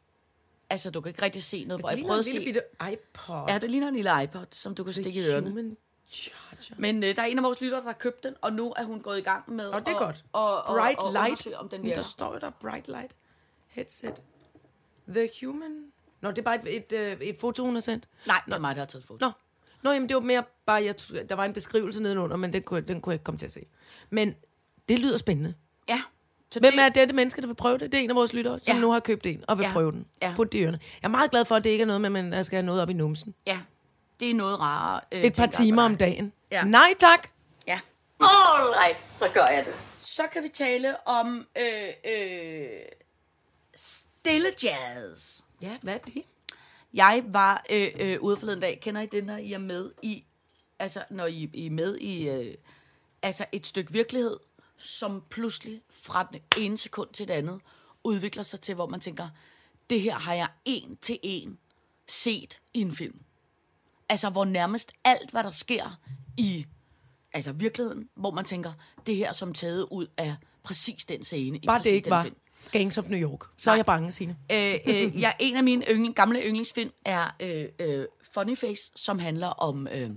Altså, 0.71 0.91
du 0.91 1.01
kan 1.01 1.09
ikke 1.09 1.21
rigtig 1.21 1.43
se 1.43 1.65
noget, 1.65 1.81
hvor 1.81 1.89
Det 1.89 1.97
jeg 1.97 2.05
prøvede 2.05 2.23
en 2.29 2.33
lille 2.43 2.45
bitte 2.81 2.93
iPod. 2.93 3.45
Ja, 3.47 3.57
det 3.59 3.71
ligner 3.71 3.87
en 3.87 3.95
lille 3.95 4.23
iPod, 4.23 4.45
som 4.51 4.75
du 4.75 4.83
kan 4.83 4.93
stikke 4.93 5.21
i 5.21 5.27
ørerne. 5.27 5.49
Human 5.49 5.77
charger. 6.09 6.75
Men 6.77 7.03
øh, 7.03 7.15
der 7.15 7.21
er 7.21 7.25
en 7.25 7.37
af 7.37 7.43
vores 7.43 7.61
lyttere, 7.61 7.79
der 7.79 7.85
har 7.85 7.93
købt 7.93 8.23
den, 8.23 8.33
og 8.41 8.53
nu 8.53 8.73
er 8.77 8.83
hun 8.83 8.99
gået 9.01 9.17
i 9.17 9.21
gang 9.21 9.51
med 9.53 9.67
Og 9.69 9.79
det 9.79 9.87
er 9.87 9.91
at, 9.95 9.97
godt. 10.01 10.23
Og, 10.33 10.63
og, 10.63 10.75
bright 10.79 10.99
og 10.99 11.11
light. 11.11 11.27
undersøge, 11.27 11.57
om 11.57 11.69
den 11.69 11.79
der 11.81 11.85
virker. 11.85 12.01
står 12.01 12.33
jo 12.33 12.39
der 12.39 12.49
bright 12.49 12.87
light 12.87 13.11
headset. 13.67 14.23
The 15.09 15.29
human... 15.43 15.85
Nå, 16.21 16.29
det 16.29 16.37
er 16.37 16.41
bare 16.41 16.69
et, 16.69 16.75
et, 16.75 16.91
øh, 16.91 17.17
et 17.21 17.37
foto, 17.39 17.63
hun 17.65 17.73
har 17.73 17.81
sendt. 17.81 18.07
Nej, 18.27 18.41
det 18.45 18.53
er 18.53 18.59
mig, 18.59 18.75
der 18.75 18.81
har 18.81 18.85
taget 18.85 19.03
foto. 19.05 19.25
Nå, 19.25 19.31
Nå 19.83 19.91
jamen, 19.91 20.09
det 20.09 20.15
var 20.15 20.21
mere 20.21 20.43
bare, 20.65 20.83
jeg, 20.83 20.95
der 21.29 21.35
var 21.35 21.45
en 21.45 21.53
beskrivelse 21.53 22.03
nedenunder, 22.03 22.37
men 22.37 22.53
den 22.53 22.63
kunne, 22.63 22.81
den 22.81 23.01
kunne 23.01 23.11
jeg 23.11 23.15
ikke 23.15 23.23
komme 23.23 23.37
til 23.39 23.45
at 23.45 23.51
se. 23.51 23.65
Men 24.09 24.35
det 24.89 24.99
lyder 24.99 25.17
spændende. 25.17 25.53
Ja. 25.89 26.01
Så 26.51 26.59
Hvem 26.59 26.73
er 26.79 26.89
dette 26.89 27.15
menneske, 27.15 27.41
der 27.41 27.47
vil 27.47 27.53
prøve 27.55 27.77
det? 27.77 27.91
Det 27.91 27.99
er 27.99 28.03
en 28.03 28.09
af 28.09 28.15
vores 28.15 28.33
lyttere, 28.33 28.59
som 28.63 28.75
Ja. 28.75 28.81
nu 28.81 28.91
har 28.91 28.99
købt 28.99 29.25
en 29.25 29.43
og 29.47 29.57
vil 29.57 29.63
Ja. 29.63 29.71
prøve 29.73 29.91
den. 29.91 30.05
Ja. 30.21 30.33
Put 30.35 30.51
det 30.51 30.59
i 30.59 30.61
ørerne. 30.63 30.79
Jeg 31.01 31.07
er 31.07 31.11
meget 31.11 31.31
glad 31.31 31.45
for, 31.45 31.55
at 31.55 31.63
det 31.63 31.69
ikke 31.69 31.81
er 31.81 31.85
noget 31.85 32.01
med, 32.01 32.19
at 32.19 32.25
man 32.25 32.45
skal 32.45 32.55
have 32.57 32.65
noget 32.65 32.81
op 32.81 32.89
i 32.89 32.93
numsen. 32.93 33.35
Ja, 33.47 33.59
det 34.19 34.29
er 34.29 34.33
noget 34.33 34.59
rarere. 34.59 35.01
Øh, 35.11 35.21
Et 35.23 35.33
par 35.35 35.45
timer 35.45 35.83
om 35.83 35.95
dagen. 35.95 36.33
Ja. 36.51 36.63
Nej 36.63 36.93
tak! 36.99 37.27
Ja. 37.67 37.79
All 38.21 38.73
right, 38.85 39.01
så 39.01 39.25
gør 39.33 39.45
jeg 39.45 39.65
det. 39.65 39.73
Så 40.01 40.21
kan 40.33 40.43
vi 40.43 40.47
tale 40.49 41.07
om 41.07 41.47
øh, 41.57 42.11
øh, 42.13 42.67
stille 43.75 44.47
jazz. 44.63 45.41
Ja, 45.61 45.77
hvad 45.81 45.93
er 45.93 45.97
det? 45.97 46.23
Jeg 46.93 47.23
var 47.27 47.65
øh, 47.69 47.87
øh, 47.99 48.21
ude 48.21 48.37
forleden 48.37 48.59
dag. 48.59 48.79
Kender 48.81 49.01
I 49.01 49.05
det, 49.05 49.25
når 49.25 49.37
I 49.37 49.53
er 49.53 49.57
med 49.57 49.91
i... 50.03 50.23
Altså, 50.79 51.03
når 51.09 51.25
I, 51.25 51.49
I 51.53 51.65
er 51.65 51.71
med 51.71 51.97
i... 51.97 52.29
Øh, 52.29 52.55
altså, 53.21 53.45
et 53.51 53.67
stykke 53.67 53.91
virkelighed, 53.91 54.37
som 54.77 55.23
pludselig 55.29 55.81
fra 55.89 56.27
den 56.31 56.41
ene 56.57 56.77
sekund 56.77 57.09
til 57.13 57.27
det 57.27 57.33
andet 57.33 57.61
udvikler 58.03 58.43
sig 58.43 58.61
til, 58.61 58.75
hvor 58.75 58.87
man 58.87 58.99
tænker, 58.99 59.29
det 59.89 60.01
her 60.01 60.15
har 60.15 60.33
jeg 60.33 60.47
en 60.65 60.97
til 61.01 61.19
en 61.23 61.59
set 62.07 62.59
i 62.73 62.81
en 62.81 62.91
film. 62.91 63.19
Altså, 64.09 64.29
hvor 64.29 64.45
nærmest 64.45 64.91
alt, 65.05 65.31
hvad 65.31 65.43
der 65.43 65.51
sker 65.51 65.99
i 66.37 66.65
altså 67.33 67.51
virkeligheden, 67.51 68.09
hvor 68.15 68.31
man 68.31 68.45
tænker, 68.45 68.73
det 69.05 69.15
her 69.15 69.29
er 69.29 69.33
som 69.33 69.53
taget 69.53 69.87
ud 69.91 70.07
af 70.17 70.35
præcis 70.63 71.05
den 71.05 71.23
scene 71.23 71.57
i 71.57 71.65
Bare 71.65 71.79
præcis 71.79 71.89
det 71.89 71.95
ikke 71.95 72.05
den 72.05 72.11
var 72.11 72.23
film. 72.23 72.35
Gangs 72.71 72.97
of 72.97 73.09
New 73.09 73.19
York. 73.19 73.39
Så 73.57 73.71
er 73.71 73.75
jeg 73.75 73.85
bange, 73.85 74.11
Signe. 74.11 74.37
Øh, 74.51 74.75
øh, 74.85 75.21
ja, 75.21 75.31
en 75.39 75.55
af 75.57 75.63
mine 75.63 75.85
yndling, 75.89 76.15
gamle 76.15 76.41
yndlingsfilm 76.41 76.91
er 77.05 77.35
øh, 77.39 77.65
øh, 77.79 78.05
Funny 78.33 78.57
Face, 78.57 78.91
som 78.95 79.19
handler 79.19 79.47
om 79.47 79.87
øh, 79.91 80.09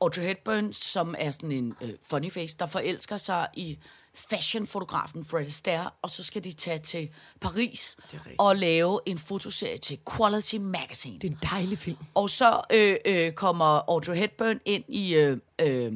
Audrey 0.00 0.22
Hepburn, 0.22 0.72
som 0.72 1.14
er 1.18 1.30
sådan 1.30 1.52
en 1.52 1.74
øh, 1.80 1.90
funny 2.10 2.32
face, 2.32 2.56
der 2.58 2.66
forelsker 2.66 3.16
sig 3.16 3.48
i 3.54 3.78
fashionfotografen 4.14 5.24
Fred 5.24 5.46
Astaire, 5.46 5.90
og 6.02 6.10
så 6.10 6.24
skal 6.24 6.44
de 6.44 6.52
tage 6.52 6.78
til 6.78 7.08
Paris 7.40 7.96
og 8.38 8.56
lave 8.56 9.00
en 9.06 9.18
fotoserie 9.18 9.78
til 9.78 9.98
Quality 10.16 10.54
Magazine. 10.54 11.18
Det 11.18 11.24
er 11.24 11.30
en 11.30 11.38
dejlig 11.50 11.78
film. 11.78 11.96
Og 12.14 12.30
så 12.30 12.60
øh, 12.72 12.96
øh, 13.04 13.32
kommer 13.32 13.90
Audrey 13.90 14.16
Hepburn 14.16 14.60
ind 14.64 14.84
i 14.88 15.14
øh, 15.14 15.38
øh, 15.60 15.92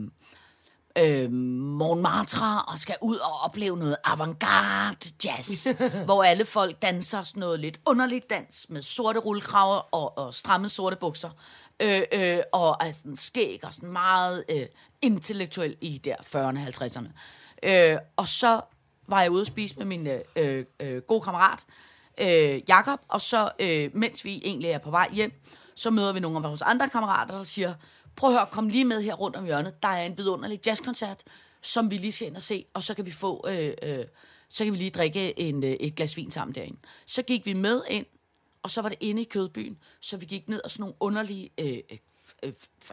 øh, 0.99 1.33
Montmartre 1.33 2.63
og 2.63 2.79
skal 2.79 2.97
ud 3.01 3.17
og 3.17 3.41
opleve 3.41 3.77
noget 3.77 3.97
avantgarde 4.05 5.11
jazz, 5.25 5.67
hvor 6.05 6.25
alle 6.25 6.45
folk 6.45 6.83
danser 6.83 7.23
sådan 7.23 7.41
noget 7.41 7.61
lidt 7.61 7.81
underligt 7.87 8.31
dans 8.31 8.67
med 8.69 8.83
sorte 8.83 9.19
rullekraver 9.19 9.95
og, 9.95 10.19
og 10.19 10.35
stramme 10.35 10.69
sorte 10.69 10.97
bukser. 10.97 11.31
Øh, 11.81 12.03
øh, 12.13 12.39
og 12.53 12.77
er 12.81 12.93
sådan 12.93 13.17
skæg 13.17 13.61
og 13.63 13.75
sådan 13.75 13.93
meget 13.93 14.45
øh, 14.49 14.67
intellektuel 15.03 15.77
i 15.81 15.99
der 15.99 16.17
40'erne 16.17 16.83
50'erne. 16.83 17.09
Øh, 17.63 17.99
og 18.17 18.29
så 18.29 18.61
var 19.07 19.23
jeg 19.23 19.31
ude 19.31 19.41
at 19.41 19.47
spise 19.47 19.77
med 19.77 19.87
min 19.87 20.09
øh, 20.37 20.65
øh, 20.81 21.03
gode 21.03 21.21
kammerat, 21.21 21.59
øh, 22.21 22.61
Jakob, 22.69 23.01
og 23.09 23.21
så, 23.21 23.51
øh, 23.59 23.91
mens 23.95 24.25
vi 24.25 24.41
egentlig 24.45 24.71
er 24.71 24.79
på 24.79 24.91
vej 24.91 25.09
hjem, 25.13 25.33
så 25.75 25.91
møder 25.91 26.13
vi 26.13 26.21
nogle 26.21 26.37
af 26.37 26.43
vores 26.43 26.63
andre 26.63 26.89
kammerater, 26.89 27.37
der 27.37 27.45
siger, 27.45 27.75
prøv 28.17 28.31
at 28.31 28.37
høre, 28.37 28.47
kom 28.47 28.69
lige 28.69 28.85
med 28.85 29.03
her 29.03 29.15
rundt 29.15 29.37
om 29.37 29.45
hjørnet, 29.45 29.83
der 29.83 29.89
er 29.89 30.07
en 30.07 30.19
vidunderlig 30.19 30.67
jazzkoncert, 30.67 31.23
som 31.63 31.91
vi 31.91 31.97
lige 31.97 32.13
skal 32.13 32.27
ind 32.27 32.37
og 32.37 32.43
se, 32.43 32.67
og 32.75 32.83
så 32.83 32.95
kan 32.95 33.07
vi 33.07 33.11
få, 33.11 33.45
øh, 33.49 33.75
øh, 33.83 34.05
så 34.49 34.65
kan 34.65 34.73
vi 34.73 34.79
lige 34.79 34.91
drikke 34.91 35.39
en, 35.39 35.65
øh, 35.65 35.71
et 35.71 35.95
glas 35.95 36.17
vin 36.17 36.31
sammen 36.31 36.55
derinde. 36.55 36.79
Så 37.07 37.23
gik 37.23 37.47
vi 37.47 37.53
med 37.53 37.83
ind, 37.91 38.07
og 38.63 38.71
så 38.71 38.83
var 38.83 38.89
det 38.89 38.99
inde 39.01 39.23
i 39.23 39.25
kødbyen, 39.25 39.79
så 40.01 40.17
vi 40.17 40.27
gik 40.27 40.49
ned 40.49 40.61
og 40.65 40.71
sådan 40.71 40.83
nogle 40.83 40.95
underlige 41.01 41.51
øh, 41.61 41.79
øh, 41.91 41.99
øh, 42.43 42.53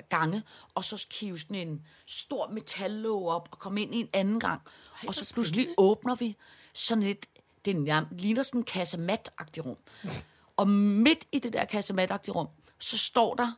gange, 0.09 0.43
og 0.75 0.83
så 0.83 1.07
kive 1.09 1.39
sådan 1.39 1.67
en 1.67 1.87
stor 2.05 2.47
metallåg 2.49 3.29
op 3.29 3.49
og 3.51 3.59
komme 3.59 3.81
ind 3.81 3.95
i 3.95 3.99
en 3.99 4.09
anden 4.13 4.39
gang. 4.39 4.61
Ej, 5.01 5.07
og 5.07 5.15
så 5.15 5.33
pludselig 5.33 5.67
åbner 5.77 6.15
vi 6.15 6.37
sådan 6.73 7.03
et, 7.03 7.25
det 7.65 7.75
nærm- 7.75 8.15
ligner 8.17 8.43
sådan 8.43 8.61
en 8.61 8.65
kassemat-agtig 8.65 9.65
rum. 9.65 9.77
Og 10.57 10.67
midt 10.67 11.27
i 11.31 11.39
det 11.39 11.53
der 11.53 11.65
kassemat-agtige 11.65 12.31
rum, 12.31 12.47
så 12.79 12.97
står 12.97 13.35
der 13.35 13.51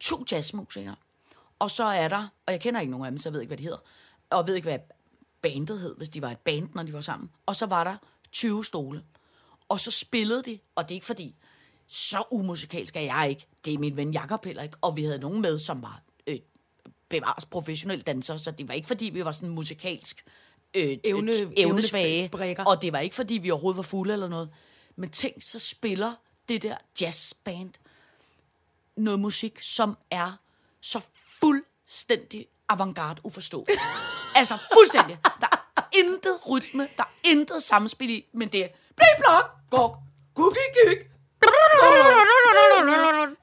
to 0.00 0.24
jazzmusikere. 0.32 0.96
Og 1.60 1.70
så 1.70 1.84
er 1.84 2.08
der, 2.08 2.28
og 2.46 2.52
jeg 2.52 2.60
kender 2.60 2.80
ikke 2.80 2.90
nogen 2.90 3.06
af 3.06 3.10
dem, 3.12 3.18
så 3.18 3.28
jeg 3.28 3.32
ved 3.32 3.40
ikke, 3.40 3.48
hvad 3.50 3.58
de 3.58 3.62
hedder, 3.62 3.78
og 4.30 4.46
ved 4.46 4.54
ikke, 4.54 4.68
hvad 4.68 4.78
bandet 5.42 5.80
hed, 5.80 5.96
hvis 5.96 6.08
de 6.08 6.22
var 6.22 6.30
et 6.30 6.38
band, 6.38 6.68
når 6.74 6.82
de 6.82 6.92
var 6.92 7.00
sammen. 7.00 7.30
Og 7.46 7.56
så 7.56 7.66
var 7.66 7.84
der 7.84 7.96
20 8.32 8.64
stole. 8.64 9.04
Og 9.68 9.80
så 9.80 9.90
spillede 9.90 10.42
de, 10.42 10.58
og 10.74 10.84
det 10.88 10.90
er 10.90 10.96
ikke 10.96 11.06
fordi, 11.06 11.34
så 11.86 12.22
umusikalsk 12.30 12.96
er 12.96 13.00
jeg 13.00 13.26
ikke. 13.30 13.46
Det 13.64 13.74
er 13.74 13.78
min 13.78 13.96
ven 13.96 14.12
Jakob 14.12 14.44
heller 14.44 14.62
ikke. 14.62 14.76
Og 14.80 14.96
vi 14.96 15.04
havde 15.04 15.18
nogen 15.18 15.40
med, 15.42 15.58
som 15.58 15.82
var 15.82 16.02
øh, 16.26 16.38
bevares 17.08 17.46
professionelle 17.46 18.02
dansere, 18.02 18.38
så 18.38 18.50
det 18.50 18.68
var 18.68 18.74
ikke 18.74 18.86
fordi, 18.88 19.04
vi 19.04 19.24
var 19.24 19.32
sådan 19.32 19.48
musikalsk 19.48 20.24
øh, 20.74 20.98
Evne- 21.06 21.42
øh, 21.42 21.52
evnesvage. 21.56 22.18
evnebrikker. 22.18 22.64
Og 22.64 22.82
det 22.82 22.92
var 22.92 22.98
ikke 22.98 23.16
fordi, 23.16 23.34
vi 23.38 23.50
overhovedet 23.50 23.76
var 23.76 23.82
fulde 23.82 24.12
eller 24.12 24.28
noget. 24.28 24.50
Men 24.96 25.10
tænk, 25.10 25.42
så 25.42 25.58
spiller 25.58 26.14
det 26.48 26.62
der 26.62 26.76
jazzband 27.00 27.70
noget 28.96 29.20
musik, 29.20 29.62
som 29.62 29.96
er 30.10 30.32
så 30.80 31.00
fuldstændig 31.40 32.46
avantgarde 32.68 33.20
uforståeligt. 33.24 33.78
altså 34.40 34.58
fuldstændig. 34.74 35.18
Der 35.40 35.46
er 35.76 35.82
intet 35.98 36.38
rytme, 36.50 36.88
der 36.96 37.02
er 37.02 37.12
intet 37.24 37.62
samspil 37.62 38.10
i, 38.10 38.24
men 38.34 38.48
det 38.48 38.64
er 38.64 38.68
blæ 38.96 39.06
blok, 39.18 39.50
gok, 39.70 39.96
cookie 40.36 40.62
gik. 40.86 40.98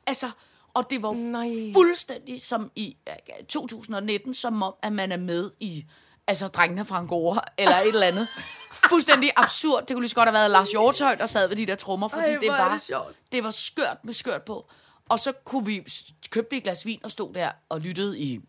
Altså, 0.08 0.32
og 0.74 0.90
det 0.90 1.04
var 1.04 1.14
Nej. 1.14 1.74
fuldstændig 1.74 2.42
som 2.42 2.72
i 2.76 2.98
øh, 3.10 3.46
2019, 3.50 4.34
som 4.34 4.64
om, 4.64 4.74
at 4.84 4.94
man 4.94 5.12
er 5.12 5.18
med 5.18 5.52
i 5.60 5.86
altså 6.28 6.48
drengene 6.48 6.86
fra 6.86 6.98
Angora, 6.98 7.44
eller 7.58 7.78
et 7.78 7.88
eller 7.88 8.08
andet. 8.08 8.28
Fuldstændig 8.72 9.32
absurd. 9.36 9.86
Det 9.86 9.96
kunne 9.96 10.02
lige 10.02 10.10
så 10.10 10.16
godt 10.16 10.30
have 10.30 10.34
været 10.34 10.52
Lars 10.52 10.72
Hjortøj, 10.72 11.16
der 11.16 11.26
sad 11.26 11.48
ved 11.48 11.56
de 11.56 11.66
der 11.66 11.76
trommer, 11.76 12.08
fordi 12.08 12.24
Ej, 12.24 12.38
det, 12.38 12.50
var, 12.50 12.84
det 12.88 12.98
det 13.32 13.44
var 13.44 13.52
skørt 13.52 13.98
med 14.04 14.14
skørt 14.14 14.42
på. 14.44 14.70
Og 15.10 15.20
så 15.20 15.32
kunne 15.32 15.66
vi, 15.66 15.88
købte 16.30 16.50
vi 16.50 16.58
et 16.58 16.64
glas 16.64 16.86
vin 16.86 17.00
og 17.04 17.12
stod 17.12 17.34
der 17.34 17.52
og 17.70 17.82
lyttede 17.82 18.20
i 18.20 18.40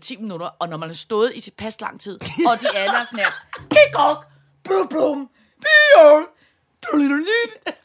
10 0.00 0.16
minutter, 0.16 0.46
og 0.46 0.68
når 0.68 0.76
man 0.76 0.88
har 0.88 0.94
stået 0.94 1.32
i 1.34 1.40
tilpas 1.40 1.80
lang 1.80 2.00
tid, 2.00 2.18
og 2.48 2.60
de 2.60 2.76
alle 2.76 2.98
er 2.98 3.04
sådan 3.04 3.18
her, 3.18 3.32
kikok, 3.70 4.26
blum 4.64 4.88
blum, 4.88 5.30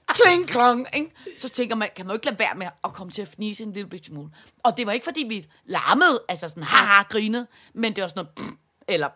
kling 0.07 0.47
klong, 0.47 0.87
ikke? 0.93 1.11
så 1.37 1.49
tænker 1.49 1.75
man, 1.75 1.89
kan 1.95 2.05
man 2.05 2.13
jo 2.13 2.17
ikke 2.17 2.25
lade 2.25 2.39
være 2.39 2.55
med 2.55 2.67
at 2.83 2.93
komme 2.93 3.11
til 3.11 3.21
at 3.21 3.27
fnise 3.27 3.63
en 3.63 3.71
lille 3.71 3.89
bitte 3.89 4.05
smule. 4.05 4.29
Og 4.63 4.77
det 4.77 4.85
var 4.85 4.91
ikke, 4.91 5.03
fordi 5.03 5.25
vi 5.29 5.47
larmede, 5.65 6.23
altså 6.29 6.49
sådan, 6.49 6.63
haha, 6.63 7.03
grinede, 7.03 7.47
men 7.73 7.95
det 7.95 8.01
var 8.01 8.07
sådan 8.07 8.25
noget, 8.37 8.55
eller 8.87 9.09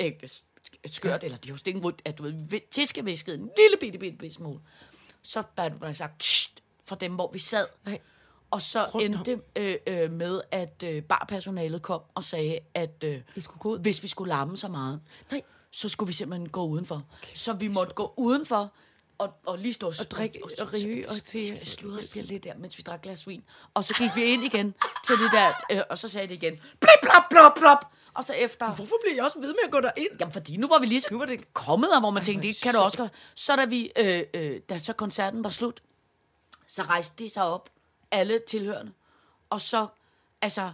øh, 0.00 0.12
skørt, 0.86 1.24
eller 1.24 1.36
det 1.38 1.50
er 1.50 1.54
jo 1.54 1.58
ikke 1.66 1.80
rundt, 1.80 2.02
at 2.04 2.18
du 2.18 2.22
ved, 2.22 2.70
tiskevisket 2.70 3.34
en 3.34 3.50
lille 3.56 3.76
bitte, 3.80 3.98
bitte, 3.98 4.18
bitte 4.18 4.34
smule. 4.34 4.60
Så 5.22 5.42
bare 5.56 5.68
du 5.68 5.78
bare 5.78 5.94
sagt, 5.94 6.39
fra 6.90 6.96
dem, 6.96 7.14
hvor 7.14 7.30
vi 7.32 7.38
sad. 7.38 7.66
Nej. 7.86 7.98
Og 8.50 8.62
så 8.62 8.84
Rundt 8.84 9.04
endte 9.04 9.40
øh, 9.56 9.76
øh, 9.86 10.12
med, 10.12 10.40
at 10.50 10.82
øh, 10.84 11.02
barpersonalet 11.02 11.82
kom 11.82 12.00
og 12.14 12.24
sagde, 12.24 12.58
at 12.74 13.04
øh, 13.04 13.20
I 13.36 13.40
skulle 13.40 13.60
gå 13.60 13.68
ud? 13.68 13.78
hvis 13.78 14.02
vi 14.02 14.08
skulle 14.08 14.28
larme 14.28 14.56
så 14.56 14.68
meget, 14.68 15.00
Nej. 15.30 15.42
så 15.70 15.88
skulle 15.88 16.06
vi 16.06 16.12
simpelthen 16.12 16.48
gå 16.48 16.66
udenfor. 16.66 17.02
Okay, 17.22 17.34
så 17.34 17.52
vi 17.52 17.68
måtte 17.68 17.94
gå 17.94 18.14
udenfor 18.16 18.72
og, 19.18 19.32
og 19.46 19.58
lige 19.58 19.72
stå 19.72 19.86
Og 19.86 20.10
drikke 20.10 20.40
og 20.60 20.72
ryge 20.72 21.08
og 21.08 21.24
til... 21.24 21.66
sludre 21.66 22.02
spille 22.02 22.28
lidt 22.28 22.44
der, 22.44 22.54
mens 22.58 22.78
vi 22.78 22.82
drak 22.82 23.02
glas 23.02 23.26
vin. 23.26 23.42
Og 23.74 23.84
så 23.84 23.94
gik 23.94 24.10
vi 24.16 24.24
ind 24.24 24.44
igen 24.44 24.74
til 25.06 25.14
det 25.18 25.32
der, 25.32 25.52
øh, 25.72 25.82
og 25.90 25.98
så 25.98 26.08
sagde 26.08 26.28
det 26.28 26.34
igen, 26.34 26.52
blip, 26.80 27.00
blop, 27.02 27.22
blop, 27.30 27.54
blop. 27.54 27.86
Og 28.14 28.24
så 28.24 28.32
efter... 28.32 28.74
Hvorfor 28.74 28.96
bliver 29.02 29.14
jeg 29.14 29.24
også 29.24 29.40
ved 29.40 29.48
med 29.48 29.64
at 29.64 29.70
gå 29.70 29.80
derind? 29.80 30.16
Jamen, 30.20 30.32
fordi 30.32 30.56
nu 30.56 30.68
var 30.68 30.78
vi 30.78 30.86
lige 30.86 31.02
nu 31.10 31.18
var 31.18 31.26
det 31.26 31.54
kommet, 31.54 31.88
og 31.94 32.00
hvor 32.00 32.10
man 32.10 32.24
tænkte, 32.24 32.48
det 32.48 32.60
kan 32.62 32.74
du 32.74 32.80
også 32.80 32.98
gøre. 32.98 33.08
Så 33.34 33.56
da 33.56 33.64
vi, 33.64 33.92
øh, 33.98 34.22
øh, 34.34 34.60
da 34.68 34.78
så 34.78 34.92
koncerten 34.92 35.44
var 35.44 35.50
slut, 35.50 35.80
så 36.70 36.82
rejste 36.82 37.24
de 37.24 37.30
sig 37.30 37.42
op, 37.42 37.70
alle 38.10 38.40
tilhørende, 38.48 38.92
og 39.50 39.60
så, 39.60 39.86
altså, 40.42 40.72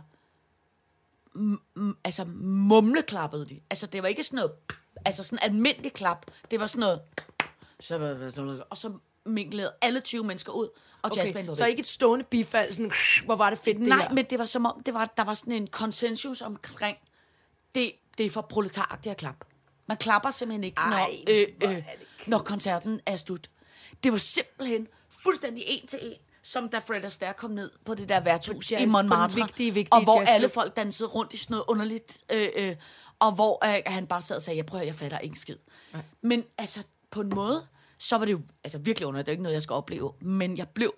m- 1.36 1.94
altså 2.04 2.24
mumleklappede 2.44 3.46
de. 3.48 3.60
Altså, 3.70 3.86
det 3.86 4.02
var 4.02 4.08
ikke 4.08 4.22
sådan 4.22 4.36
noget, 4.36 4.52
altså 5.04 5.24
sådan 5.24 5.38
almindelig 5.42 5.92
klap. 5.92 6.26
Det 6.50 6.60
var 6.60 6.66
sådan 6.66 6.80
noget, 6.80 7.00
så, 7.80 8.64
og 8.70 8.76
så 8.76 8.92
minglede 9.24 9.72
alle 9.82 10.00
20 10.00 10.24
mennesker 10.24 10.52
ud, 10.52 10.68
og 11.02 11.10
okay, 11.10 11.20
jazzband 11.20 11.46
var 11.46 11.54
så 11.54 11.66
ikke 11.66 11.80
et 11.80 11.88
stående 11.88 12.24
bifald, 12.24 12.72
sådan, 12.72 12.92
hvor 13.24 13.36
var 13.36 13.50
det 13.50 13.58
fedt 13.58 13.78
det 13.78 13.88
Nej, 13.88 13.98
her. 13.98 14.12
men 14.12 14.24
det 14.24 14.38
var 14.38 14.44
som 14.44 14.66
om, 14.66 14.82
det 14.82 14.94
var, 14.94 15.12
der 15.16 15.24
var 15.24 15.34
sådan 15.34 15.52
en 15.52 15.66
konsensus 15.66 16.42
omkring, 16.42 16.98
det, 17.74 17.92
det 18.18 18.26
er 18.26 18.30
for 18.30 18.40
proletar, 18.40 18.98
det 19.04 19.10
her 19.10 19.14
klap. 19.14 19.44
Man 19.86 19.96
klapper 19.96 20.30
simpelthen 20.30 20.64
ikke, 20.64 20.78
Ej, 20.80 20.90
når, 20.90 21.08
øh, 21.28 21.46
hvor 21.58 21.68
øh, 21.68 21.74
det 21.76 21.84
når 22.26 22.38
koncerten 22.38 23.00
er 23.06 23.16
slut. 23.16 23.50
Det 24.04 24.12
var 24.12 24.18
simpelthen 24.18 24.88
fuldstændig 25.26 25.64
en 25.66 25.86
til 25.86 25.98
en, 26.02 26.18
som 26.42 26.68
da 26.68 26.78
Fred 26.78 27.04
Astaire 27.04 27.34
kom 27.34 27.50
ned 27.50 27.70
på 27.84 27.94
det 27.94 28.08
der 28.08 28.20
værtshus 28.20 28.70
i 28.70 28.84
Montmartre, 28.86 29.36
vigtige, 29.36 29.74
vigtige 29.74 29.94
og 29.94 30.04
hvor 30.04 30.18
jazzklub. 30.18 30.34
alle 30.34 30.48
folk 30.48 30.76
dansede 30.76 31.08
rundt 31.08 31.32
i 31.32 31.36
sådan 31.36 31.54
noget 31.54 31.64
underligt, 31.68 32.18
øh, 32.32 32.48
øh, 32.56 32.76
og 33.18 33.32
hvor 33.32 33.66
øh, 33.66 33.82
han 33.86 34.06
bare 34.06 34.22
sad 34.22 34.36
og 34.36 34.42
sagde, 34.42 34.56
jeg 34.56 34.66
prøver, 34.66 34.84
jeg 34.84 34.94
fatter 34.94 35.18
ikke 35.18 35.38
skid. 35.38 35.56
Men 36.22 36.44
altså, 36.58 36.82
på 37.10 37.20
en 37.20 37.28
måde, 37.28 37.66
så 37.98 38.18
var 38.18 38.24
det 38.24 38.32
jo 38.32 38.40
altså, 38.64 38.78
virkelig 38.78 39.06
underligt, 39.06 39.26
det 39.26 39.30
er 39.30 39.34
ikke 39.34 39.42
noget, 39.42 39.54
jeg 39.54 39.62
skal 39.62 39.74
opleve, 39.74 40.12
men 40.20 40.58
jeg 40.58 40.68
blev 40.68 40.94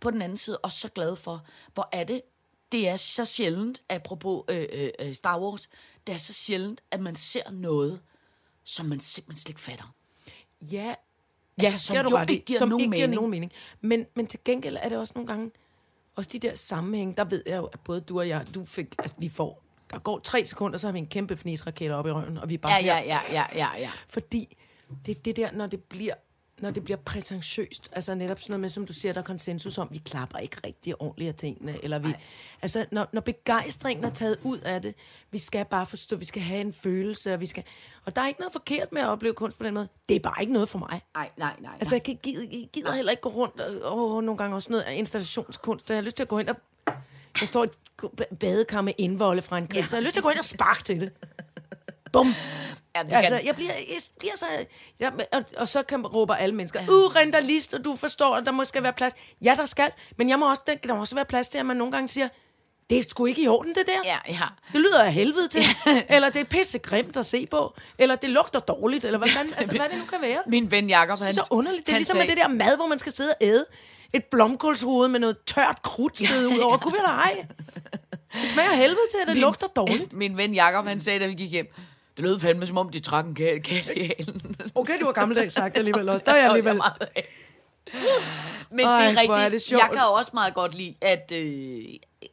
på 0.00 0.10
den 0.10 0.22
anden 0.22 0.38
side 0.38 0.58
også 0.58 0.78
så 0.78 0.88
glad 0.88 1.16
for, 1.16 1.44
hvor 1.74 1.88
er 1.92 2.04
det, 2.04 2.22
det 2.72 2.88
er 2.88 2.96
så 2.96 3.24
sjældent, 3.24 3.82
apropos 3.88 4.44
øh, 4.48 4.66
øh, 4.72 4.90
øh, 4.98 5.14
Star 5.14 5.40
Wars, 5.40 5.68
det 6.06 6.12
er 6.12 6.16
så 6.16 6.32
sjældent, 6.32 6.80
at 6.90 7.00
man 7.00 7.16
ser 7.16 7.50
noget, 7.50 8.00
som 8.64 8.86
man 8.86 9.00
simpelthen 9.00 9.40
slet 9.40 9.48
ikke 9.48 9.60
fatter. 9.60 9.94
Ja, 10.60 10.94
Altså, 11.66 11.74
ja 11.74 11.78
som 11.78 11.96
har 11.96 12.02
du 12.02 12.10
jo 12.10 12.32
ikke 12.32 12.44
giver 12.44 12.58
som 12.58 12.68
nogen 12.68 12.80
ikke 12.80 12.94
giver 12.94 13.06
mening. 13.06 13.14
nogen 13.14 13.30
mening. 13.30 13.52
Men, 13.80 14.06
men 14.16 14.26
til 14.26 14.40
gengæld 14.44 14.76
er 14.82 14.88
det 14.88 14.98
også 14.98 15.12
nogle 15.16 15.26
gange, 15.26 15.50
også 16.16 16.30
de 16.32 16.38
der 16.38 16.54
sammenhæng, 16.54 17.16
der 17.16 17.24
ved 17.24 17.42
jeg 17.46 17.56
jo, 17.56 17.64
at 17.64 17.80
både 17.80 18.00
du 18.00 18.18
og 18.18 18.28
jeg, 18.28 18.46
du 18.54 18.64
fik, 18.64 18.94
altså 18.98 19.16
vi 19.18 19.28
får, 19.28 19.62
der 19.90 19.98
går 19.98 20.18
tre 20.18 20.44
sekunder, 20.44 20.78
så 20.78 20.86
har 20.86 20.92
vi 20.92 20.98
en 20.98 21.06
kæmpe 21.06 21.36
fnisraket 21.36 21.92
op 21.92 22.06
i 22.06 22.10
røven, 22.10 22.38
og 22.38 22.48
vi 22.48 22.54
er 22.54 22.58
bare 22.58 22.72
sådan 22.72 22.84
her, 22.84 23.02
ja, 23.02 23.20
ja, 23.32 23.44
ja, 23.54 23.68
ja. 23.78 23.90
Fordi 24.08 24.56
det 25.06 25.16
er 25.16 25.22
det 25.22 25.36
der, 25.36 25.52
når 25.52 25.66
det 25.66 25.82
bliver 25.82 26.14
når 26.60 26.70
det 26.70 26.84
bliver 26.84 26.96
prætentiøst, 26.96 27.90
altså 27.92 28.14
netop 28.14 28.40
sådan 28.40 28.52
noget 28.52 28.60
med, 28.60 28.68
som 28.68 28.86
du 28.86 28.92
siger, 28.92 29.12
der 29.12 29.20
er 29.20 29.24
konsensus 29.24 29.78
om, 29.78 29.88
vi 29.90 29.98
klapper 29.98 30.38
ikke 30.38 30.56
rigtig 30.66 31.02
ordentligt 31.02 31.28
af 31.28 31.34
tingene, 31.34 31.84
eller 31.84 31.98
vi, 31.98 32.14
altså 32.62 32.86
når, 32.90 33.08
når 33.12 33.20
begejstringen 33.20 34.04
er 34.04 34.10
taget 34.10 34.38
ud 34.42 34.58
af 34.58 34.82
det, 34.82 34.94
vi 35.30 35.38
skal 35.38 35.64
bare 35.64 35.86
forstå, 35.86 36.16
vi 36.16 36.24
skal 36.24 36.42
have 36.42 36.60
en 36.60 36.72
følelse, 36.72 37.34
og 37.34 37.40
vi 37.40 37.46
skal, 37.46 37.64
og 38.04 38.16
der 38.16 38.22
er 38.22 38.28
ikke 38.28 38.40
noget 38.40 38.52
forkert 38.52 38.92
med 38.92 39.02
at 39.02 39.08
opleve 39.08 39.34
kunst 39.34 39.58
på 39.58 39.64
den 39.64 39.74
måde, 39.74 39.88
det 40.08 40.14
er 40.14 40.20
bare 40.20 40.40
ikke 40.40 40.52
noget 40.52 40.68
for 40.68 40.78
mig. 40.78 41.00
Nej, 41.14 41.30
nej, 41.36 41.56
nej. 41.60 41.72
Altså, 41.74 41.94
jeg, 41.94 42.02
kan, 42.02 42.18
jeg 42.26 42.68
gider 42.72 42.92
heller 42.92 43.10
ikke 43.10 43.22
gå 43.22 43.28
rundt 43.28 43.60
og, 43.60 44.14
og 44.14 44.24
nogle 44.24 44.38
gange 44.38 44.56
også 44.56 44.70
noget 44.70 44.82
af 44.82 44.94
installationskunst. 44.94 45.88
Jeg 45.88 45.96
har 45.96 46.02
lyst 46.02 46.16
til 46.16 46.22
at 46.22 46.28
gå 46.28 46.38
ind 46.38 46.48
og... 46.48 46.56
Der 47.40 47.46
står 47.46 47.64
et 47.64 47.70
ba- 48.02 48.34
badekar 48.34 48.80
med 48.80 48.92
indvolde 48.98 49.42
fra 49.42 49.58
en 49.58 49.66
grill, 49.66 49.82
ja. 49.82 49.86
så 49.88 49.96
jeg 49.96 50.02
har 50.02 50.04
lyst 50.04 50.14
til 50.14 50.20
at 50.20 50.24
gå 50.24 50.30
ind 50.30 50.38
og 50.38 50.44
sparke 50.44 50.84
til 50.84 51.00
det. 51.00 51.12
Bum. 52.12 52.34
ja, 52.96 53.02
det 53.02 53.12
Altså, 53.12 53.36
kan, 53.36 53.46
jeg 53.46 53.54
bliver, 53.54 53.72
jeg 53.74 54.00
bliver 54.18 54.36
så... 54.36 54.46
Ja, 55.00 55.10
og, 55.32 55.44
og 55.56 55.68
så 55.68 55.82
kan 55.82 56.06
råber 56.06 56.34
alle 56.34 56.54
mennesker, 56.54 56.80
uh, 56.80 57.16
rentalist, 57.16 57.74
og 57.74 57.84
du 57.84 57.96
forstår, 57.96 58.36
at 58.36 58.46
der 58.46 58.52
må 58.52 58.64
skal 58.64 58.82
være 58.82 58.92
plads. 58.92 59.12
Ja, 59.44 59.54
der 59.56 59.64
skal, 59.64 59.90
men 60.16 60.28
jeg 60.28 60.38
må 60.38 60.50
også, 60.50 60.62
der, 60.66 60.74
der 60.74 60.94
må 60.94 61.00
også 61.00 61.14
være 61.14 61.24
plads 61.24 61.48
til, 61.48 61.58
at 61.58 61.66
man 61.66 61.76
nogle 61.76 61.92
gange 61.92 62.08
siger, 62.08 62.28
det 62.90 62.98
er 62.98 63.02
sgu 63.10 63.26
ikke 63.26 63.42
i 63.42 63.48
orden, 63.48 63.74
det 63.74 63.86
der. 63.86 64.00
ja, 64.04 64.18
ja. 64.28 64.44
Det 64.72 64.80
lyder 64.80 65.02
af 65.02 65.12
helvede 65.12 65.48
til. 65.48 65.62
eller 66.08 66.30
det 66.30 66.40
er 66.40 66.44
pisse 66.44 66.78
grimt 66.78 67.16
at 67.16 67.26
se 67.26 67.46
på. 67.46 67.74
Eller 67.98 68.16
det 68.16 68.30
lugter 68.30 68.60
dårligt. 68.60 69.04
Eller 69.04 69.18
hvordan, 69.18 69.54
altså, 69.56 69.72
hvad 69.76 69.88
det 69.88 69.98
nu 69.98 70.04
kan 70.04 70.18
være. 70.22 70.38
Min 70.46 70.70
ven 70.70 70.90
Jacob, 70.90 71.18
han, 71.18 71.34
så 71.34 71.46
underligt. 71.50 71.86
Det 71.86 71.92
er 71.92 71.96
ligesom 71.96 72.16
sagde- 72.16 72.28
det 72.28 72.36
der 72.36 72.48
mad, 72.48 72.76
hvor 72.76 72.86
man 72.86 72.98
skal 72.98 73.12
sidde 73.12 73.30
og 73.30 73.36
æde 73.46 73.64
et 74.12 74.24
blomkålshoved 74.24 75.08
med 75.08 75.20
noget 75.20 75.36
tørt 75.46 75.82
krudtsted 75.82 76.46
ud 76.46 76.58
over. 76.58 76.76
Kunne 76.76 76.92
vi 76.92 76.98
da 77.06 77.10
ej? 77.10 77.46
Det 78.40 78.48
smager 78.48 78.72
helvede 78.72 79.00
til, 79.10 79.18
at 79.22 79.28
det 79.28 79.36
lugter 79.36 79.66
dårligt. 79.66 80.12
Min 80.22 80.36
ven 80.36 80.54
Jacob, 80.54 80.86
han 80.86 81.00
sagde, 81.00 81.20
da 81.20 81.26
vi 81.26 81.34
gik 81.34 81.50
hjem, 81.50 81.72
det 82.16 82.24
lød 82.24 82.40
fandme, 82.40 82.66
som 82.66 82.78
om 82.78 82.88
de 82.88 83.00
trak 83.00 83.24
en 83.26 83.34
kat, 83.34 83.62
kat 83.62 83.90
i 83.96 84.00
halen. 84.18 84.56
Okay, 84.74 85.00
du 85.00 85.04
var 85.04 85.12
gammeldags 85.12 85.54
sagt 85.54 85.76
alligevel 85.76 86.08
også. 86.08 86.24
Der 86.26 86.32
er 86.32 86.36
jeg 86.36 86.46
alligevel. 86.50 86.76
meget 86.76 87.08
af. 87.16 87.28
Men 88.70 88.86
Ej, 88.86 89.08
det 89.08 89.18
er 89.18 89.26
hvor 89.26 89.34
er 89.34 89.44
rigtigt. 89.44 89.52
det 89.52 89.62
sjovt. 89.62 89.82
jeg 89.82 89.90
kan 89.92 90.02
også 90.06 90.30
meget 90.34 90.54
godt 90.54 90.74
lide, 90.74 90.94
at... 91.00 91.32
Øh, 91.34 91.82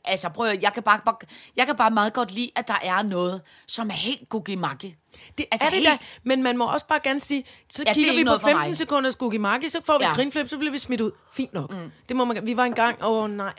altså, 0.05 0.29
prøv 0.29 0.47
at, 0.47 0.63
jeg 0.63 0.73
kan, 0.73 0.83
bare, 0.83 0.99
bare, 1.05 1.15
jeg 1.57 1.65
kan 1.65 1.75
bare 1.75 1.91
meget 1.91 2.13
godt 2.13 2.31
lide, 2.31 2.51
at 2.55 2.67
der 2.67 2.77
er 2.83 3.01
noget, 3.03 3.41
som 3.67 3.89
er 3.89 3.93
helt 3.93 4.29
gugimakke. 4.29 4.97
Det 5.37 5.45
Altså, 5.51 5.65
er 5.67 5.69
det 5.71 5.79
helt- 5.79 5.89
da, 5.89 5.97
men 6.23 6.43
man 6.43 6.57
må 6.57 6.65
også 6.71 6.87
bare 6.87 6.99
gerne 7.03 7.19
sige, 7.19 7.43
så 7.71 7.83
Ja, 7.85 7.89
er 7.89 7.93
kigger 7.93 8.13
vi 8.13 8.23
på 8.23 8.25
noget 8.25 8.41
for 8.41 8.47
15 8.47 8.67
mig. 8.69 8.77
sekunder 8.77 9.09
skugimaki, 9.11 9.69
så 9.69 9.81
får 9.85 9.97
vi 9.97 10.03
ja. 10.03 10.13
grinflip, 10.13 10.47
så 10.49 10.57
bliver 10.57 10.71
vi 10.71 10.77
smidt 10.79 11.01
ud. 11.01 11.11
Fint 11.33 11.53
nok. 11.53 11.71
Mm. 11.73 11.91
Det 12.09 12.15
må 12.15 12.25
man, 12.25 12.45
vi 12.45 12.57
var 12.57 12.65
engang, 12.65 13.03
åh 13.03 13.23
oh, 13.23 13.29
nej, 13.29 13.53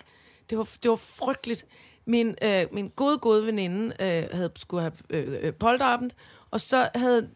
det 0.51 0.59
var, 0.59 0.69
det 0.83 0.91
var 0.91 0.97
frygteligt. 0.97 1.67
Min, 2.09 2.35
øh, 2.43 2.67
min 2.73 2.93
gode, 2.97 3.19
gode 3.19 3.47
veninde 3.47 3.97
øh, 4.01 4.29
havde, 4.33 4.51
skulle 4.57 4.81
have 4.81 4.93
øh, 5.11 5.39
øh, 5.43 5.55
polterappen, 5.55 6.13
og 6.51 6.61
så 6.61 6.89
havde, 6.95 7.29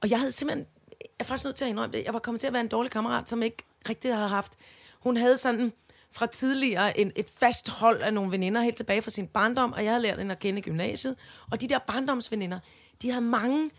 og 0.00 0.10
jeg 0.10 0.18
havde 0.18 0.32
simpelthen, 0.32 0.66
jeg 1.00 1.06
er 1.18 1.24
faktisk 1.24 1.44
nødt 1.44 1.56
til 1.56 1.64
at 1.64 1.68
indrømme 1.68 1.96
det, 1.96 2.04
jeg 2.04 2.12
var 2.12 2.18
kommet 2.18 2.40
til 2.40 2.46
at 2.46 2.52
være 2.52 2.62
en 2.62 2.68
dårlig 2.68 2.90
kammerat, 2.90 3.28
som 3.28 3.42
ikke 3.42 3.64
rigtig 3.88 4.14
havde 4.14 4.28
haft, 4.28 4.52
hun 5.00 5.16
havde 5.16 5.36
sådan 5.36 5.72
fra 6.12 6.26
tidligere 6.26 7.00
en, 7.00 7.12
et 7.16 7.30
fast 7.38 7.68
hold 7.68 8.02
af 8.02 8.14
nogle 8.14 8.30
veninder 8.32 8.60
helt 8.60 8.76
tilbage 8.76 9.02
fra 9.02 9.10
sin 9.10 9.26
barndom, 9.26 9.72
og 9.72 9.84
jeg 9.84 9.92
havde 9.92 10.02
lært 10.02 10.18
hende 10.18 10.32
at 10.32 10.38
kende 10.38 10.58
i 10.58 10.62
gymnasiet, 10.62 11.16
og 11.50 11.60
de 11.60 11.68
der 11.68 11.78
barndomsveninder, 11.78 12.58
de 13.02 13.10
havde 13.10 13.24
mange 13.24 13.70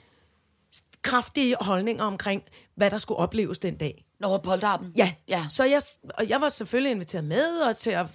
kraftige 1.01 1.55
holdninger 1.61 2.03
omkring, 2.03 2.43
hvad 2.79 2.91
der 2.91 2.97
skulle 2.97 3.17
opleves 3.17 3.59
den 3.59 3.77
dag. 3.77 4.05
Når 4.19 4.37
polterappen. 4.37 4.93
Ja, 4.97 5.13
ja. 5.27 5.45
Så 5.49 5.63
jeg, 5.63 5.81
og 6.13 6.29
jeg 6.29 6.41
var 6.41 6.49
selvfølgelig 6.49 6.91
inviteret 6.91 7.23
med 7.23 7.45
og 7.61 7.77
til 7.77 7.89
at, 7.89 8.05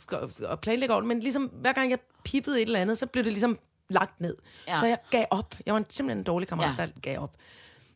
at 0.49 0.61
planlægge 0.61 0.93
over 0.95 1.01
det, 1.01 1.09
men 1.09 1.21
ligesom 1.21 1.43
hver 1.45 1.73
gang 1.73 1.91
jeg 1.91 1.99
pippede 2.25 2.63
et 2.63 2.67
eller 2.67 2.81
andet, 2.81 2.99
så 2.99 3.07
blev 3.07 3.25
det 3.25 3.33
ligesom 3.33 3.59
lagt 3.91 4.21
ned. 4.21 4.37
Ja. 4.69 4.77
Så 4.79 4.87
jeg 4.87 4.99
gav 5.11 5.25
op. 5.31 5.55
Jeg 5.67 5.75
var 5.75 5.79
en- 5.79 5.87
simpelthen 5.91 6.19
en 6.19 6.25
dårlig 6.25 6.49
kammerat, 6.49 6.79
Ja. 6.79 6.87
der 6.87 7.01
gav 7.03 7.19
op. 7.23 7.37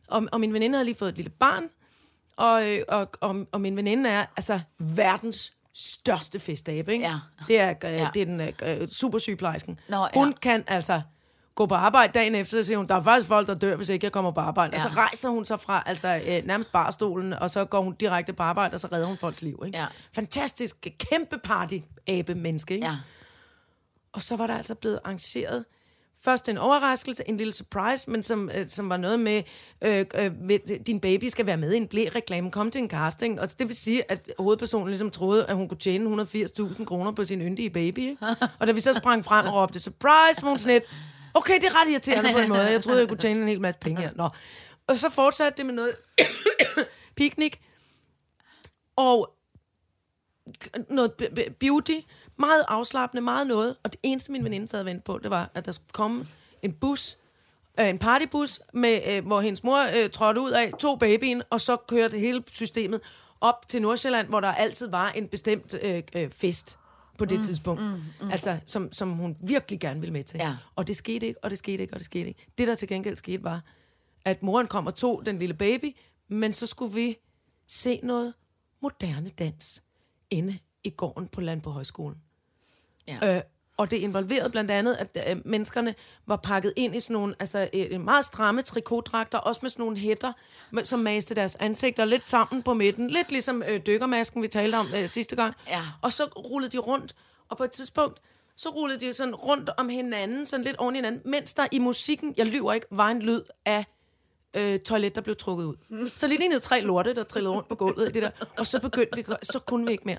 Og, 0.07 0.27
og 0.31 0.39
min 0.39 0.53
veninde 0.53 0.75
havde 0.75 0.85
lige 0.85 0.95
fået 0.95 1.09
et 1.09 1.15
lille 1.15 1.29
barn, 1.29 1.63
og, 2.37 2.63
og, 2.99 3.09
og, 3.21 3.47
og 3.51 3.61
min 3.61 3.75
veninde 3.75 4.09
er 4.09 4.25
altså 4.37 4.59
verdens 4.77 5.53
største 5.73 6.39
festabe, 6.39 6.93
ikke? 6.93 7.05
Ja. 7.05 7.15
Det 7.47 7.59
er, 7.59 7.69
øh, 7.69 7.75
Ja. 7.83 7.89
ja. 7.89 8.09
det 8.13 8.21
er 8.21 8.25
den 8.25 8.41
øh, 8.41 8.81
øh, 8.81 8.87
supersygeplejersken. 8.87 9.79
Nå, 9.89 9.97
ja. 9.97 10.07
Hun 10.13 10.33
kan 10.33 10.63
altså 10.67 11.01
gå 11.59 11.65
på 11.65 11.75
arbejde 11.75 12.13
dagen 12.13 12.35
efter, 12.35 12.57
så 12.57 12.67
siger 12.67 12.77
hun, 12.77 12.87
der 12.87 12.95
er 12.95 13.01
faktisk 13.01 13.27
folk, 13.27 13.47
der 13.47 13.55
dør, 13.55 13.75
hvis 13.75 13.89
ikke 13.89 14.05
jeg 14.05 14.11
kommer 14.11 14.31
på 14.31 14.39
arbejde. 14.39 14.71
Ja. 14.71 14.75
Og 14.75 14.81
så 14.81 14.97
rejser 14.97 15.29
hun 15.29 15.45
sig 15.45 15.59
fra 15.59 15.83
altså, 15.85 16.21
øh, 16.25 16.45
nærmest 16.45 16.71
barstolen, 16.71 17.33
og 17.33 17.49
så 17.49 17.65
går 17.65 17.81
hun 17.81 17.93
direkte 17.93 18.33
på 18.33 18.43
arbejde, 18.43 18.73
og 18.73 18.79
så 18.79 18.87
redder 18.91 19.07
hun 19.07 19.17
folks 19.17 19.41
liv. 19.41 19.63
Ikke? 19.65 19.77
Ja. 19.77 19.85
Fantastisk, 20.11 20.87
kæmpe 21.11 21.37
party-abe-menneske. 21.37 22.73
Ikke? 22.73 22.87
Ja. 22.87 22.95
Og 24.13 24.21
så 24.21 24.35
var 24.35 24.47
der 24.47 24.57
altså 24.57 24.75
blevet 24.75 24.99
arrangeret 25.03 25.65
først 26.21 26.49
en 26.49 26.57
overraskelse, 26.57 27.23
en 27.27 27.37
lille 27.37 27.53
surprise, 27.53 28.09
men 28.09 28.23
som, 28.23 28.49
øh, 28.55 28.69
som 28.69 28.89
var 28.89 28.97
noget 28.97 29.19
med, 29.19 29.43
øh, 29.81 30.05
øh, 30.15 30.31
med, 30.41 30.83
din 30.83 30.99
baby 30.99 31.25
skal 31.25 31.45
være 31.45 31.57
med 31.57 31.73
i 31.73 31.77
en 31.77 31.87
blæ-reklame, 31.87 32.51
kom 32.51 32.71
til 32.71 32.81
en 32.81 32.89
casting, 32.89 33.41
og 33.41 33.59
det 33.59 33.67
vil 33.67 33.75
sige, 33.75 34.11
at 34.11 34.31
hovedpersonen 34.39 34.87
ligesom 34.87 35.11
troede, 35.11 35.45
at 35.45 35.55
hun 35.55 35.67
kunne 35.67 35.77
tjene 35.77 36.21
180.000 36.21 36.85
kroner 36.85 37.11
på 37.11 37.23
sin 37.23 37.41
yndige 37.41 37.69
baby. 37.69 37.99
Ikke? 37.99 38.17
Og 38.59 38.67
da 38.67 38.71
vi 38.71 38.79
så 38.79 38.93
sprang 38.93 39.25
frem 39.25 39.45
og 39.45 39.53
råbte, 39.53 39.79
surprise, 39.79 40.43
var 40.43 40.49
hun 40.49 40.57
sådan 40.57 40.73
lidt, 40.73 40.85
okay, 41.33 41.55
det 41.55 41.63
er 41.63 41.81
ret 41.81 41.89
irriterende 41.89 42.33
på 42.33 42.39
en 42.39 42.49
måde, 42.49 42.61
jeg 42.61 42.83
troede, 42.83 42.99
jeg 42.99 43.07
kunne 43.07 43.17
tjene 43.17 43.41
en 43.41 43.47
hel 43.47 43.61
masse 43.61 43.79
penge 43.79 44.01
her. 44.01 44.11
Nå. 44.15 44.29
Og 44.87 44.97
så 44.97 45.09
fortsatte 45.09 45.57
det 45.57 45.65
med 45.65 45.73
noget 45.73 45.95
picnic, 47.17 47.53
og 48.95 49.33
noget 50.89 51.11
beauty, 51.59 51.99
Meget 52.39 52.65
afslappende, 52.67 53.21
meget 53.21 53.47
noget. 53.47 53.75
Og 53.83 53.91
det 53.91 53.99
eneste, 54.03 54.31
min 54.31 54.43
veninde 54.43 54.67
sad 54.67 54.79
og 54.79 54.85
ventede 54.85 55.03
på, 55.03 55.19
det 55.23 55.31
var, 55.31 55.49
at 55.53 55.65
der 55.65 55.71
skulle 55.71 55.91
komme 55.93 56.25
en 56.61 56.73
bus, 56.73 57.17
øh, 57.79 57.89
en 57.89 57.99
partybus, 57.99 58.59
med, 58.73 59.01
øh, 59.07 59.25
hvor 59.27 59.41
hendes 59.41 59.63
mor 59.63 60.03
øh, 60.03 60.09
trådte 60.09 60.41
ud 60.41 60.51
af, 60.51 60.71
tog 60.79 60.99
babyen, 60.99 61.41
og 61.49 61.61
så 61.61 61.75
kørte 61.75 62.17
hele 62.17 62.43
systemet 62.51 63.01
op 63.41 63.67
til 63.67 63.81
Nordsjælland, 63.81 64.27
hvor 64.27 64.39
der 64.39 64.47
altid 64.47 64.89
var 64.89 65.09
en 65.09 65.27
bestemt 65.27 65.75
øh, 65.81 66.03
øh, 66.15 66.31
fest 66.31 66.77
på 67.19 67.25
det 67.25 67.37
mm, 67.37 67.43
tidspunkt. 67.43 67.81
Mm, 67.81 67.87
mm. 68.21 68.31
Altså, 68.31 68.59
som, 68.65 68.93
som 68.93 69.09
hun 69.11 69.37
virkelig 69.41 69.79
gerne 69.79 69.99
ville 69.99 70.13
med 70.13 70.23
til. 70.23 70.37
Ja. 70.37 70.55
Og 70.75 70.87
det 70.87 70.95
skete 70.95 71.27
ikke, 71.27 71.43
og 71.43 71.49
det 71.49 71.57
skete 71.57 71.83
ikke, 71.83 71.93
og 71.93 71.99
det 71.99 72.05
skete 72.05 72.27
ikke. 72.27 72.45
Det, 72.57 72.67
der 72.67 72.75
til 72.75 72.87
gengæld 72.87 73.15
skete, 73.15 73.43
var, 73.43 73.61
at 74.25 74.43
moren 74.43 74.67
kom 74.67 74.87
og 74.87 74.95
tog 74.95 75.25
den 75.25 75.39
lille 75.39 75.53
baby, 75.53 75.95
men 76.27 76.53
så 76.53 76.65
skulle 76.65 76.95
vi 76.95 77.17
se 77.67 77.99
noget 78.03 78.33
moderne 78.81 79.29
dans 79.29 79.83
inde 80.29 80.59
i 80.83 80.89
gården 80.89 81.27
på 81.27 81.41
Landbo 81.41 81.69
Højskolen. 81.69 82.17
Ja. 83.07 83.35
Øh, 83.35 83.41
og 83.79 83.91
det 83.91 83.97
involverede 83.97 84.49
blandt 84.49 84.71
andet, 84.71 84.95
at 84.95 85.29
øh, 85.29 85.41
menneskerne 85.45 85.95
var 86.25 86.35
pakket 86.35 86.73
ind 86.75 86.95
i 86.95 86.99
sådan 86.99 87.13
nogle 87.13 87.35
altså, 87.39 87.69
øh, 87.73 88.01
meget 88.01 88.25
stramme 88.25 88.61
trikotdragter, 88.61 89.37
også 89.37 89.59
med 89.61 89.69
sådan 89.69 89.83
nogle 89.83 89.97
hætter, 89.97 90.33
som 90.83 90.99
maste 90.99 91.35
deres 91.35 91.55
ansigter 91.55 92.05
lidt 92.05 92.29
sammen 92.29 92.63
på 92.63 92.73
midten. 92.73 93.09
Lidt 93.09 93.31
ligesom 93.31 93.63
øh, 93.67 93.79
dykkermasken, 93.85 94.41
vi 94.41 94.47
talte 94.47 94.75
om 94.75 94.87
øh, 94.95 95.09
sidste 95.09 95.35
gang. 95.35 95.55
Ja. 95.67 95.81
Og 96.01 96.13
så 96.13 96.23
rullede 96.25 96.71
de 96.71 96.77
rundt, 96.77 97.15
og 97.49 97.57
på 97.57 97.63
et 97.63 97.71
tidspunkt, 97.71 98.19
så 98.55 98.69
rullede 98.69 98.99
de 98.99 99.13
sådan 99.13 99.35
rundt 99.35 99.69
om 99.77 99.89
hinanden, 99.89 100.45
sådan 100.45 100.63
lidt 100.63 100.77
oven 100.77 100.95
i 100.95 100.97
hinanden, 100.97 101.21
mens 101.25 101.53
der 101.53 101.67
i 101.71 101.79
musikken, 101.79 102.33
jeg 102.37 102.45
lyver 102.45 102.73
ikke, 102.73 102.87
var 102.91 103.07
en 103.07 103.21
lyd 103.21 103.41
af 103.65 103.85
øh, 104.53 104.79
toilet, 104.79 105.15
der 105.15 105.21
blev 105.21 105.35
trukket 105.35 105.65
ud. 105.65 105.75
Så 106.15 106.27
lige 106.27 106.39
lignede 106.39 106.59
tre 106.59 106.81
lorte, 106.81 107.15
der 107.15 107.23
trillede 107.23 107.53
rundt 107.53 107.67
på 107.67 107.75
gulvet 107.75 108.09
i 108.09 108.11
det 108.11 108.21
der. 108.21 108.31
Og 108.57 108.67
så 108.67 108.79
begyndte 108.81 109.15
vi, 109.15 109.25
så 109.43 109.59
kunne 109.59 109.85
vi 109.85 109.91
ikke 109.91 110.03
mere. 110.05 110.17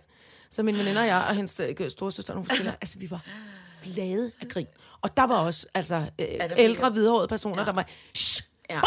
Så 0.51 0.63
min 0.63 0.79
veninde 0.79 1.01
og 1.01 1.07
jeg 1.07 1.25
og 1.29 1.35
hendes 1.35 1.61
øh, 1.61 1.91
store 1.91 2.13
søster, 2.13 2.35
hun 2.35 2.45
fortæller, 2.45 2.73
altså 2.81 2.99
vi 2.99 3.11
var 3.11 3.21
flade 3.83 4.33
af 4.41 4.49
grin. 4.49 4.67
Og 5.03 5.17
der 5.17 5.23
var 5.27 5.37
også 5.39 5.67
altså 5.75 5.97
øh, 6.19 6.27
ældre, 6.57 6.91
hvidhårede 6.91 7.29
personer, 7.29 7.59
ja. 7.59 7.65
der 7.67 7.73
var, 7.73 7.87
shh, 8.17 8.45
Ja. 8.71 8.81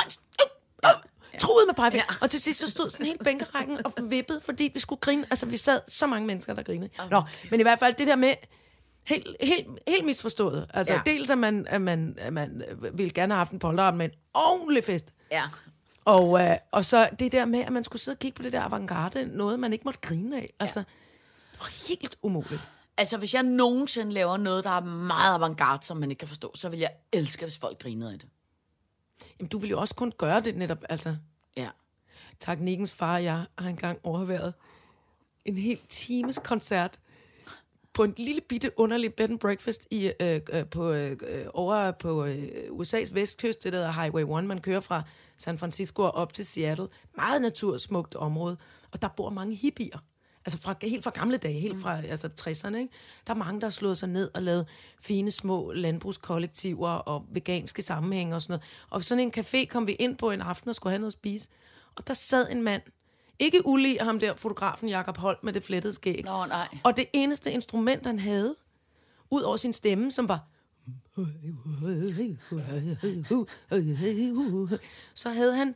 ja. 1.33 1.39
truede 1.39 1.65
med 1.67 1.73
pegefinger. 1.75 2.05
Ja. 2.09 2.15
Og 2.21 2.29
til 2.29 2.41
sidst 2.41 2.59
så 2.59 2.67
stod 2.67 2.89
sådan 2.89 3.05
helt 3.05 3.23
bænkerækken 3.23 3.85
og 3.85 3.93
vippede, 4.03 4.41
fordi 4.41 4.71
vi 4.73 4.79
skulle 4.79 4.99
grine. 4.99 5.25
Altså, 5.29 5.45
vi 5.45 5.57
sad 5.57 5.81
så 5.87 6.07
mange 6.07 6.27
mennesker, 6.27 6.53
der 6.53 6.63
grinede. 6.63 6.89
Nå, 7.11 7.21
men 7.51 7.59
i 7.59 7.63
hvert 7.63 7.79
fald 7.79 7.93
det 7.93 8.07
der 8.07 8.15
med, 8.15 8.33
helt, 9.07 9.27
helt, 9.41 9.67
helt 9.87 10.05
misforstået. 10.05 10.67
Altså, 10.73 10.93
Ja. 10.93 11.01
dels 11.05 11.29
at 11.29 11.37
man, 11.37 11.67
at 11.67 11.81
man, 11.81 12.15
at 12.17 12.33
man 12.33 12.63
øh, 12.69 12.97
ville 12.97 13.11
gerne 13.11 13.33
have 13.33 13.37
haft 13.37 13.51
en 13.51 13.59
polterabend 13.59 13.97
med 13.97 14.05
en 14.05 14.11
ordentlig 14.33 14.83
fest. 14.83 15.13
Ja. 15.31 15.43
Og, 16.05 16.41
øh, 16.41 16.57
og 16.71 16.85
så 16.85 17.09
det 17.19 17.31
der 17.31 17.45
med, 17.45 17.59
at 17.59 17.71
man 17.73 17.83
skulle 17.83 18.01
sidde 18.01 18.15
og 18.15 18.19
kigge 18.19 18.35
på 18.35 18.43
det 18.43 18.51
der 18.51 18.61
avantgarde, 18.61 19.25
noget 19.37 19.59
man 19.59 19.73
ikke 19.73 19.83
måtte 19.85 19.99
grine 19.99 20.37
af. 20.37 20.53
Altså, 20.59 20.79
ja. 20.79 20.83
Helt 21.89 22.17
umuligt. 22.21 22.61
Altså, 22.97 23.17
hvis 23.17 23.33
jeg 23.33 23.43
nogensinde 23.43 24.11
laver 24.11 24.37
noget, 24.37 24.63
der 24.63 24.69
er 24.69 24.83
meget 24.83 25.33
avantgarde, 25.33 25.85
som 25.85 25.97
man 25.97 26.11
ikke 26.11 26.19
kan 26.19 26.27
forstå, 26.27 26.51
så 26.55 26.69
vil 26.69 26.79
jeg 26.79 26.91
elske, 27.11 27.45
hvis 27.45 27.57
folk 27.57 27.79
grinede 27.79 28.13
af 28.13 28.19
det. 28.19 28.29
Jamen, 29.39 29.49
du 29.49 29.57
ville 29.57 29.71
jo 29.71 29.79
også 29.79 29.95
kun 29.95 30.13
gøre 30.17 30.41
det 30.41 30.57
netop, 30.57 30.83
altså. 30.89 31.15
Ja. 31.57 31.69
Teknikkens 32.39 32.93
far 32.93 33.13
og 33.13 33.23
jeg 33.23 33.45
har 33.57 33.69
engang 33.69 33.99
overværet 34.03 34.53
en 35.45 35.57
hel 35.57 35.79
times 35.87 36.39
koncert 36.43 36.99
på 37.93 38.03
en 38.03 38.13
lille 38.17 38.41
bitte 38.41 38.79
underlig 38.79 39.13
bed 39.13 39.29
and 39.29 39.39
breakfast 39.39 39.87
i, 39.91 40.11
øh, 40.19 40.41
øh, 40.51 40.65
på, 40.65 40.91
øh, 40.91 41.17
øh, 41.27 41.45
over 41.53 41.91
på 41.91 42.25
øh, 42.25 42.67
USA's 42.69 43.13
vestkyst, 43.13 43.63
det 43.63 43.73
der 43.73 43.79
hedder 43.79 44.01
Highway 44.01 44.39
1. 44.39 44.45
Man 44.45 44.61
kører 44.61 44.79
fra 44.79 45.03
San 45.37 45.57
Francisco 45.57 46.01
og 46.01 46.11
op 46.11 46.33
til 46.33 46.45
Seattle. 46.45 46.87
Meget 47.17 47.41
natursmukt 47.41 48.15
område. 48.15 48.57
Og 48.91 49.01
der 49.01 49.07
bor 49.07 49.29
mange 49.29 49.55
hippier. 49.55 49.97
Altså 50.45 50.61
fra, 50.61 50.75
helt 50.81 51.03
fra 51.03 51.11
gamle 51.11 51.37
dage, 51.37 51.59
helt 51.59 51.81
fra 51.81 52.01
altså 52.01 52.29
60'erne. 52.41 52.75
Ikke? 52.75 52.89
Der 53.27 53.33
er 53.33 53.37
mange, 53.37 53.61
der 53.61 53.67
har 53.67 53.71
slået 53.71 53.97
sig 53.97 54.09
ned 54.09 54.31
og 54.33 54.41
lavet 54.41 54.65
fine 54.99 55.31
små 55.31 55.71
landbrugskollektiver 55.71 56.89
og 56.89 57.25
veganske 57.31 57.81
sammenhænge 57.81 58.35
og 58.35 58.41
sådan 58.41 58.53
noget. 58.53 58.63
Og 58.89 59.03
sådan 59.03 59.23
en 59.23 59.33
café 59.37 59.65
kom 59.65 59.87
vi 59.87 59.91
ind 59.91 60.17
på 60.17 60.31
en 60.31 60.41
aften 60.41 60.69
og 60.69 60.75
skulle 60.75 60.91
have 60.91 60.99
noget 60.99 61.11
at 61.11 61.13
spise. 61.13 61.49
Og 61.95 62.07
der 62.07 62.13
sad 62.13 62.51
en 62.51 62.61
mand, 62.61 62.81
ikke 63.39 63.65
ulig 63.65 63.97
ham 64.01 64.19
der, 64.19 64.35
fotografen 64.35 64.89
Jakob 64.89 65.17
Holt 65.17 65.43
med 65.43 65.53
det 65.53 65.63
flettede 65.63 65.93
skæg. 65.93 66.23
Nå, 66.25 66.45
nej. 66.45 66.67
Og 66.83 66.97
det 66.97 67.05
eneste 67.13 67.51
instrument, 67.51 68.05
han 68.05 68.19
havde, 68.19 68.55
ud 69.29 69.41
over 69.41 69.57
sin 69.57 69.73
stemme, 69.73 70.11
som 70.11 70.27
var... 70.27 70.47
Så 75.13 75.29
havde 75.29 75.55
han 75.55 75.75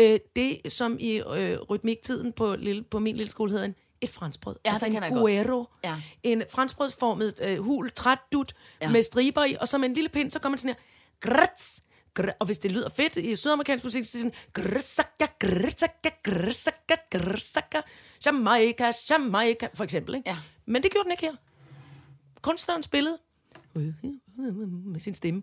øh, 0.00 0.18
det, 0.36 0.72
som 0.72 0.96
i 1.00 1.16
øh, 1.16 1.58
rytmiktiden 1.60 2.32
på, 2.32 2.56
lille, 2.56 2.82
på 2.82 2.98
min 2.98 3.16
lille 3.16 3.30
skole 3.30 3.50
hedder 3.50 3.64
en, 3.64 3.74
et 4.04 4.10
franskbrød. 4.10 4.56
Ja, 4.64 4.70
altså 4.70 4.86
det 4.86 4.96
en 5.06 5.12
guero. 5.14 5.66
Ja. 5.84 5.96
En 6.22 6.42
franskbrødsformet 6.50 7.34
øh, 7.42 7.58
hul, 7.58 7.90
træt 7.90 8.18
dut, 8.32 8.54
Ja. 8.80 8.90
med 8.90 9.02
striber 9.02 9.44
i, 9.44 9.56
og 9.60 9.68
så 9.68 9.78
med 9.78 9.88
en 9.88 9.94
lille 9.94 10.08
pind, 10.08 10.30
så 10.30 10.38
kommer 10.38 10.52
man 10.52 10.58
sådan 10.58 10.74
her, 10.74 11.30
grrts, 11.30 11.80
grr, 12.14 12.28
og 12.40 12.46
hvis 12.46 12.58
det 12.58 12.72
lyder 12.72 12.88
fedt 12.88 13.16
i 13.16 13.36
sydamerikansk 13.36 13.84
musik, 13.84 14.04
så 14.04 14.18
er 14.18 14.22
det 14.22 14.32
sådan, 14.54 14.72
grrsaka, 14.74 15.26
grrsaka, 15.40 16.10
grrsaka, 16.24 16.96
grrsaka, 17.10 17.80
Jamaica, 18.26 18.92
Jamaica, 19.10 19.68
for 19.74 19.84
eksempel. 19.84 20.14
Ikke? 20.14 20.30
Ja. 20.30 20.36
Men 20.66 20.82
det 20.82 20.92
gjorde 20.92 21.04
den 21.04 21.10
ikke 21.12 21.24
her. 21.26 21.34
Kunstneren 22.42 22.82
spillede 22.82 23.18
med 24.84 25.00
sin 25.00 25.14
stemme. 25.14 25.42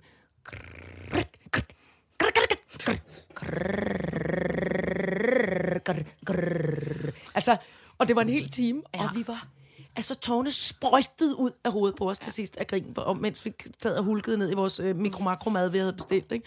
Altså, 7.36 7.58
og 8.02 8.08
det 8.08 8.16
var 8.16 8.22
en 8.22 8.30
hel 8.30 8.50
time, 8.50 8.82
ja. 8.94 9.04
og 9.04 9.10
vi 9.16 9.28
var... 9.28 9.48
Altså, 9.96 10.16
tårne 10.16 10.52
sprøjtede 10.52 11.36
ud 11.36 11.52
af 11.64 11.72
hovedet 11.72 11.98
på 11.98 12.10
os 12.10 12.20
til 12.20 12.34
sidst 12.34 12.58
af 12.58 12.68
grin, 12.68 12.94
og 12.98 13.18
mens 13.18 13.46
vi 13.46 13.54
sad 13.80 13.98
og 13.98 14.04
hulkede 14.04 14.38
ned 14.38 14.52
i 14.52 14.54
vores 14.54 14.80
øh, 14.80 14.96
mikro-makro-mad, 14.96 15.70
vi 15.70 15.78
havde 15.78 15.94
bestilt, 15.94 16.32
ikke? 16.32 16.46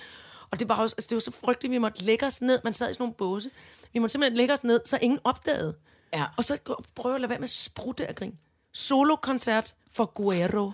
Og 0.50 0.60
det 0.60 0.68
var, 0.68 0.76
også, 0.76 0.94
altså, 0.98 1.08
det 1.08 1.16
var 1.16 1.20
så 1.20 1.30
frygteligt, 1.30 1.70
vi 1.70 1.78
måtte 1.78 2.04
lægge 2.04 2.26
os 2.26 2.42
ned. 2.42 2.60
Man 2.64 2.74
sad 2.74 2.90
i 2.90 2.92
sådan 2.92 3.02
nogle 3.02 3.14
båse. 3.14 3.50
Vi 3.92 3.98
måtte 3.98 4.12
simpelthen 4.12 4.36
lægge 4.36 4.52
os 4.52 4.64
ned, 4.64 4.80
så 4.84 4.98
ingen 5.02 5.18
opdagede. 5.24 5.74
Ja. 6.12 6.24
Og 6.36 6.44
så 6.44 6.58
prøve 6.94 7.14
at 7.14 7.20
lade 7.20 7.30
være 7.30 7.38
med 7.38 7.44
at 7.44 7.50
sprutte 7.50 8.06
af 8.06 8.14
grin. 8.14 8.38
Solo-koncert 8.72 9.74
for 9.90 10.04
Guerrero. 10.04 10.72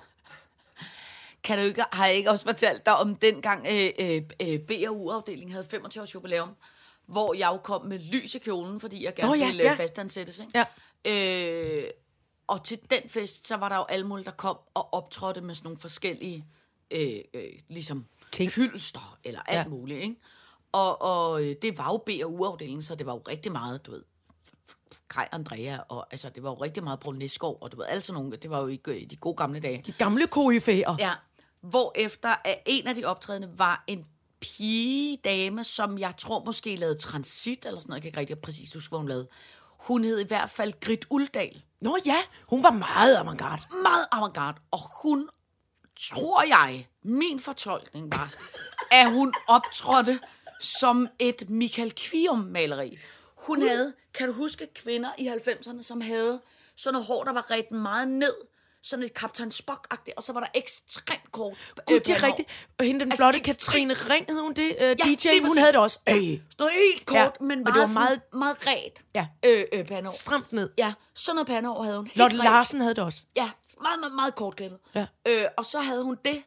Kan 1.43 1.59
du 1.59 1.65
ikke, 1.65 1.85
har 1.93 2.07
jeg 2.07 2.15
ikke 2.15 2.31
også 2.31 2.45
fortalt 2.45 2.87
dig 2.87 2.97
om 2.97 3.17
dengang 3.17 3.67
øh, 3.71 3.91
øh, 3.99 4.23
øh, 4.43 4.59
B&U-afdelingen 4.59 5.53
havde 5.53 5.67
25 5.71 6.03
års 6.03 6.15
jubilæum, 6.15 6.57
hvor 7.11 7.35
jeg 7.35 7.49
jo 7.53 7.57
kom 7.57 7.87
med 7.87 7.99
lys 7.99 8.35
i 8.35 8.39
kjolen, 8.39 8.81
fordi 8.81 9.05
jeg 9.05 9.15
gerne 9.15 9.33
Åh, 9.33 9.39
ja, 9.39 9.47
ville 9.47 9.63
ja. 9.63 9.71
ja. 9.71 9.77
fastansættes. 9.77 10.39
Ikke? 10.39 10.67
Ja. 11.05 11.83
Øh, 11.85 11.91
og 12.47 12.65
til 12.65 12.79
den 12.91 13.09
fest, 13.09 13.49
så 13.49 13.57
var 13.57 13.69
der 13.69 13.77
jo 13.77 13.83
alle 13.83 14.07
mulige, 14.07 14.25
der 14.25 14.31
kom 14.31 14.59
og 14.75 14.95
optrådte 14.95 15.41
med 15.41 15.55
sådan 15.55 15.67
nogle 15.67 15.79
forskellige 15.79 16.47
øh, 16.91 17.19
øh, 17.35 17.53
ligesom 17.69 18.07
Ting. 18.33 18.51
hyldster 18.51 19.19
eller 19.25 19.41
alt 19.41 19.59
ja. 19.59 19.69
Muligt. 19.69 20.03
Ikke? 20.03 20.17
Og, 20.73 21.03
og 21.03 21.43
øh, 21.45 21.57
det 21.63 21.79
var 21.79 21.93
jo 21.93 21.97
B&U-afdelingen, 21.97 22.83
så 22.83 22.95
det 22.95 23.07
var 23.07 23.13
jo 23.13 23.23
rigtig 23.29 23.53
meget, 23.53 23.87
du 23.87 23.91
ved, 23.91 24.03
Kaj 25.11 25.29
Andrea, 25.33 25.79
og 25.89 26.07
altså, 26.11 26.29
det 26.29 26.43
var 26.43 26.51
jo 26.51 26.57
rigtig 26.57 26.85
meget 26.85 27.01
Brun 27.01 27.17
Næsgaard, 27.17 27.59
og 27.61 27.73
du 27.73 27.77
ved, 27.77 28.01
sådan 28.01 28.23
nogle, 28.23 28.37
det 28.37 28.51
var 28.51 28.61
jo 28.61 28.69
i, 28.69 28.81
i 28.95 29.05
de 29.05 29.17
gode 29.17 29.37
gamle 29.37 29.61
dage. 29.61 29.83
De 29.87 29.93
gamle 29.93 30.27
koryfæer. 30.27 30.97
Ja, 30.99 31.13
hvor 31.61 31.93
efter 31.95 32.35
en 32.67 32.87
af 32.87 32.95
de 32.95 33.05
optrædende 33.05 33.59
var 33.59 33.85
en 33.87 34.07
pigedame, 34.41 35.65
som 35.65 35.99
jeg 35.99 36.15
tror 36.19 36.45
måske 36.45 36.77
lavede 36.77 36.99
transit, 36.99 37.67
eller 37.67 37.81
sådan 37.81 37.91
noget, 37.91 37.97
jeg 37.97 38.03
kan 38.03 38.09
ikke 38.09 38.21
rigtig 38.21 38.39
præcis 38.45 38.73
huske, 38.75 38.91
hvad 38.91 38.99
hun 38.99 39.09
lavede. 39.09 39.29
Hun 39.79 40.05
hed 40.05 40.21
i 40.21 40.27
hvert 40.27 40.51
fald 40.51 40.81
Grit 40.81 41.07
Uldal. 41.11 41.63
Nå 41.81 41.99
ja, 42.07 42.17
hun 42.47 42.63
var 42.63 42.71
meget 42.71 43.17
avantgarde. 43.17 43.63
Meget 43.83 44.07
avantgarde. 44.13 44.61
Og 44.71 44.81
hun, 45.03 45.29
tror 45.97 46.43
jeg, 46.43 46.89
min 47.03 47.41
fortolkning 47.41 48.13
var, 48.13 48.35
at 48.91 49.11
hun 49.11 49.35
optrådte 49.49 50.21
som 50.61 51.09
et 51.19 51.51
Michael 51.51 51.93
Kvium-maleri. 52.01 52.99
Hun 53.35 53.63
havde, 53.63 53.93
kan 54.15 54.27
du 54.27 54.33
huske, 54.33 54.67
kvinder 54.75 55.11
i 55.19 55.29
90'erne, 55.29 55.83
som 55.83 56.01
havde 56.01 56.41
sådan 56.77 56.93
noget 56.93 57.07
hår, 57.07 57.25
der 57.25 57.33
var 57.33 57.51
ret 57.51 57.73
meget 57.73 58.09
ned, 58.09 58.35
sådan 58.83 59.05
et 59.05 59.15
Kaptajn 59.15 59.51
Spock-agtigt, 59.51 60.13
og 60.17 60.23
så 60.23 60.33
var 60.33 60.41
der 60.41 60.47
ekstremt 60.55 61.33
kort 61.33 61.57
Gud, 61.87 61.95
øh, 61.95 62.01
det 62.07 62.11
er 62.11 62.23
rigtigt. 62.23 62.49
Og 62.79 62.85
hende, 62.85 63.01
den 63.01 63.13
Altså, 63.13 63.23
flotte 63.23 63.41
Katrine 63.41 63.95
Ring, 63.95 64.27
hed 64.29 64.41
hun 64.41 64.53
det? 64.53 64.71
Uh, 64.77 64.83
Ja, 64.83 64.95
DJ, 64.95 65.29
hun 65.39 65.43
præcis. 65.43 65.59
havde 65.59 65.73
det 65.73 65.81
også. 65.81 65.99
Øh. 66.09 66.15
Sådan 66.15 66.41
noget 66.59 66.73
helt 66.75 67.07
kort, 67.07 67.17
Ja, 67.17 67.29
men 67.41 67.49
meget, 67.63 67.75
det 67.75 67.81
var 67.81 67.87
sådan- 67.87 67.95
meget- 67.95 68.21
meget 68.33 68.57
ret. 68.67 69.03
Ja. 69.15 69.27
Øh, 69.47 69.65
øh, 69.73 69.85
pandehår. 69.87 70.17
Stramt 70.17 70.53
ned. 70.53 70.71
Ja, 70.79 70.93
sådan 71.15 71.35
noget 71.35 71.47
pandehår 71.47 71.83
havde 71.83 71.97
hun. 71.97 72.07
Helt 72.07 72.17
Lotte 72.17 72.37
ret. 72.37 72.45
Larsen 72.45 72.81
havde 72.81 72.95
det 72.95 73.05
også. 73.05 73.23
Ja, 73.37 73.51
meget, 73.81 74.01
meget, 74.01 74.15
meget 74.15 74.35
kortklippet. 74.35 74.79
Ja. 74.95 75.07
Øh, 75.29 75.45
og 75.57 75.65
så 75.67 75.81
havde 75.81 76.05
hun 76.05 76.17
det, 76.25 76.43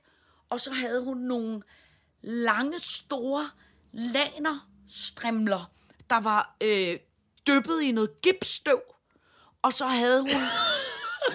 og 0.49 0.59
så 0.59 0.71
havde 0.73 1.03
hun 1.03 1.17
nogle 1.17 1.61
lange, 2.21 2.79
store 2.79 3.49
lanerstrimler, 3.93 5.71
der 6.09 6.19
var 6.19 6.55
øh, 6.61 6.97
dyppet 7.47 7.81
i 7.81 7.91
noget 7.91 8.21
gipsstøv. 8.21 8.81
Og 9.61 9.73
så 9.73 9.85
havde 9.85 10.21
hun 10.21 10.29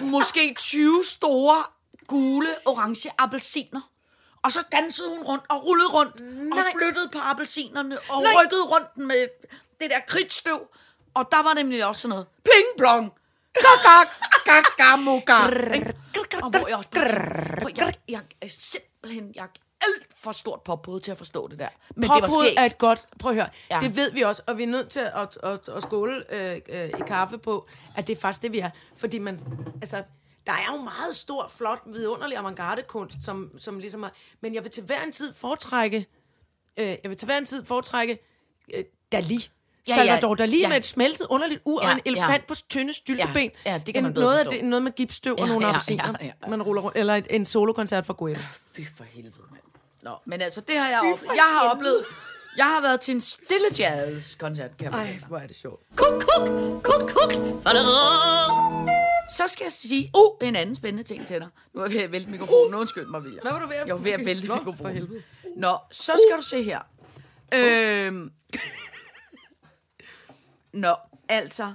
måske 0.01 0.55
20 0.59 1.03
store, 1.05 1.63
gule, 2.07 2.47
orange 2.65 3.11
appelsiner. 3.17 3.81
Og 4.43 4.51
så 4.51 4.63
dansede 4.71 5.09
hun 5.09 5.23
rundt 5.23 5.43
og 5.49 5.65
rullede 5.65 5.89
rundt 5.89 6.19
Nej. 6.19 6.59
og 6.59 6.65
flyttede 6.77 7.09
på 7.09 7.19
appelsinerne 7.21 7.97
og 8.09 8.23
Nej. 8.23 8.33
Rykkede 8.43 8.63
rundt 8.63 8.97
med 8.97 9.27
det 9.81 9.89
der 9.89 9.99
kridtstøv. 10.07 10.59
Og 11.13 11.27
der 11.31 11.43
var 11.43 11.53
nemlig 11.53 11.85
også 11.85 12.01
sådan 12.01 12.09
noget. 12.09 12.27
Ping 12.43 12.67
plong. 12.77 13.11
Gak, 13.53 13.83
gak, 13.83 14.07
gak, 14.45 14.65
gamuga. 14.77 15.47
Ikke? 15.73 15.93
Og 16.41 16.49
hvor 16.49 16.67
jeg 16.67 16.77
også 16.77 16.89
bare 16.89 17.07
tænker, 17.07 17.61
"Prøv, 17.61 17.71
jeg, 17.77 17.93
jeg 18.41 18.51
simpelthen, 18.51 19.31
jeg 19.35 19.47
alt 19.81 20.07
for 20.19 20.31
stort 20.31 20.61
pophoved 20.61 21.01
til 21.01 21.11
at 21.11 21.17
forstå 21.17 21.47
det 21.47 21.59
der. 21.59 21.67
Men 21.95 22.01
det 22.03 22.09
var 22.09 22.19
Pophoved 22.19 22.45
skægt. 22.47 22.59
er 22.59 22.63
et 22.65 22.77
godt... 22.77 23.05
Prøv 23.19 23.29
at 23.31 23.35
høre. 23.35 23.49
Ja. 23.71 23.75
Ja. 23.75 23.81
Det 23.87 23.95
ved 23.95 24.11
vi 24.11 24.21
også, 24.21 24.41
og 24.47 24.57
vi 24.57 24.63
er 24.63 24.67
nødt 24.67 24.89
til 24.89 24.99
at, 24.99 25.37
at, 25.43 25.69
at 25.75 25.83
skåle 25.83 26.33
øh, 26.33 26.61
øh, 26.69 26.89
i 26.89 27.01
kaffe 27.07 27.37
på, 27.37 27.67
at 27.95 28.07
det 28.07 28.17
er 28.17 28.19
faktisk 28.21 28.41
det, 28.43 28.51
vi 28.51 28.59
er. 28.59 28.69
Fordi 28.97 29.19
man... 29.19 29.39
Altså, 29.81 30.03
der 30.47 30.53
er 30.53 30.75
jo 30.75 30.81
meget 30.81 31.15
stor, 31.15 31.47
flot, 31.57 31.79
vidunderlig 31.85 32.37
avantgarde-kunst, 32.37 33.15
som, 33.23 33.51
som 33.59 33.79
ligesom 33.79 34.03
er... 34.03 34.09
Men 34.41 34.53
jeg 34.53 34.63
vil 34.63 34.71
til 34.71 34.83
hver 34.83 35.01
en 35.03 35.11
tid 35.11 35.33
foretrække... 35.33 36.05
Øh, 36.77 36.85
jeg 36.87 36.99
vil 37.03 37.17
til 37.17 37.25
hver 37.25 37.37
en 37.37 37.45
tid 37.45 37.65
foretrække 37.65 38.19
øh, 38.73 38.83
Dali. 39.11 39.35
Ja, 39.35 39.39
Ja, 39.87 40.01
ja. 40.01 40.05
Salvador 40.05 40.35
Dali 40.35 40.59
Ja. 40.59 40.69
med 40.69 40.77
et 40.77 40.85
smeltet 40.85 41.27
underligt 41.29 41.61
ur 41.65 41.81
Ja, 41.83 41.87
og 41.87 41.93
en 41.93 42.01
elefant 42.05 42.31
ja. 42.41 42.47
på 42.47 42.53
tynde 42.69 42.93
stylteben. 42.93 43.51
Ja, 43.65 43.71
ja, 43.71 43.81
det 43.85 43.93
kan 43.93 44.03
man 44.03 44.13
bedre 44.13 44.25
noget, 44.25 44.39
af 44.39 44.45
det, 44.45 44.63
noget 44.63 44.83
med 44.83 44.91
gipsstøv 44.91 45.33
og 45.33 45.39
Ja, 45.39 45.45
nogle 45.45 45.65
ja, 45.65 45.71
appelsiner, 45.71 46.13
ja, 46.21 46.25
ja. 46.25 46.47
man 46.49 46.61
ruller 46.63 46.81
rundt. 46.81 46.97
Eller 46.97 47.15
et, 47.15 47.27
en 47.29 47.45
solokoncert 47.45 48.05
fra 48.05 48.13
Guetta. 48.17 48.41
Fy 48.71 48.81
for 48.97 49.03
helvede. 49.03 49.33
Nå, 50.03 50.15
men 50.25 50.41
altså, 50.41 50.61
det 50.61 50.77
har 50.77 50.89
jeg 50.89 50.99
oplevet. 50.99 51.35
Jeg 51.35 51.43
har 51.61 51.69
oplevet... 51.71 52.05
Jeg 52.57 52.65
har 52.65 52.81
været 52.81 53.01
til 53.01 53.13
en 53.15 53.21
stille 53.21 53.65
jazz-koncert, 53.79 54.77
kan 54.77 54.91
jeg 54.93 54.99
Ej, 55.01 55.19
hvor 55.27 55.37
er 55.37 55.47
det 55.47 55.55
sjovt. 55.55 55.83
Kuk, 55.95 56.23
kuk, 56.23 56.47
kuk, 56.83 57.09
kuk. 57.09 57.31
Så 59.37 59.47
skal 59.47 59.63
jeg 59.65 59.71
sige, 59.71 60.11
uh, 60.17 60.47
en 60.47 60.55
anden 60.55 60.75
spændende 60.75 61.03
ting 61.03 61.27
til 61.27 61.39
dig. 61.39 61.47
Nu 61.73 61.81
er 61.81 61.85
jeg 61.85 61.93
ved 61.95 62.01
at 62.01 62.11
vælte 62.11 62.31
mikrofonen. 62.31 62.73
Undskyld 62.75 63.05
mig, 63.05 63.21
William. 63.21 63.41
Hvad 63.41 63.51
var 63.51 63.59
du 63.59 63.67
ved 63.67 63.75
at- 63.75 63.87
Jeg 63.87 63.95
var 63.95 64.01
ved 64.01 64.11
at 64.11 64.25
vælte 64.25 64.47
Nå, 64.47 64.53
for 64.55 64.59
mikrofonen. 64.63 64.93
helvede. 64.93 65.23
Nå, 65.55 65.77
så 65.91 66.11
skal 66.27 66.37
du 66.37 66.41
se 66.41 66.63
her. 66.63 66.79
Øhm. 67.53 68.31
Nå, 70.73 70.95
altså. 71.29 71.73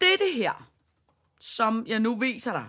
Dette 0.00 0.24
her, 0.34 0.68
som 1.40 1.84
jeg 1.86 2.00
nu 2.00 2.14
viser 2.18 2.52
dig, 2.52 2.64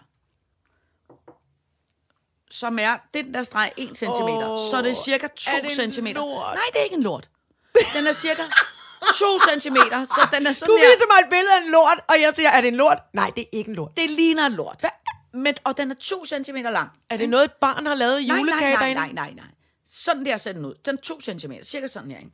som 2.60 2.80
er 2.80 2.97
den 3.14 3.34
der 3.34 3.43
streg 3.43 3.72
1 3.78 3.97
cm, 3.97 4.08
Åh, 4.10 4.60
så 4.72 4.82
det 4.84 4.91
er 4.91 4.95
cirka 4.95 5.28
2 5.28 5.51
er 5.51 5.62
det 5.62 5.80
en 5.80 5.91
cm. 5.91 6.03
Nej, 6.03 6.14
det 6.74 6.80
er 6.80 6.84
ikke 6.84 6.95
en 6.95 7.03
lort. 7.03 7.30
Den 7.95 8.08
er 8.08 8.14
cirka 8.14 8.41
2 9.20 9.26
cm, 9.62 9.76
så 10.06 10.28
den 10.34 10.47
er 10.47 10.51
sådan 10.51 10.70
Du 10.72 10.78
her. 10.78 10.89
viser 10.89 11.06
mig 11.14 11.20
et 11.24 11.30
billede 11.30 11.53
af 11.56 11.62
en 11.66 11.72
lort, 11.72 11.99
og 12.10 12.22
jeg 12.22 12.34
siger, 12.36 12.49
er 12.49 12.62
det 12.62 12.68
en 12.68 12.76
lort? 12.76 12.97
Nej, 13.14 13.30
det 13.36 13.41
er 13.41 13.47
ikke 13.51 13.70
en 13.70 13.76
lort. 13.76 13.91
Det 13.97 14.10
ligner 14.10 14.45
en 14.45 14.53
lort. 14.53 14.84
Men, 15.34 15.56
og 15.64 15.78
den 15.78 15.91
er 15.91 15.95
2 15.95 16.26
cm 16.26 16.56
lang. 16.56 16.89
Er 17.10 17.18
det 17.18 17.30
noget, 17.30 17.45
et 17.45 17.53
barn 17.53 17.86
har 17.86 17.95
lavet 17.95 18.22
i 18.22 18.28
julekage 18.28 18.74
nej, 18.76 18.93
nej, 18.93 18.93
nej, 18.93 19.12
nej, 19.14 19.34
nej. 19.34 19.45
Sådan 19.89 20.26
der 20.26 20.38
ser 20.38 20.51
den 20.51 20.66
ud. 20.66 20.74
Den 20.86 20.95
er 20.97 21.01
2 21.01 21.22
cm, 21.22 21.51
cirka 21.64 21.88
sådan 21.88 22.12
her. 22.12 22.18
Ikke? 22.18 22.32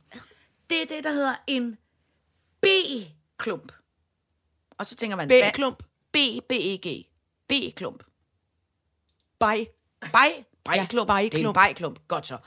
Det 0.70 0.82
er 0.82 0.86
det, 0.86 1.04
der 1.04 1.10
hedder 1.12 1.34
en 1.46 1.78
B-klump. 2.60 3.72
Og 4.78 4.86
så 4.86 4.96
tænker 4.96 5.16
man... 5.16 5.26
hvad- 5.26 5.50
B-klump. 5.52 5.82
B, 6.12 6.16
B-E-G. 6.48 7.06
B-klump. 7.48 8.02
Bej. 9.40 9.66
Bej. 10.12 10.44
Bejklump. 10.64 11.10
Ja, 11.10 11.14
Det 11.14 11.34
er 11.34 11.38
en 11.38 11.44
bejklump. 11.44 11.54
bejklump. 11.54 11.98
Godt 12.08 12.26
så. 12.26 12.38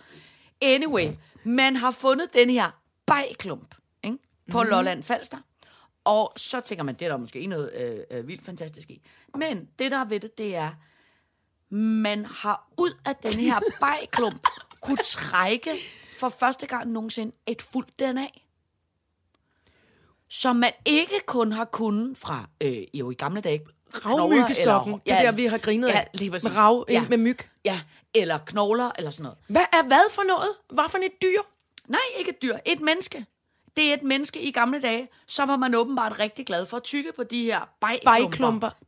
Anyway, 0.62 1.08
man 1.44 1.76
har 1.76 1.92
fundet 1.92 2.34
den 2.34 2.50
her 2.50 2.72
bejklump 3.06 3.76
ikke? 4.04 4.18
på 4.52 4.64
mm. 4.64 4.70
Lolland 4.70 5.04
Falster. 5.04 5.38
Og 6.04 6.34
så 6.38 6.60
tænker 6.62 6.84
man, 6.84 6.96
det 6.96 7.06
er 7.06 7.10
der 7.10 7.18
måske 7.18 7.40
ikke 7.40 7.50
noget 7.50 7.74
øh, 7.74 8.20
øh, 8.20 8.28
vildt 8.28 8.46
fantastisk 8.46 8.90
i. 8.90 9.02
Men 9.36 9.70
det, 9.80 9.92
der 9.92 9.98
er 9.98 10.06
ved 10.06 10.20
det, 10.20 10.38
det 10.38 10.56
er, 10.56 10.72
man 11.76 12.26
har 12.26 12.70
ud 12.78 12.92
af 13.06 13.16
den 13.16 13.34
her 13.34 13.60
bejklump 13.80 14.48
kunne 14.82 15.04
trække 15.04 15.72
for 16.20 16.30
første 16.30 16.68
gang 16.68 16.92
nogensinde 16.92 17.36
et 17.46 17.62
fuldt 17.62 18.00
DNA. 18.00 18.28
Som 20.30 20.56
man 20.56 20.72
ikke 20.86 21.22
kun 21.26 21.52
har 21.52 21.66
kunnet 21.66 22.18
fra, 22.18 22.50
øh, 22.62 22.84
jo 22.94 23.12
i 23.12 23.14
gamle 23.14 23.42
dage, 23.42 23.66
Ravmyggestokken. 24.06 24.94
eller- 24.94 25.04
Det 25.06 25.14
er 25.14 25.22
der, 25.22 25.32
vi 25.32 25.46
har 25.46 25.58
grinet 25.58 25.88
ja, 25.88 26.04
lige 26.14 26.32
præcis. 26.32 26.50
Med 26.50 26.58
rav, 26.58 26.86
ja. 26.90 27.06
med 27.10 27.18
myg. 27.18 27.38
Ja, 27.66 27.80
eller 28.14 28.38
knogler, 28.46 28.92
eller 28.98 29.12
sådan 29.12 29.24
noget. 29.24 29.38
Hvad 29.48 29.62
er 29.74 29.84
hvad 29.88 30.12
for 30.12 30.24
noget? 30.28 30.50
Hvad 30.70 30.84
for 30.90 30.98
et 30.98 31.22
dyr? 31.22 31.42
Nej, 31.88 32.00
ikke 32.18 32.30
et 32.30 32.42
dyr. 32.42 32.58
Et 32.66 32.80
menneske. 32.82 33.26
Det 33.78 33.90
er 33.90 33.94
et 33.94 34.04
menneske 34.04 34.42
i 34.42 34.52
gamle 34.52 34.82
dage, 34.82 35.08
så 35.28 35.46
var 35.46 35.58
man 35.58 35.76
åbenbart 35.76 36.20
rigtig 36.20 36.46
glad 36.46 36.66
for 36.66 36.78
at 36.78 36.84
tykke 36.84 37.12
på 37.16 37.24
de 37.24 37.44
her. 37.44 37.60
Bej. 37.82 38.00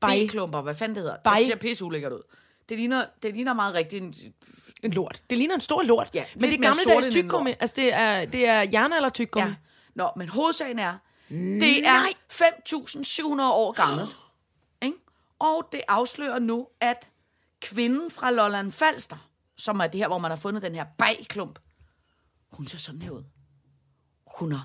Bejklumper, 0.02 0.62
hvad 0.62 0.74
fanden 0.76 0.96
det 0.96 1.04
hedder. 1.04 1.18
Bej. 1.24 1.38
Det 1.40 1.48
ser 1.48 1.56
pisse 1.56 1.86
ulækkert 1.86 2.12
ud. 2.12 2.22
Det 2.70 2.78
ligner, 2.78 3.06
det 3.24 3.34
ligner 3.34 3.54
meget 3.54 3.76
rigtigt 3.76 4.04
en 4.04 4.14
En 4.84 4.92
lort. 4.92 5.22
Det 5.30 5.38
ligner 5.38 5.56
en 5.56 5.62
stor 5.62 5.82
lort. 5.84 6.10
Ja, 6.14 6.24
Men 6.36 6.44
det 6.44 6.54
er 6.54 6.62
gammeldags 6.62 7.08
tyggegummi. 7.12 7.52
Altså, 7.60 7.74
det 7.78 7.94
er, 7.94 8.26
det 8.26 8.48
er 8.48 8.66
jernalder 8.74 9.10
tyggegummi. 9.10 9.48
Ja. 9.48 9.56
Nå, 9.96 10.10
men 10.16 10.30
hovedsagen 10.30 10.80
er, 10.80 10.94
det 11.30 11.88
er 11.88 12.06
5.700 12.34 13.42
år 13.42 13.72
gammelt. 13.72 14.18
Og 15.40 15.68
det 15.72 15.82
afslører 15.88 16.40
nu, 16.40 16.68
at 16.82 17.10
kvinden 17.62 18.12
fra 18.12 18.32
Lolland 18.32 18.72
Falster, 18.72 19.30
som 19.58 19.80
er 19.80 19.88
det 19.88 20.00
her, 20.00 20.08
hvor 20.08 20.18
man 20.18 20.32
har 20.32 20.36
fundet 20.36 20.64
den 20.64 20.76
her 20.76 20.86
bajklump, 20.98 21.60
hun 22.52 22.68
ser 22.68 22.78
sådan 22.78 23.02
her 23.02 23.12
ud. 23.12 23.24
Hun 24.38 24.52
har 24.52 24.64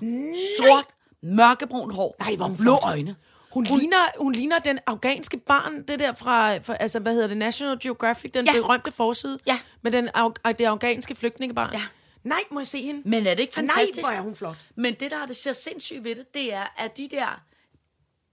sort, 0.57 0.85
mørkebrun 1.21 1.91
hår, 1.91 2.15
Nej, 2.19 2.35
hvor 2.35 2.45
hun 2.45 2.57
blå 2.57 2.63
flot. 2.81 2.83
øjne. 2.91 3.15
Hun, 3.51 3.67
hun, 3.67 3.77
ligner, 3.79 3.97
hun 4.19 4.33
ligner 4.33 4.59
den 4.59 4.79
afghanske 4.87 5.37
barn, 5.37 5.83
det 5.83 5.99
der 5.99 6.13
fra, 6.13 6.57
fra 6.57 6.75
altså, 6.79 6.99
hvad 6.99 7.13
hedder 7.13 7.27
det, 7.27 7.37
National 7.37 7.79
Geographic, 7.79 8.31
den 8.31 8.45
Ja. 8.45 8.51
berømte 8.53 8.91
forside. 8.91 9.39
Ja. 9.47 9.59
Med 9.81 9.91
den, 9.91 10.09
af, 10.43 10.55
det 10.55 10.65
afghanske 10.65 11.15
flygtningebarn. 11.15 11.73
Ja. 11.73 11.81
Nej, 12.23 12.39
må 12.51 12.59
jeg 12.59 12.67
se 12.67 12.81
hende? 12.81 13.09
Men 13.09 13.27
er 13.27 13.33
det 13.33 13.41
ikke 13.41 13.53
fantastisk? 13.53 14.01
Nej, 14.01 14.11
hvor 14.11 14.19
er 14.19 14.23
hun 14.23 14.35
flot. 14.35 14.55
Men 14.75 14.93
det, 14.93 15.11
der 15.11 15.17
er 15.17 15.25
det 15.25 15.35
ser 15.35 15.53
sindssygt 15.53 16.03
ved 16.03 16.15
det, 16.15 16.33
det 16.33 16.53
er, 16.53 16.63
at 16.77 16.97
de 16.97 17.07
der 17.11 17.41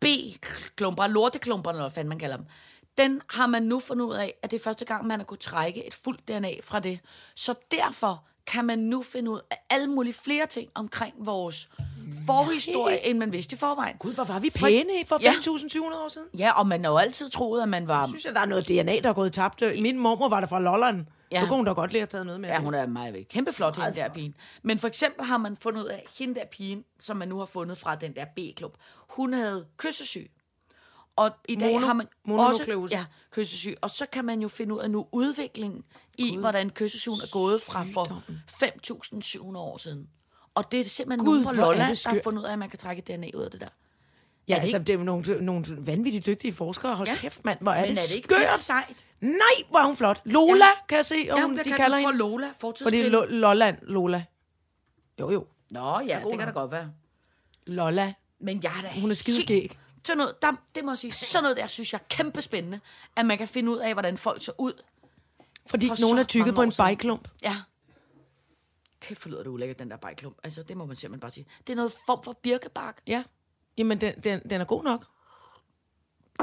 B-klumper, 0.01 1.07
lorteklumper, 1.07 1.71
eller 1.71 1.83
hvad 1.83 1.91
fanden 1.91 2.09
man 2.09 2.19
kalder 2.19 2.37
dem, 2.37 2.47
den 2.99 3.21
har 3.31 3.47
man 3.47 3.63
nu 3.63 3.81
fundet 3.81 4.05
ud 4.05 4.15
af, 4.15 4.35
at 4.43 4.51
det 4.51 4.61
er 4.61 4.65
første 4.65 4.85
gang, 4.85 5.07
man 5.07 5.19
har 5.19 5.25
kunnet 5.25 5.41
trække 5.41 5.87
et 5.87 5.95
fuldt 5.95 6.29
DNA 6.29 6.53
fra 6.63 6.81
det. 6.81 6.99
Så 7.35 7.55
derfor 7.71 8.25
kan 8.47 8.65
man 8.65 8.79
nu 8.79 9.03
finde 9.03 9.31
ud 9.31 9.41
af 9.51 9.57
alle 9.71 9.87
mulige 9.87 10.13
flere 10.13 10.47
ting 10.47 10.71
omkring 10.75 11.15
vores 11.19 11.69
forhistorie, 12.27 13.07
end 13.07 13.19
man 13.19 13.33
vidste 13.33 13.55
i 13.55 13.59
forvejen. 13.59 13.97
Gud, 13.99 14.15
hvor 14.15 14.25
var 14.25 14.39
vi 14.39 14.51
pæne 14.51 14.93
for 15.07 15.19
Ja. 15.23 15.33
5.700 15.33 15.95
år 15.95 16.09
siden. 16.09 16.29
Ja, 16.39 16.51
og 16.59 16.67
man 16.67 16.85
har 16.85 16.91
jo 16.91 16.97
altid 16.99 17.31
troet, 17.31 17.63
at 17.63 17.69
man 17.69 17.89
var... 17.89 18.07
synes 18.07 18.25
jeg, 18.25 18.35
der 18.35 18.41
er 18.41 18.47
noget 18.47 18.69
DNA, 18.69 19.01
der 19.01 19.09
er 19.09 19.13
gået 19.13 19.33
tabt. 19.33 19.63
Min 19.81 19.99
mormor 19.99 20.29
var 20.29 20.41
der 20.41 20.47
fra 20.47 20.61
Lolland. 20.61 21.07
Ja. 21.33 21.41
Så 21.41 21.47
kunne 21.47 21.57
hun 21.57 21.65
da 21.65 21.73
godt 21.73 21.93
lige 21.93 22.01
have 22.01 22.07
taget 22.07 22.27
noget 22.27 22.41
med. 22.41 22.49
Ja, 22.49 22.61
hun 22.61 22.75
er 22.75 22.87
meget 22.87 23.29
kæmpe 23.29 23.53
flot, 23.53 23.77
hende 23.77 24.01
der 24.01 24.09
pigen. 24.09 24.35
Men 24.63 24.79
for 24.79 24.89
eksempel 24.89 25.25
har 25.25 25.37
man 25.39 25.57
fundet 25.57 25.83
ud 25.83 25.89
af, 25.89 26.07
hende 26.19 26.35
der 26.35 26.47
pigen, 26.47 26.85
som 27.01 27.17
man 27.17 27.29
nu 27.29 27.39
har 27.39 27.47
fundet 27.47 27.79
fra 27.79 27.95
den 27.95 28.17
der 28.17 28.25
B-klub, 28.37 28.77
hun 29.09 29.33
havde 29.33 29.67
kyssesyg. 29.77 30.31
Og 31.17 31.31
i 31.49 31.55
dag 31.57 31.77
Mono- 31.77 31.79
har 31.87 31.93
man 31.93 32.07
også 32.27 32.89
ja, 32.91 33.05
kyssesyg. 33.31 33.75
Og 33.81 33.91
så 33.91 34.07
kan 34.13 34.25
man 34.25 34.43
jo 34.43 34.49
finde 34.49 34.75
ud 34.75 34.81
af 34.81 34.91
nu 34.91 35.07
udviklingen 35.13 35.85
i, 36.19 36.37
hvordan 36.37 36.71
kyssesygen 36.71 37.19
er 37.23 37.33
gået 37.33 37.63
fra 37.63 37.85
for 37.95 38.23
5.700 38.65 39.57
år 39.59 39.77
siden. 39.77 40.09
Og 40.55 40.73
det 40.73 40.81
er 40.81 40.85
simpelthen 40.85 41.27
Gud, 41.27 41.35
nogen 41.41 41.49
det 41.49 41.57
Lolland, 41.57 41.97
der 42.05 42.09
har 42.11 42.21
fundet 42.25 42.41
ud 42.41 42.47
af, 42.47 42.53
at 42.53 42.59
man 42.59 42.71
kan 42.71 42.79
trække 42.79 43.03
DNA 43.03 43.31
ud 43.35 43.43
af 43.43 43.51
det 43.51 43.61
der. 43.61 43.69
Ja, 44.51 44.55
det 44.55 44.61
altså, 44.63 44.77
ikke- 44.77 44.87
det 44.87 44.93
er 44.95 44.99
jo 44.99 45.05
nogle, 45.05 45.45
nogle 45.45 45.67
vanvittigt 45.87 46.27
dygtige 46.27 46.53
forskere. 46.53 46.97
Hold 46.97 47.09
Ja. 47.09 47.17
kæft, 47.17 47.45
mand, 47.45 47.59
hvor 47.61 47.73
er 47.73 47.81
Men 47.81 47.91
det 47.91 47.99
er 47.99 48.03
det 48.07 48.15
ikke 48.15 48.29
skørt. 48.29 48.61
sejt? 48.61 49.05
Nej, 49.21 49.37
hvor 49.69 49.79
er 49.79 49.87
hun 49.87 49.97
flot. 49.97 50.21
Lola, 50.25 50.65
Ja. 50.65 50.71
kan 50.89 50.97
jeg 50.97 51.05
se, 51.05 51.15
og 51.31 51.39
Ja, 51.39 51.43
hun, 51.47 51.59
de 51.59 51.65
kalder 51.65 51.77
kaldt 51.77 51.93
for 51.95 51.97
hende. 51.99 52.19
Lola, 52.19 52.47
Fordi. 52.61 53.03
Lo- 53.03 53.25
Lolland, 53.29 53.79
Lola. 53.83 54.25
Jo, 55.21 55.31
jo. 55.31 55.47
Nå 55.71 56.01
ja, 56.01 56.21
det 56.31 56.39
kan 56.39 56.47
da 56.47 56.53
godt 56.53 56.71
være. 56.71 56.93
Lolla. 57.67 58.13
Men 58.41 58.61
jeg 58.63 58.73
er 58.79 58.83
da 58.83 59.01
Hun 59.01 59.11
er 59.11 59.15
skide 59.15 59.37
helt- 59.37 59.49
gæg. 59.49 59.79
Sådan 60.05 60.19
noget, 60.19 60.43
der, 60.43 60.53
det 60.75 60.85
må 60.85 60.91
jeg 60.91 60.99
sige, 60.99 61.13
sådan 61.13 61.43
noget 61.43 61.57
der 61.57 61.67
synes 61.67 61.93
jeg 61.93 61.99
er 61.99 62.05
kæmpe 62.17 62.43
spændende, 62.43 62.81
at 63.17 63.27
man 63.27 63.39
kan 63.39 63.49
finde 63.49 63.71
ud 63.73 63.79
af, 63.79 63.93
hvordan 63.93 64.19
folk 64.19 64.45
så 64.45 64.53
ud. 64.59 64.73
Fordi 65.67 65.89
For 65.89 65.97
nogen 66.01 66.19
er 66.19 66.23
tykket 66.25 66.47
mange 66.47 66.57
på 66.57 66.63
en 66.63 66.73
bajklump. 66.79 67.29
Ja. 67.43 67.57
Kæft, 69.01 69.21
for 69.23 69.29
lyder 69.29 69.43
det 69.43 69.51
ulækkert, 69.51 69.79
den 69.79 69.91
der 69.91 69.97
bajklump. 69.97 70.37
Altså, 70.45 70.63
det 70.63 70.77
må 70.77 70.87
man 70.87 70.97
simpelthen 70.97 71.21
bare 71.21 71.31
sige. 71.31 71.47
Det 71.67 71.73
er 71.73 71.77
noget 71.77 71.93
form 72.07 72.23
for 72.25 72.33
birkebark. 72.43 72.99
Ja. 73.07 73.23
Jamen, 73.79 74.01
den, 74.01 74.15
den, 74.25 74.41
den 74.51 74.61
er 74.61 74.65
god 74.65 74.85
nok. 74.85 75.07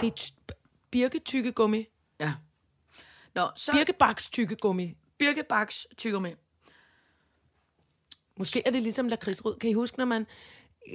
Det 0.01 0.07
er 0.07 0.17
t- 0.19 0.55
birketykkegummi. 0.91 1.85
Ja. 2.19 2.33
Nå, 3.35 3.49
så 3.55 3.71
Birkebaks 3.71 4.29
tykkegummi. 4.29 4.97
birkebaks 5.17 5.87
tyggegummi. 5.97 6.33
Måske 8.37 8.61
er 8.65 8.71
det 8.71 8.81
ligesom 8.81 9.07
lakridsrød. 9.07 9.59
Kan 9.59 9.69
I 9.69 9.73
huske, 9.73 9.97
når 9.97 10.05
man... 10.05 10.27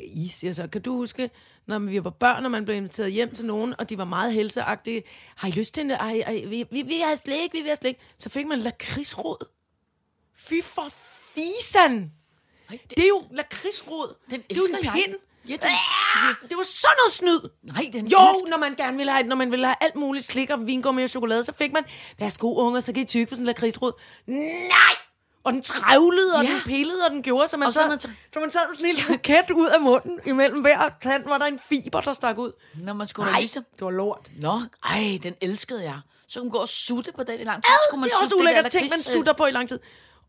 I 0.02 0.28
siger 0.28 0.52
så, 0.52 0.68
kan 0.68 0.82
du 0.82 0.96
huske, 0.96 1.30
når 1.66 1.78
vi 1.78 2.04
var 2.04 2.10
børn, 2.10 2.44
og 2.44 2.50
man 2.50 2.64
blev 2.64 2.76
inviteret 2.76 3.12
hjem 3.12 3.34
til 3.34 3.46
nogen, 3.46 3.74
og 3.78 3.90
de 3.90 3.98
var 3.98 4.04
meget 4.04 4.32
helseagtige. 4.32 5.02
Har 5.36 5.48
I 5.48 5.50
lyst 5.50 5.74
til 5.74 5.80
en... 5.80 5.90
Ej, 5.90 6.22
ej, 6.26 6.44
vi, 6.48 6.64
vi, 6.70 6.82
vi 6.82 6.98
har 6.98 7.14
slik, 7.14 7.52
vi 7.52 7.58
vil 7.58 7.66
have 7.68 7.76
slik. 7.76 7.96
Så 8.16 8.28
fik 8.28 8.46
man 8.46 8.58
lakridsrød. 8.58 9.46
Fy 10.34 10.62
for 10.62 10.88
fisan! 11.34 12.12
Ej, 12.70 12.78
Det 12.90 12.98
er 13.04 13.08
jo 13.08 13.24
lakridsrød. 13.30 14.14
Den 14.30 14.42
det 14.42 14.52
er 14.52 14.60
jo 14.60 14.64
en 14.78 14.84
jeg. 14.84 14.92
pind. 14.92 15.16
Ja, 15.48 15.52
den- 15.52 15.60
Ah, 16.14 16.34
det 16.48 16.56
var 16.56 16.62
sådan 16.62 16.96
noget 16.98 17.12
snyd. 17.12 17.50
Nej, 17.62 17.90
den 17.92 18.06
Jo, 18.06 18.18
elsker- 18.18 18.50
når 18.50 18.56
man 18.56 18.74
gerne 18.74 18.96
ville 18.96 19.12
have, 19.12 19.26
når 19.26 19.36
man 19.36 19.50
ville 19.50 19.66
have 19.66 19.76
alt 19.80 19.96
muligt 19.96 20.24
slik 20.24 20.50
og 20.50 20.66
vingummi 20.66 21.02
og 21.02 21.10
chokolade, 21.10 21.44
så 21.44 21.52
fik 21.58 21.72
man, 21.72 21.84
værsgo 22.18 22.54
unger, 22.54 22.80
så 22.80 22.92
kan 22.92 23.02
I 23.02 23.04
tykke 23.04 23.26
på 23.26 23.34
sådan 23.34 23.42
en 23.42 23.46
lakridsrød. 23.46 23.92
Nej! 24.26 24.94
Og 25.44 25.52
den 25.52 25.62
trævlede, 25.62 26.34
og 26.36 26.44
Ja. 26.44 26.50
den 26.52 26.60
pillede, 26.64 27.04
og 27.04 27.10
den 27.10 27.22
gjorde, 27.22 27.48
så 27.48 27.56
man, 27.56 27.66
Og 27.66 27.72
så 27.72 27.80
sad, 27.80 27.88
når 27.88 27.96
den- 27.96 28.16
så 28.32 28.40
man 28.40 28.50
sad 28.50 28.60
med 28.68 28.76
sådan 28.76 28.90
en 28.90 28.96
lille 28.96 29.18
kat 29.18 29.50
ud 29.50 29.66
af 29.68 29.80
munden. 29.80 30.20
Imellem 30.26 30.60
hver 30.60 30.88
tand 31.02 31.24
var 31.24 31.38
der 31.38 31.46
en 31.46 31.58
fiber, 31.68 32.00
der 32.00 32.12
stak 32.12 32.38
ud. 32.38 32.52
Når 32.74 32.92
man 32.92 33.06
skulle 33.06 33.30
Nej, 33.30 33.40
ligesom... 33.40 33.64
det 33.76 33.84
var 33.84 33.90
lort. 33.90 34.28
Nå, 34.38 34.60
ej, 34.84 35.18
den 35.22 35.34
elskede 35.40 35.82
jeg. 35.82 36.00
Så 36.28 36.40
kunne 36.40 36.44
man 36.48 36.50
gå 36.52 36.58
og 36.58 36.68
sutte 36.68 37.12
på 37.16 37.22
den 37.22 37.40
i 37.40 37.44
lang 37.44 37.62
tid. 37.62 37.70
Så 37.70 37.88
kunne 37.90 38.00
man 38.00 38.08
det 38.10 38.14
er 38.20 38.24
også 38.24 38.36
ulækkert 38.36 38.70
ting, 38.72 38.88
man 38.90 39.02
sutter 39.02 39.32
på 39.32 39.46
i 39.46 39.50
lang 39.50 39.68
tid. 39.68 39.78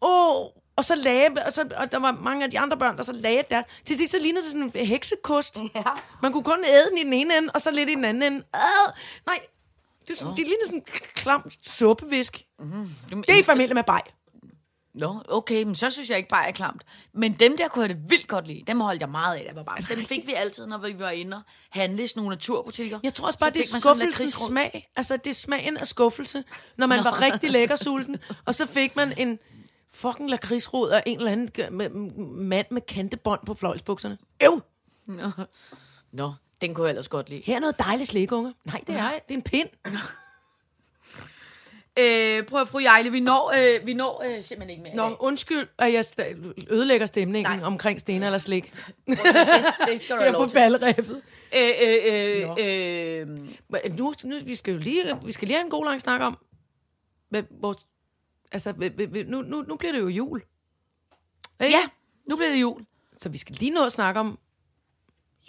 Åh, 0.01 0.35
oh, 0.41 0.47
og 0.75 0.85
så 0.85 0.95
lagde, 0.95 1.29
og, 1.45 1.53
så, 1.53 1.69
og 1.77 1.91
der 1.91 1.99
var 1.99 2.11
mange 2.11 2.43
af 2.45 2.51
de 2.51 2.59
andre 2.59 2.77
børn, 2.77 2.97
der 2.97 3.03
så 3.03 3.13
lagde 3.13 3.43
der. 3.49 3.63
Til 3.85 3.97
sidst 3.97 4.11
så 4.11 4.17
lignede 4.19 4.43
det 4.43 4.51
sådan 4.51 4.71
en 4.75 4.85
heksekost. 4.85 5.57
Ja. 5.75 5.83
Man 6.21 6.31
kunne 6.31 6.43
kun 6.43 6.65
æde 6.67 6.89
den 6.89 6.97
i 6.97 7.03
den 7.03 7.13
ene 7.13 7.37
ende, 7.37 7.49
og 7.53 7.61
så 7.61 7.71
lidt 7.71 7.89
i 7.89 7.95
den 7.95 8.05
anden 8.05 8.23
ende. 8.23 8.37
Øh, 8.37 8.93
nej, 9.25 9.39
det, 10.07 10.13
er 10.13 10.17
sådan, 10.17 10.35
det 10.35 10.37
lignede 10.37 10.65
sådan 10.65 10.79
en 10.79 10.85
klam 11.15 11.51
suppevisk. 11.65 12.45
Dem 13.09 13.23
Det 13.23 13.35
er 13.35 13.39
i 13.39 13.43
familie 13.43 13.73
med 13.73 13.83
baj. 13.83 14.01
Nå, 14.95 15.21
okay, 15.29 15.63
men 15.63 15.75
så 15.75 15.91
synes 15.91 16.09
jeg 16.09 16.17
ikke 16.17 16.29
bare 16.29 16.47
er 16.47 16.51
klamt. 16.51 16.83
Men 17.13 17.33
dem 17.33 17.57
der 17.57 17.67
kunne 17.67 17.81
jeg 17.81 17.89
det 17.89 18.09
vildt 18.09 18.27
godt 18.27 18.47
lide. 18.47 18.63
Dem 18.67 18.79
holdt 18.79 19.01
jeg 19.01 19.09
meget 19.09 19.35
af, 19.35 19.45
jeg 19.45 19.55
var 19.55 19.63
barn. 19.63 19.85
Dem 19.97 20.05
fik 20.05 20.27
vi 20.27 20.33
altid, 20.33 20.65
når 20.65 20.77
vi 20.77 20.99
var 20.99 21.09
inde 21.09 21.37
og 21.37 21.41
handle 21.69 22.03
i 22.03 22.07
sådan 22.07 22.21
nogle 22.21 22.35
naturbutikker. 22.35 22.99
Jeg 23.03 23.13
tror 23.13 23.27
også 23.27 23.39
bare, 23.39 23.51
Så 23.51 23.53
det 23.59 23.73
er 23.73 23.79
skuffelsens 23.79 24.33
smag. 24.33 24.91
Altså, 24.95 25.17
det 25.17 25.29
er 25.29 25.33
smagen 25.33 25.77
af 25.77 25.87
skuffelse, 25.87 26.43
når 26.77 26.87
man 26.87 27.03
var 27.03 27.21
rigtig 27.21 27.51
lækker 27.51 27.75
sulten. 27.75 28.17
Og 28.45 28.55
så 28.55 28.65
fik 28.65 28.95
man 28.95 29.13
en 29.17 29.39
fucking 29.93 30.29
lakridsrod 30.29 30.89
af 30.89 31.03
en 31.05 31.17
eller 31.17 31.31
anden 31.31 31.49
g- 31.59 31.69
med- 31.69 31.89
m- 31.89 32.21
mand 32.43 32.67
med 32.71 32.81
kantebånd 32.81 33.39
på 33.45 33.53
fløjlsbukserne. 33.53 34.17
Øv! 34.43 34.61
Nå, 36.11 36.33
den 36.61 36.73
kunne 36.73 36.85
jeg 36.85 36.89
ellers 36.91 37.07
godt 37.07 37.29
lide. 37.29 37.41
Her 37.45 37.55
er 37.55 37.59
noget 37.59 37.79
dejligt 37.79 38.09
slik, 38.09 38.31
unge. 38.31 38.53
Nej, 38.65 38.81
det 38.87 38.95
er 38.95 39.09
det 39.09 39.33
er 39.33 39.37
en 39.37 39.41
pind. 39.41 39.69
Øh, 41.99 42.43
prøv 42.43 42.61
at 42.61 42.67
fru 42.67 42.79
Jejle, 42.79 43.11
vi 43.11 43.19
når, 43.19 43.53
øh, 43.57 43.85
vi 43.87 43.93
når 43.93 44.23
øh, 44.25 44.31
simpelthen 44.43 44.69
ikke 44.69 44.83
mere. 44.83 44.93
i 44.93 44.95
Nå, 44.95 45.03
dag. 45.03 45.15
undskyld, 45.21 45.67
at 45.77 45.93
jeg 45.93 46.05
sta- 46.05 46.53
ødelægger 46.69 47.05
stemningen 47.05 47.49
Nej. 47.51 47.57
Nej. 47.57 47.65
omkring 47.67 47.99
sten 47.99 48.23
eller 48.23 48.37
slik. 48.37 48.73
Det, 49.07 49.19
det 49.87 50.01
skal 50.01 50.15
du 50.15 50.21
Jeg 50.21 50.29
er 50.29 50.37
på 50.37 50.43
til. 50.45 50.51
faldrebet. 50.53 51.21
Øh, 51.57 51.69
øh, 51.83 52.47
Nå. 52.47 52.55
øh, 52.59 53.21
øh, 53.21 53.27
Men 53.69 53.81
Nu, 53.97 54.13
nu, 54.23 54.35
vi 54.45 54.55
skal 54.55 54.73
jo 54.73 54.79
lige, 54.79 55.03
vi 55.25 55.31
skal 55.31 55.47
lige 55.47 55.57
have 55.57 55.63
en 55.65 55.69
god 55.69 55.85
lang 55.85 56.01
snak 56.01 56.21
om, 56.21 56.37
hvad, 57.29 57.43
vores, 57.61 57.77
altså, 58.53 58.73
nu, 59.27 59.41
nu, 59.41 59.61
nu 59.61 59.75
bliver 59.75 59.91
det 59.91 59.99
jo 59.99 60.07
jul. 60.07 60.41
Ikke? 61.61 61.75
ja, 61.77 61.83
nu 62.29 62.35
bliver 62.35 62.49
det 62.51 62.61
jul. 62.61 62.85
Så 63.17 63.29
vi 63.29 63.37
skal 63.37 63.55
lige 63.59 63.73
nå 63.73 63.85
at 63.85 63.91
snakke 63.91 64.19
om 64.19 64.39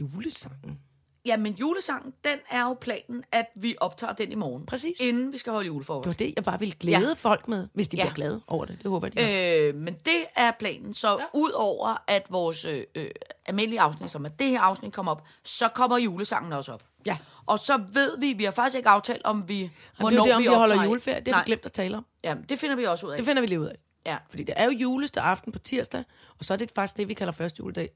julesangen. 0.00 0.80
Ja, 1.26 1.36
men 1.36 1.52
julesangen, 1.54 2.14
den 2.24 2.38
er 2.50 2.62
jo 2.62 2.74
planen, 2.80 3.24
at 3.32 3.46
vi 3.54 3.76
optager 3.80 4.12
den 4.12 4.32
i 4.32 4.34
morgen. 4.34 4.66
Præcis. 4.66 5.00
Inden 5.00 5.32
vi 5.32 5.38
skal 5.38 5.52
holde 5.52 5.64
Det 5.68 5.74
julefrokost. 5.74 6.06
var 6.06 6.12
det, 6.12 6.32
jeg 6.36 6.44
bare 6.44 6.58
ville 6.58 6.74
glæde 6.80 7.08
Ja. 7.08 7.12
folk 7.14 7.48
med, 7.48 7.68
hvis 7.74 7.88
de 7.88 7.96
Ja. 7.96 8.02
bliver 8.02 8.14
glade 8.14 8.40
over 8.46 8.64
det. 8.64 8.78
Det 8.82 8.90
håber 8.90 9.06
jeg, 9.14 9.16
de. 9.16 9.58
Øh, 9.68 9.74
men 9.74 9.94
det 9.94 10.24
er 10.36 10.50
planen. 10.58 10.94
Så 10.94 11.08
ja. 11.18 11.24
ud 11.34 11.50
over 11.50 12.04
at 12.06 12.26
vores 12.30 12.64
øh, 12.64 12.84
øh, 12.94 13.10
almindelige 13.46 13.80
afsnit, 13.80 14.10
som 14.10 14.24
er 14.24 14.28
det 14.28 14.46
her 14.48 14.60
afsnit, 14.60 14.92
kommer 14.92 15.12
op, 15.12 15.22
så 15.44 15.68
kommer 15.68 15.98
julesangen 15.98 16.52
også 16.52 16.72
op. 16.72 16.84
Ja. 17.06 17.16
Og 17.46 17.58
så 17.58 17.80
ved 17.92 18.18
vi, 18.18 18.32
vi 18.32 18.44
har 18.44 18.50
faktisk 18.50 18.76
ikke 18.76 18.88
aftalt, 18.88 19.24
om 19.24 19.48
vi, 19.48 19.58
Jamen, 19.58 19.70
hvornår 19.98 20.10
det 20.10 20.18
er 20.20 20.24
det, 20.24 20.34
om 20.34 20.42
vi, 20.42 20.46
holder 20.46 20.62
optager. 20.74 20.84
juleferie. 20.88 21.20
Det 21.20 21.28
har 21.28 21.32
Nej, 21.40 21.42
vi 21.44 21.46
glemt 21.46 21.64
at 21.64 21.72
tale 21.72 21.96
om. 21.96 22.06
Ja, 22.24 22.34
det 22.48 22.58
finder 22.58 22.76
vi 22.76 22.84
også 22.84 23.06
ud 23.06 23.10
af. 23.12 23.16
Det 23.18 23.26
finder 23.26 23.40
vi 23.42 23.46
lige 23.48 23.60
ud 23.60 23.66
af. 23.66 23.76
ja. 24.06 24.16
Fordi 24.30 24.42
det 24.42 24.54
er 24.56 24.64
jo 24.64 24.70
juleste 24.70 25.20
aften 25.20 25.52
på 25.52 25.58
tirsdag, 25.58 26.04
og 26.38 26.44
så 26.44 26.52
er 26.52 26.56
det 26.56 26.70
faktisk 26.74 26.96
det, 26.96 27.08
vi 27.08 27.14
kalder 27.14 27.32
første 27.32 27.60
juledag 27.60 27.90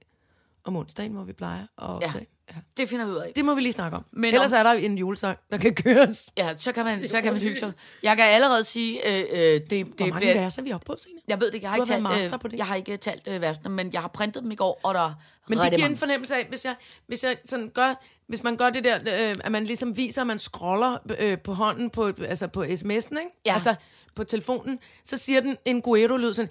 om 0.65 0.77
onsdagen, 0.77 1.13
hvor 1.13 1.25
vi 1.25 1.33
plejer 1.33 1.63
at 1.63 1.67
optage. 1.79 2.15
Ja. 2.49 2.55
Ja. 2.55 2.61
Det 2.77 2.89
finder 2.89 3.05
vi 3.07 3.11
ud 3.13 3.17
af. 3.17 3.33
Det 3.37 3.45
må 3.45 3.55
vi 3.55 3.61
lige 3.61 3.73
snakke 3.73 3.97
om. 3.97 4.05
Men 4.11 4.35
Ellers 4.35 4.53
om- 4.53 4.59
er 4.59 4.63
der 4.63 4.73
en 4.73 4.99
julesang, 4.99 5.39
der 5.51 5.57
kan 5.59 5.75
køres. 5.75 6.31
Ja, 6.37 6.57
så 6.57 6.73
kan 6.73 6.85
man, 6.85 7.09
så 7.09 7.21
kan 7.23 7.33
man 7.33 7.43
hygge 7.47 7.57
sig. 7.59 7.73
Jeg 8.03 8.17
kan 8.17 8.25
allerede 8.27 8.65
sige, 8.65 9.09
øh, 9.09 9.25
øh, 9.33 9.39
det, 9.39 9.71
det 9.71 9.87
Hvor 9.87 10.07
mange 10.07 10.17
bliver... 10.19 10.35
vers 10.35 10.59
er 10.59 10.63
vi 10.63 10.73
oppe 10.73 10.85
på, 10.87 10.97
Signe? 11.03 11.21
Jeg 11.29 11.41
ved 11.41 11.51
det 11.51 11.63
jeg 11.63 11.71
har 11.71 11.77
Du 11.77 11.83
ikke 11.83 11.93
har 11.95 12.01
talt, 12.11 12.23
master 12.25 12.37
på 12.37 12.49
det. 12.49 12.59
jeg 12.59 12.67
har 12.67 12.75
ikke 12.75 12.97
talt 12.97 13.29
øh, 13.29 13.41
versene, 13.41 13.69
men 13.71 13.93
jeg 13.93 14.01
har 14.01 14.09
printet 14.09 14.43
dem 14.43 14.51
i 14.51 14.55
går, 14.55 14.81
og 14.83 14.95
der 14.95 15.01
er 15.01 15.15
Men 15.49 15.59
det 15.59 15.65
giver 15.65 15.77
en 15.77 15.81
mange. 15.83 15.97
fornemmelse 15.97 16.37
af, 16.37 16.47
hvis 16.49 16.65
jeg, 16.65 16.77
hvis 17.07 17.25
jeg 17.25 17.37
sådan 17.45 17.69
gør, 17.75 17.95
hvis 18.29 18.43
man 18.43 18.57
gør 18.57 18.71
det 18.71 18.85
der, 18.85 18.99
øh, 19.07 19.37
at 19.45 19.53
man 19.53 19.65
ligesom 19.65 19.97
viser, 19.97 20.21
at 20.21 20.27
man 20.27 20.39
scroller 20.39 20.99
øh, 21.19 21.39
på 21.39 21.53
hånden 21.53 21.91
på, 21.91 22.13
altså 22.29 22.47
på 22.47 22.63
sms'en, 22.63 22.95
ikke? 22.95 23.31
Ja. 23.47 23.55
Altså 23.55 23.75
på 24.15 24.25
telefonen, 24.25 24.79
så 25.05 25.17
siger 25.17 25.41
den 25.41 25.57
en 25.65 25.83
guero-lyd 25.83 26.33
sådan, 26.33 26.51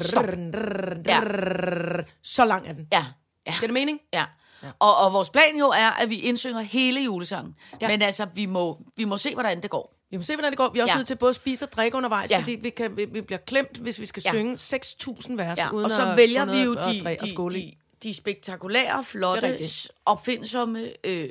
Stop. 0.00 0.24
Ja. 1.06 1.20
så 2.22 2.44
lang 2.44 2.68
er 2.68 2.72
den. 2.72 2.86
Ja, 2.92 3.04
ja. 3.46 3.52
Giver 3.52 3.60
det 3.60 3.72
mening? 3.72 4.00
Ja. 4.12 4.24
Og, 4.78 4.96
og 4.96 5.12
vores 5.12 5.30
plan 5.30 5.56
jo 5.58 5.66
er, 5.68 5.90
at 6.02 6.10
vi 6.10 6.20
indsynger 6.20 6.60
hele 6.60 7.00
julesangen. 7.00 7.54
Ja. 7.72 7.76
Ja. 7.80 7.88
Men 7.88 8.02
altså, 8.02 8.26
vi 8.34 8.46
må, 8.46 8.80
vi 8.96 9.04
må 9.04 9.16
se, 9.16 9.34
hvordan 9.34 9.62
det 9.62 9.70
går. 9.70 9.95
Vi 10.10 10.16
må 10.16 10.22
se, 10.22 10.34
hvordan 10.36 10.52
det 10.52 10.56
går. 10.58 10.68
Vi 10.72 10.78
er 10.78 10.82
også 10.82 10.92
Ja. 10.92 10.96
nødt 10.98 11.06
til 11.06 11.16
både 11.16 11.28
at 11.30 11.34
spise 11.36 11.64
og 11.64 11.72
drikke 11.72 11.96
undervejs, 11.96 12.30
Ja. 12.30 12.38
fordi 12.38 12.52
vi, 12.52 12.70
kan, 12.70 12.96
vi, 12.96 13.04
vi 13.04 13.20
bliver 13.20 13.38
klemt, 13.38 13.76
hvis 13.76 14.00
vi 14.00 14.06
skal 14.06 14.22
Ja. 14.26 14.30
synge 14.30 14.58
6.000 14.58 15.36
vers, 15.36 15.58
Ja. 15.58 15.70
uden 15.72 15.84
Og 15.84 15.90
så 15.90 16.10
at 16.10 16.16
vælger 16.16 16.44
vi 16.44 16.58
jo 16.62 16.72
at- 16.72 16.84
de, 16.84 17.08
at 17.08 17.20
de, 17.20 17.50
de, 17.50 17.72
de 18.02 18.14
spektakulære, 18.14 19.04
flotte, 19.04 19.58
opfindsomme, 20.04 20.90
øh, 21.04 21.28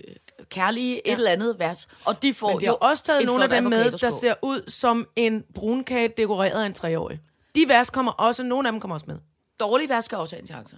kærlige 0.49 1.01
ja. 1.05 1.11
et 1.13 1.17
eller 1.17 1.32
andet 1.32 1.55
vers. 1.59 1.88
Og 2.05 2.21
de 2.21 2.34
får 2.34 2.49
Men 2.51 2.61
vi 2.61 2.65
har 2.65 2.73
jo 2.73 2.78
også 2.82 3.03
taget 3.03 3.19
et 3.21 3.26
nogle 3.26 3.43
af 3.43 3.49
dem 3.49 3.63
med, 3.63 3.91
der 3.91 4.09
ser 4.09 4.34
ud 4.41 4.69
som 4.69 5.07
en 5.15 5.43
brunkage 5.55 6.07
dekoreret 6.17 6.61
af 6.61 6.65
en 6.65 6.73
treårig. 6.73 7.19
De 7.55 7.65
vers 7.67 7.89
kommer 7.89 8.11
også, 8.11 8.43
nogle 8.43 8.67
af 8.67 8.71
dem 8.71 8.82
kommer 8.82 8.95
også 8.95 9.05
med. 9.07 9.17
Dårlige 9.59 9.89
vers 9.89 10.05
skal 10.05 10.17
også 10.17 10.36
have 10.36 10.41
en 10.41 10.47
chance. 10.47 10.78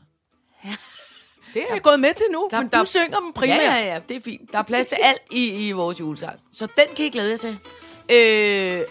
Det 1.54 1.62
er 1.70 1.74
jeg 1.74 1.82
gået 1.82 2.00
med 2.00 2.14
til 2.14 2.26
nu, 2.32 2.48
Der- 2.52 2.60
men 2.62 2.70
der- 2.70 2.80
du 2.80 2.86
synger 2.86 3.20
dem 3.20 3.34
primært. 3.34 3.58
Ja, 3.64 3.76
ja, 3.76 3.94
ja, 3.94 4.00
det 4.10 4.18
er 4.18 4.22
fint. 4.22 4.52
Der 4.52 4.60
er 4.60 4.64
plads 4.64 4.88
til 4.88 4.98
alt 5.04 5.22
i, 5.32 5.68
i 5.68 5.72
vores 5.72 6.00
julesang. 6.00 6.40
Så 6.54 6.66
den 6.78 6.96
kan 6.96 7.06
I 7.06 7.10
glæde 7.10 7.32
jer 7.32 7.38
til. 7.38 7.58
Øh, 8.12 8.82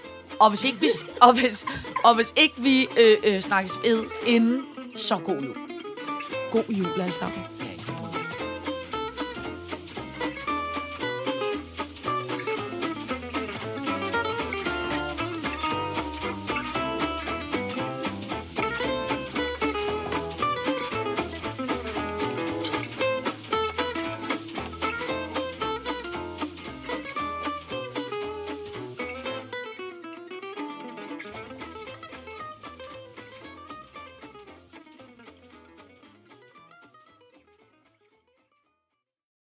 og 0.41 0.51
hvis 0.51 0.64
ikke 0.64 0.81
vi, 0.81 0.89
og 1.27 1.41
hvis, 1.41 1.67
og 2.05 2.14
hvis 2.14 2.35
ikke 2.37 2.55
vi 2.59 2.89
øh, 3.01 3.17
øh, 3.25 3.41
snakkes 3.41 3.73
ved 3.85 4.05
inden, 4.27 4.62
så 4.95 5.19
god 5.19 5.41
jul. 5.43 5.57
God 6.51 6.64
jul 6.69 7.01
alle 7.01 7.14
sammen. 7.14 7.41
Ja, 7.61 7.64